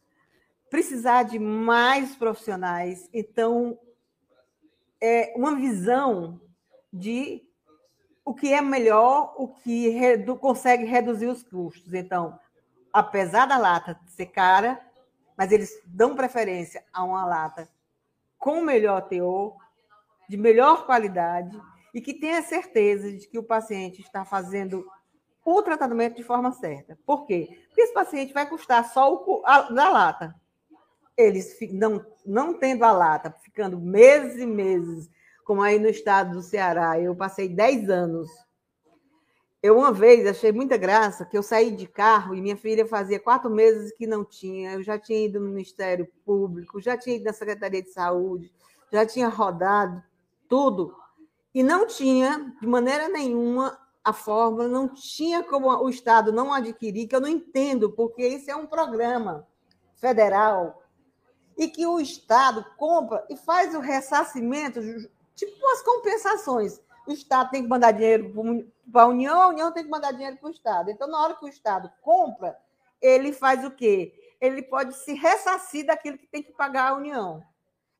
precisar 0.70 1.24
de 1.24 1.38
mais 1.38 2.16
profissionais. 2.16 3.08
Então, 3.12 3.78
é 5.00 5.34
uma 5.36 5.56
visão 5.56 6.40
de 6.92 7.46
o 8.24 8.32
que 8.32 8.52
é 8.52 8.62
melhor, 8.62 9.34
o 9.36 9.48
que 9.48 9.88
redu 9.88 10.36
consegue 10.36 10.84
reduzir 10.84 11.26
os 11.26 11.42
custos. 11.42 11.92
Então, 11.92 12.38
apesar 12.92 13.46
da 13.46 13.58
lata 13.58 13.98
ser 14.06 14.26
cara, 14.26 14.80
mas 15.36 15.50
eles 15.50 15.82
dão 15.84 16.14
preferência 16.14 16.84
a 16.92 17.02
uma 17.02 17.24
lata 17.24 17.68
com 18.42 18.60
melhor 18.60 19.02
teor, 19.02 19.56
de 20.28 20.36
melhor 20.36 20.84
qualidade 20.84 21.56
e 21.94 22.00
que 22.00 22.12
tenha 22.12 22.42
certeza 22.42 23.12
de 23.12 23.28
que 23.28 23.38
o 23.38 23.44
paciente 23.44 24.00
está 24.00 24.24
fazendo 24.24 24.84
o 25.44 25.62
tratamento 25.62 26.16
de 26.16 26.24
forma 26.24 26.50
certa. 26.50 26.98
Por 27.06 27.24
quê? 27.24 27.56
Porque 27.68 27.82
esse 27.82 27.94
paciente 27.94 28.34
vai 28.34 28.48
custar 28.48 28.84
só 28.90 29.14
o 29.14 29.42
a, 29.46 29.70
da 29.70 29.88
lata. 29.88 30.34
Eles 31.16 31.56
não, 31.70 32.04
não 32.26 32.58
tendo 32.58 32.82
a 32.82 32.90
lata, 32.90 33.30
ficando 33.44 33.78
meses 33.78 34.36
e 34.40 34.46
meses 34.46 35.08
como 35.44 35.62
aí 35.62 35.78
no 35.78 35.88
estado 35.88 36.32
do 36.32 36.42
Ceará. 36.42 36.98
Eu 36.98 37.14
passei 37.14 37.48
10 37.48 37.90
anos. 37.90 38.28
Eu, 39.62 39.78
uma 39.78 39.92
vez, 39.92 40.26
achei 40.26 40.50
muita 40.50 40.76
graça 40.76 41.24
que 41.24 41.38
eu 41.38 41.42
saí 41.42 41.70
de 41.70 41.86
carro 41.86 42.34
e 42.34 42.40
minha 42.40 42.56
filha 42.56 42.84
fazia 42.84 43.20
quatro 43.20 43.48
meses 43.48 43.92
que 43.92 44.08
não 44.08 44.24
tinha. 44.24 44.72
Eu 44.72 44.82
já 44.82 44.98
tinha 44.98 45.24
ido 45.24 45.38
no 45.38 45.50
Ministério 45.50 46.08
Público, 46.24 46.80
já 46.80 46.96
tinha 46.96 47.14
ido 47.14 47.26
na 47.26 47.32
Secretaria 47.32 47.80
de 47.80 47.90
Saúde, 47.90 48.52
já 48.90 49.06
tinha 49.06 49.28
rodado 49.28 50.02
tudo. 50.48 50.96
E 51.54 51.62
não 51.62 51.86
tinha, 51.86 52.52
de 52.60 52.66
maneira 52.66 53.08
nenhuma, 53.08 53.78
a 54.02 54.12
fórmula, 54.12 54.66
não 54.66 54.88
tinha 54.88 55.44
como 55.44 55.68
o 55.68 55.88
Estado 55.88 56.32
não 56.32 56.52
adquirir, 56.52 57.06
que 57.06 57.14
eu 57.14 57.20
não 57.20 57.28
entendo, 57.28 57.92
porque 57.92 58.26
isso 58.26 58.50
é 58.50 58.56
um 58.56 58.66
programa 58.66 59.46
federal 59.94 60.82
e 61.56 61.68
que 61.68 61.86
o 61.86 62.00
Estado 62.00 62.66
compra 62.76 63.24
e 63.30 63.36
faz 63.36 63.74
o 63.74 63.80
ressarcimento, 63.80 64.80
tipo 65.36 65.68
as 65.68 65.82
compensações. 65.82 66.80
O 67.06 67.12
Estado 67.12 67.50
tem 67.50 67.62
que 67.62 67.68
mandar 67.68 67.92
dinheiro 67.92 68.32
para 68.90 69.02
a 69.02 69.06
União, 69.06 69.40
a 69.40 69.48
União 69.48 69.72
tem 69.72 69.84
que 69.84 69.90
mandar 69.90 70.12
dinheiro 70.12 70.36
para 70.36 70.48
o 70.48 70.52
Estado. 70.52 70.90
Então, 70.90 71.08
na 71.08 71.20
hora 71.20 71.34
que 71.34 71.44
o 71.44 71.48
Estado 71.48 71.92
compra, 72.00 72.56
ele 73.00 73.32
faz 73.32 73.64
o 73.64 73.70
quê? 73.70 74.14
Ele 74.40 74.62
pode 74.62 74.94
se 74.94 75.14
ressarcir 75.14 75.86
daquilo 75.86 76.18
que 76.18 76.26
tem 76.26 76.42
que 76.42 76.52
pagar 76.52 76.90
a 76.90 76.94
União. 76.94 77.42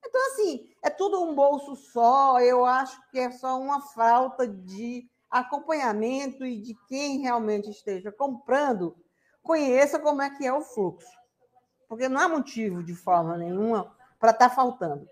Então, 0.05 0.21
assim, 0.29 0.69
é 0.83 0.91
tudo 0.91 1.23
um 1.23 1.35
bolso 1.35 1.77
só. 1.77 2.41
Eu 2.41 2.65
acho 2.65 3.01
que 3.11 3.19
é 3.19 3.31
só 3.31 3.59
uma 3.61 3.81
falta 3.81 4.47
de 4.47 5.09
acompanhamento 5.31 6.45
e 6.45 6.61
de 6.61 6.77
quem 6.89 7.21
realmente 7.21 7.71
esteja 7.71 8.13
comprando 8.13 8.95
conheça 9.43 9.99
como 9.99 10.23
é 10.23 10.31
que 10.31 10.47
é 10.47 10.53
o 10.53 10.63
fluxo. 10.63 11.09
Porque 11.89 12.09
não 12.09 12.21
há 12.21 12.29
motivo 12.29 12.83
de 12.83 12.95
forma 12.95 13.37
nenhuma 13.37 13.95
para 14.19 14.31
estar 14.31 14.49
tá 14.49 14.55
faltando. 14.55 15.09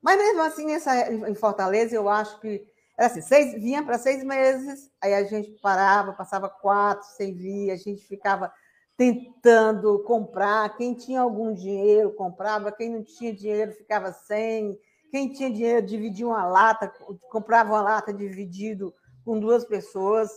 Mas 0.00 0.18
mesmo 0.18 0.42
assim, 0.42 0.66
nessa, 0.66 1.10
em 1.10 1.34
Fortaleza, 1.34 1.94
eu 1.94 2.08
acho 2.08 2.38
que 2.40 2.66
era 2.96 3.08
assim, 3.08 3.20
seis, 3.20 3.54
vinha 3.54 3.82
para 3.82 3.98
seis 3.98 4.22
meses, 4.22 4.90
aí 5.00 5.14
a 5.14 5.24
gente 5.24 5.50
parava, 5.60 6.12
passava 6.12 6.48
quatro 6.48 7.06
sem 7.16 7.34
vir, 7.34 7.70
a 7.70 7.76
gente 7.76 8.06
ficava 8.06 8.52
tentando 8.96 9.98
comprar. 10.04 10.76
Quem 10.76 10.94
tinha 10.94 11.20
algum 11.20 11.52
dinheiro 11.52 12.12
comprava, 12.12 12.70
quem 12.70 12.90
não 12.90 13.02
tinha 13.02 13.34
dinheiro 13.34 13.72
ficava 13.72 14.12
sem. 14.12 14.78
Quem 15.10 15.32
tinha 15.32 15.50
dinheiro 15.50 15.84
dividia 15.84 16.26
uma 16.26 16.46
lata, 16.46 16.92
comprava 17.30 17.70
uma 17.70 17.82
lata 17.82 18.12
dividido 18.12 18.94
com 19.24 19.38
duas 19.38 19.64
pessoas 19.64 20.30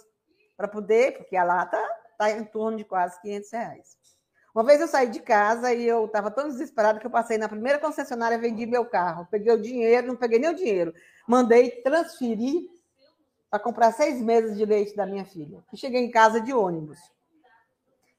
para 0.55 0.67
poder, 0.67 1.17
porque 1.17 1.35
a 1.35 1.43
lata 1.43 1.77
está 2.11 2.31
em 2.31 2.43
torno 2.43 2.77
de 2.77 2.83
quase 2.83 3.19
500 3.21 3.51
reais. 3.51 3.97
Uma 4.53 4.63
vez 4.63 4.81
eu 4.81 4.87
saí 4.87 5.07
de 5.07 5.19
casa 5.19 5.71
e 5.71 5.85
eu 5.85 6.05
estava 6.05 6.31
tão 6.31 6.47
desesperada 6.47 6.99
que 6.99 7.05
eu 7.05 7.11
passei 7.11 7.37
na 7.37 7.47
primeira 7.47 7.77
concessionária, 7.77 8.39
vendi 8.39 8.65
meu 8.65 8.85
carro, 8.85 9.27
peguei 9.29 9.53
o 9.53 9.61
dinheiro, 9.61 10.07
não 10.07 10.15
peguei 10.15 10.39
nem 10.39 10.49
o 10.49 10.55
dinheiro, 10.55 10.95
mandei 11.27 11.69
transferir 11.81 12.69
para 13.49 13.59
comprar 13.59 13.91
seis 13.91 14.21
meses 14.21 14.57
de 14.57 14.65
leite 14.65 14.95
da 14.95 15.05
minha 15.05 15.25
filha. 15.25 15.63
E 15.71 15.77
cheguei 15.77 16.03
em 16.03 16.11
casa 16.11 16.39
de 16.39 16.53
ônibus. 16.53 16.99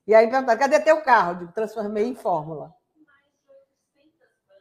E 0.06 0.14
aí 0.14 0.28
perguntaram, 0.28 0.58
cadê 0.58 0.80
teu 0.80 1.02
carro? 1.02 1.42
Eu 1.42 1.52
transformei 1.52 2.04
em 2.04 2.14
fórmula. 2.14 2.74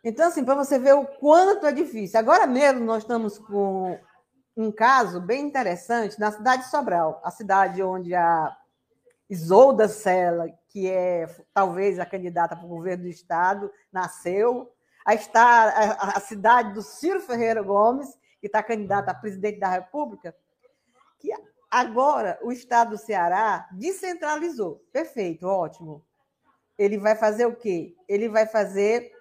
Então, 0.03 0.27
assim, 0.27 0.43
para 0.43 0.55
você 0.55 0.77
ver 0.77 0.93
o 0.93 1.05
quanto 1.05 1.65
é 1.65 1.71
difícil. 1.71 2.19
Agora 2.19 2.45
mesmo 2.45 2.85
nós 2.85 3.03
estamos 3.03 3.37
com 3.37 3.99
um 4.55 4.71
caso 4.71 5.21
bem 5.21 5.45
interessante 5.45 6.19
na 6.19 6.31
cidade 6.31 6.63
de 6.63 6.69
Sobral, 6.69 7.21
a 7.23 7.31
cidade 7.31 7.83
onde 7.83 8.15
a 8.15 8.55
Isolda 9.29 9.87
Sela, 9.87 10.47
que 10.69 10.89
é 10.89 11.27
talvez 11.53 11.99
a 11.99 12.05
candidata 12.05 12.55
para 12.55 12.65
o 12.65 12.69
governo 12.69 13.03
do 13.03 13.09
Estado, 13.09 13.71
nasceu. 13.91 14.71
Está 15.09 15.69
a, 15.69 16.17
a 16.17 16.19
cidade 16.19 16.73
do 16.73 16.81
Ciro 16.81 17.21
Ferreira 17.21 17.61
Gomes, 17.61 18.17
que 18.47 18.57
está 18.57 18.63
candidata 18.63 19.11
a 19.11 19.15
presidente 19.15 19.59
da 19.59 19.67
República, 19.67 20.33
que 21.19 21.29
agora 21.69 22.39
o 22.41 22.51
Estado 22.51 22.91
do 22.91 22.97
Ceará 22.97 23.67
descentralizou. 23.73 24.81
Perfeito, 24.91 25.45
ótimo. 25.45 26.03
Ele 26.77 26.97
vai 26.97 27.15
fazer 27.15 27.45
o 27.45 27.55
quê? 27.55 27.95
Ele 28.07 28.29
vai 28.29 28.47
fazer. 28.47 29.11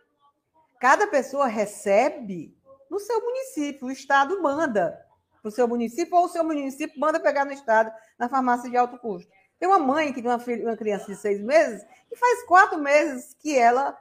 Cada 0.78 1.06
pessoa 1.08 1.46
recebe 1.46 2.56
no 2.88 3.00
seu 3.00 3.20
município, 3.20 3.88
o 3.88 3.90
Estado 3.90 4.40
manda 4.40 5.04
para 5.42 5.48
o 5.48 5.52
seu 5.52 5.66
município, 5.66 6.16
ou 6.16 6.26
o 6.26 6.28
seu 6.28 6.44
município 6.44 7.00
manda 7.00 7.18
pegar 7.18 7.44
no 7.44 7.52
Estado, 7.52 7.92
na 8.18 8.28
farmácia 8.28 8.70
de 8.70 8.76
alto 8.76 8.98
custo. 8.98 9.30
Tem 9.58 9.68
uma 9.68 9.78
mãe 9.78 10.12
que 10.12 10.22
tem 10.22 10.30
uma, 10.30 10.38
filha, 10.38 10.64
uma 10.64 10.76
criança 10.76 11.06
de 11.06 11.16
seis 11.16 11.42
meses 11.42 11.84
e 12.12 12.16
faz 12.16 12.44
quatro 12.44 12.78
meses 12.78 13.34
que 13.40 13.58
ela 13.58 13.96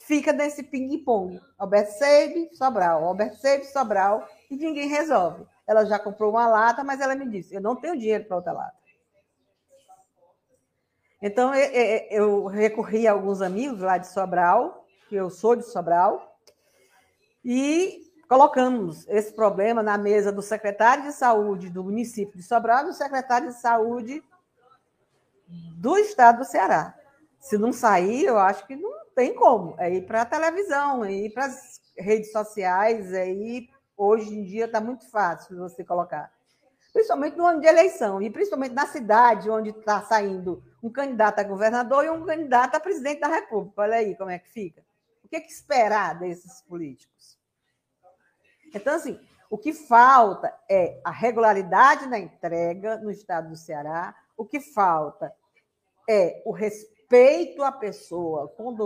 fica 0.00 0.32
nesse 0.32 0.62
ping-pong. 0.62 1.40
Alberto 1.58 1.92
Seib, 1.92 2.54
Sobral, 2.54 3.04
Alberto 3.04 3.36
Seib, 3.38 3.64
Sobral, 3.64 4.28
e 4.50 4.56
ninguém 4.56 4.88
resolve. 4.88 5.46
Ela 5.66 5.84
já 5.84 5.98
comprou 5.98 6.30
uma 6.30 6.46
lata, 6.46 6.84
mas 6.84 7.00
ela 7.00 7.14
me 7.14 7.28
disse: 7.28 7.54
eu 7.54 7.60
não 7.60 7.76
tenho 7.76 7.98
dinheiro 7.98 8.24
para 8.24 8.36
outra 8.36 8.52
lata. 8.52 8.76
Então, 11.20 11.52
eu 11.54 12.46
recorri 12.46 13.08
a 13.08 13.12
alguns 13.12 13.40
amigos 13.40 13.80
lá 13.80 13.98
de 13.98 14.06
Sobral, 14.06 14.86
que 15.08 15.16
eu 15.16 15.30
sou 15.30 15.56
de 15.56 15.64
Sobral, 15.64 16.38
e 17.44 18.02
colocamos 18.28 19.08
esse 19.08 19.32
problema 19.32 19.82
na 19.82 19.96
mesa 19.96 20.30
do 20.30 20.42
secretário 20.42 21.04
de 21.04 21.12
saúde 21.12 21.70
do 21.70 21.82
município 21.82 22.36
de 22.36 22.42
Sobral 22.42 22.82
e 22.82 22.86
do 22.86 22.92
secretário 22.92 23.48
de 23.48 23.58
saúde 23.58 24.22
do 25.48 25.96
estado 25.96 26.38
do 26.38 26.44
Ceará. 26.44 26.94
Se 27.38 27.56
não 27.56 27.72
sair, 27.72 28.24
eu 28.24 28.38
acho 28.38 28.66
que 28.66 28.76
não 28.76 28.92
tem 29.14 29.34
como. 29.34 29.74
É 29.78 29.90
ir 29.92 30.06
para 30.06 30.22
a 30.22 30.26
televisão, 30.26 31.04
é 31.04 31.12
ir 31.12 31.32
para 31.32 31.46
as 31.46 31.80
redes 31.96 32.32
sociais, 32.32 33.12
é 33.12 33.30
ir. 33.30 33.70
Hoje 33.96 34.34
em 34.34 34.44
dia 34.44 34.66
está 34.66 34.80
muito 34.80 35.08
fácil 35.10 35.56
você 35.56 35.84
colocar. 35.84 36.30
Principalmente 36.92 37.36
no 37.36 37.46
ano 37.46 37.60
de 37.60 37.66
eleição, 37.66 38.20
e 38.22 38.30
principalmente 38.30 38.72
na 38.72 38.86
cidade 38.86 39.50
onde 39.50 39.70
está 39.70 40.02
saindo 40.02 40.62
um 40.82 40.90
candidato 40.90 41.38
a 41.38 41.44
governador 41.44 42.04
e 42.04 42.10
um 42.10 42.24
candidato 42.24 42.74
a 42.74 42.80
presidente 42.80 43.20
da 43.20 43.28
República. 43.28 43.82
Olha 43.82 43.96
aí 43.96 44.16
como 44.16 44.30
é 44.30 44.38
que 44.38 44.50
fica. 44.50 44.84
O 45.24 45.28
que, 45.28 45.36
é 45.36 45.40
que 45.40 45.50
esperar 45.50 46.18
desses 46.18 46.62
políticos? 46.62 47.36
Então, 48.72 48.94
assim, 48.94 49.18
o 49.50 49.58
que 49.58 49.72
falta 49.72 50.52
é 50.68 51.00
a 51.04 51.10
regularidade 51.10 52.06
na 52.06 52.18
entrega 52.18 52.96
no 52.98 53.10
estado 53.10 53.48
do 53.48 53.56
Ceará, 53.56 54.14
o 54.36 54.44
que 54.44 54.60
falta 54.60 55.34
é 56.08 56.42
o 56.44 56.52
respeito 56.52 57.62
à 57.62 57.72
pessoa 57.72 58.48
com, 58.48 58.76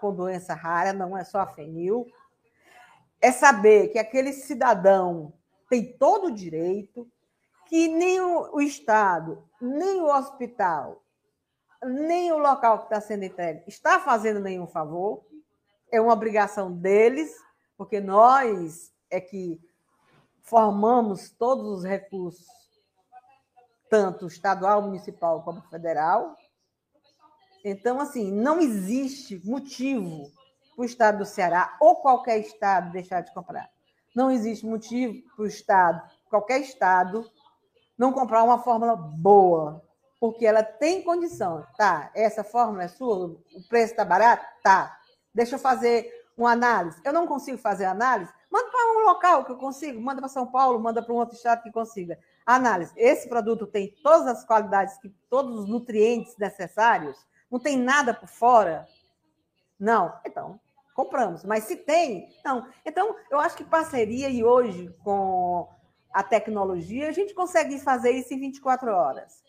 com 0.00 0.14
doença 0.14 0.54
rara, 0.54 0.92
não 0.92 1.16
é 1.16 1.24
só 1.24 1.40
a 1.40 1.46
fenil, 1.46 2.06
é 3.20 3.30
saber 3.30 3.88
que 3.88 3.98
aquele 3.98 4.32
cidadão 4.32 5.32
tem 5.68 5.96
todo 5.96 6.28
o 6.28 6.34
direito, 6.34 7.10
que 7.66 7.86
nem 7.86 8.20
o, 8.20 8.60
Estado, 8.60 9.48
nem 9.60 10.00
o 10.00 10.12
hospital, 10.12 11.04
nem 11.84 12.32
o 12.32 12.38
local 12.38 12.78
que 12.78 12.84
está 12.84 13.00
sendo 13.00 13.24
entregue 13.24 13.62
está 13.66 14.00
fazendo 14.00 14.40
nenhum 14.40 14.66
favor, 14.66 15.24
é 15.92 16.00
uma 16.00 16.12
obrigação 16.12 16.72
deles, 16.72 17.34
porque 17.76 18.00
nós 18.00 18.92
é 19.08 19.20
que 19.20 19.60
formamos 20.42 21.30
todos 21.30 21.78
os 21.78 21.84
recursos, 21.84 22.46
tanto 23.88 24.26
estadual, 24.26 24.82
municipal 24.82 25.42
como 25.42 25.62
federal. 25.62 26.36
Então, 27.64 28.00
assim, 28.00 28.32
não 28.32 28.58
existe 28.60 29.40
motivo 29.44 30.30
para 30.80 30.84
o 30.84 30.84
estado 30.86 31.18
do 31.18 31.26
Ceará 31.26 31.76
ou 31.78 31.96
qualquer 31.96 32.38
estado 32.38 32.90
deixar 32.90 33.20
de 33.20 33.34
comprar. 33.34 33.68
Não 34.16 34.30
existe 34.30 34.64
motivo 34.64 35.14
para 35.36 35.42
o 35.44 35.46
estado, 35.46 36.02
qualquer 36.30 36.60
estado, 36.60 37.30
não 37.98 38.12
comprar 38.12 38.42
uma 38.42 38.58
fórmula 38.58 38.96
boa, 38.96 39.84
porque 40.18 40.46
ela 40.46 40.62
tem 40.62 41.02
condição. 41.02 41.66
Tá, 41.76 42.10
essa 42.14 42.42
fórmula 42.42 42.84
é 42.84 42.88
sua, 42.88 43.26
o 43.26 43.68
preço 43.68 43.92
está 43.92 44.06
barato? 44.06 44.46
Tá. 44.62 44.98
Deixa 45.34 45.56
eu 45.56 45.58
fazer 45.58 46.10
uma 46.36 46.52
análise. 46.52 46.98
Eu 47.04 47.12
não 47.12 47.26
consigo 47.26 47.58
fazer 47.58 47.84
análise? 47.84 48.32
Manda 48.50 48.70
para 48.70 48.98
um 48.98 49.06
local 49.06 49.44
que 49.44 49.52
eu 49.52 49.56
consigo, 49.58 50.00
manda 50.00 50.20
para 50.20 50.30
São 50.30 50.46
Paulo, 50.46 50.80
manda 50.80 51.02
para 51.02 51.12
um 51.12 51.18
outro 51.18 51.36
estado 51.36 51.62
que 51.62 51.70
consiga. 51.70 52.18
Análise. 52.46 52.92
Esse 52.96 53.28
produto 53.28 53.66
tem 53.66 53.94
todas 54.02 54.26
as 54.26 54.44
qualidades, 54.46 54.98
todos 55.28 55.58
os 55.60 55.68
nutrientes 55.68 56.36
necessários? 56.38 57.18
Não 57.50 57.60
tem 57.60 57.76
nada 57.76 58.14
por 58.14 58.28
fora? 58.28 58.88
Não. 59.78 60.18
Então, 60.26 60.58
compramos. 60.94 61.44
Mas 61.44 61.64
se 61.64 61.76
tem, 61.76 62.28
não. 62.44 62.66
Então, 62.84 63.14
eu 63.30 63.38
acho 63.38 63.56
que 63.56 63.64
parceria 63.64 64.28
e 64.28 64.44
hoje 64.44 64.94
com 65.02 65.68
a 66.12 66.22
tecnologia, 66.22 67.08
a 67.08 67.12
gente 67.12 67.34
consegue 67.34 67.78
fazer 67.78 68.10
isso 68.10 68.34
em 68.34 68.40
24 68.40 68.90
horas. 68.90 69.42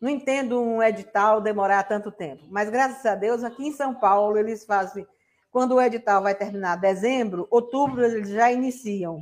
Não 0.00 0.10
entendo 0.10 0.60
um 0.60 0.82
edital 0.82 1.40
demorar 1.40 1.84
tanto 1.84 2.10
tempo, 2.10 2.44
mas 2.50 2.68
graças 2.68 3.06
a 3.06 3.14
Deus, 3.14 3.42
aqui 3.42 3.66
em 3.66 3.72
São 3.72 3.94
Paulo, 3.94 4.36
eles 4.36 4.64
fazem 4.64 5.06
quando 5.50 5.76
o 5.76 5.80
edital 5.80 6.20
vai 6.20 6.34
terminar 6.34 6.76
dezembro, 6.76 7.46
outubro 7.48 8.04
eles 8.04 8.28
já 8.28 8.50
iniciam. 8.50 9.20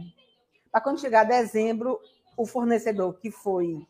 Para 0.70 0.81
quando 0.81 0.99
chegar 0.99 1.25
dezembro, 1.25 2.01
o 2.39 2.47
fornecedor 2.47 3.18
que 3.18 3.31
foi 3.31 3.87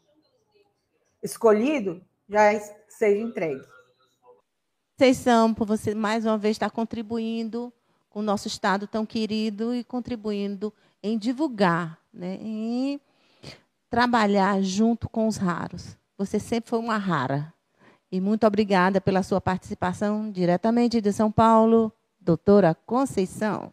escolhido 1.23 2.05
já 2.29 2.59
seja 2.89 3.23
entregue. 3.23 3.65
São, 5.13 5.53
por 5.53 5.67
você 5.67 5.97
mais 5.97 6.25
uma 6.25 6.39
vez 6.39 6.55
estar 6.55 6.71
contribuindo 6.71 7.73
com 8.09 8.21
o 8.21 8.23
nosso 8.23 8.47
Estado 8.47 8.87
tão 8.87 9.05
querido 9.05 9.75
e 9.75 9.83
contribuindo 9.83 10.73
em 11.03 11.19
divulgar, 11.19 11.99
né, 12.13 12.39
em 12.41 13.01
trabalhar 13.91 14.63
junto 14.63 15.09
com 15.09 15.27
os 15.27 15.37
raros. 15.37 15.97
Você 16.17 16.39
sempre 16.39 16.71
foi 16.71 16.79
uma 16.79 16.97
rara. 16.97 17.53
E 18.11 18.21
muito 18.21 18.47
obrigada 18.47 19.01
pela 19.01 19.23
sua 19.23 19.41
participação 19.41 20.31
diretamente 20.31 21.01
de 21.01 21.13
São 21.13 21.33
Paulo, 21.33 21.93
doutora 22.21 22.75
Conceição. 22.87 23.73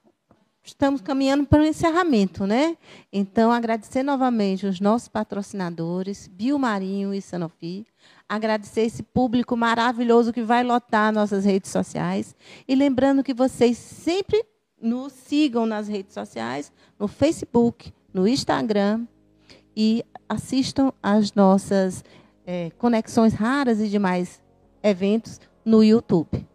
estamos 0.64 1.02
caminhando 1.02 1.46
para 1.46 1.62
o 1.62 1.66
encerramento, 1.66 2.48
né? 2.48 2.78
Então, 3.14 3.52
agradecer 3.52 4.04
novamente 4.04 4.66
os 4.66 4.80
nossos 4.80 5.08
patrocinadores, 5.08 6.28
Biomarinho 6.28 7.14
e 7.14 7.22
Sanofi, 7.22 7.86
agradecer 8.30 8.82
esse 8.82 9.02
público 9.02 9.58
maravilhoso 9.58 10.32
que 10.32 10.44
vai 10.44 10.64
lotar 10.64 11.12
nossas 11.12 11.44
redes 11.44 11.72
sociais 11.72 12.36
e 12.68 12.76
lembrando 12.76 13.24
que 13.24 13.34
vocês 13.34 13.78
sempre 13.78 14.46
nos 14.80 15.12
sigam 15.12 15.66
nas 15.66 15.88
redes 15.88 16.14
sociais, 16.14 16.72
no 16.98 17.08
Facebook, 17.08 17.92
no 18.14 18.28
Instagram 18.28 19.06
e 19.76 20.06
assistam 20.28 20.94
às 21.02 21.34
nossas 21.34 22.04
é, 22.46 22.70
conexões 22.78 23.34
raras 23.34 23.80
e 23.80 23.90
demais 23.90 24.42
eventos 24.84 25.42
no 25.66 25.84
YouTube. 25.84 26.48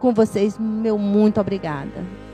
Com 0.00 0.14
vocês, 0.14 0.58
meu 0.58 0.96
muito 0.96 1.40
obrigada. 1.40 2.27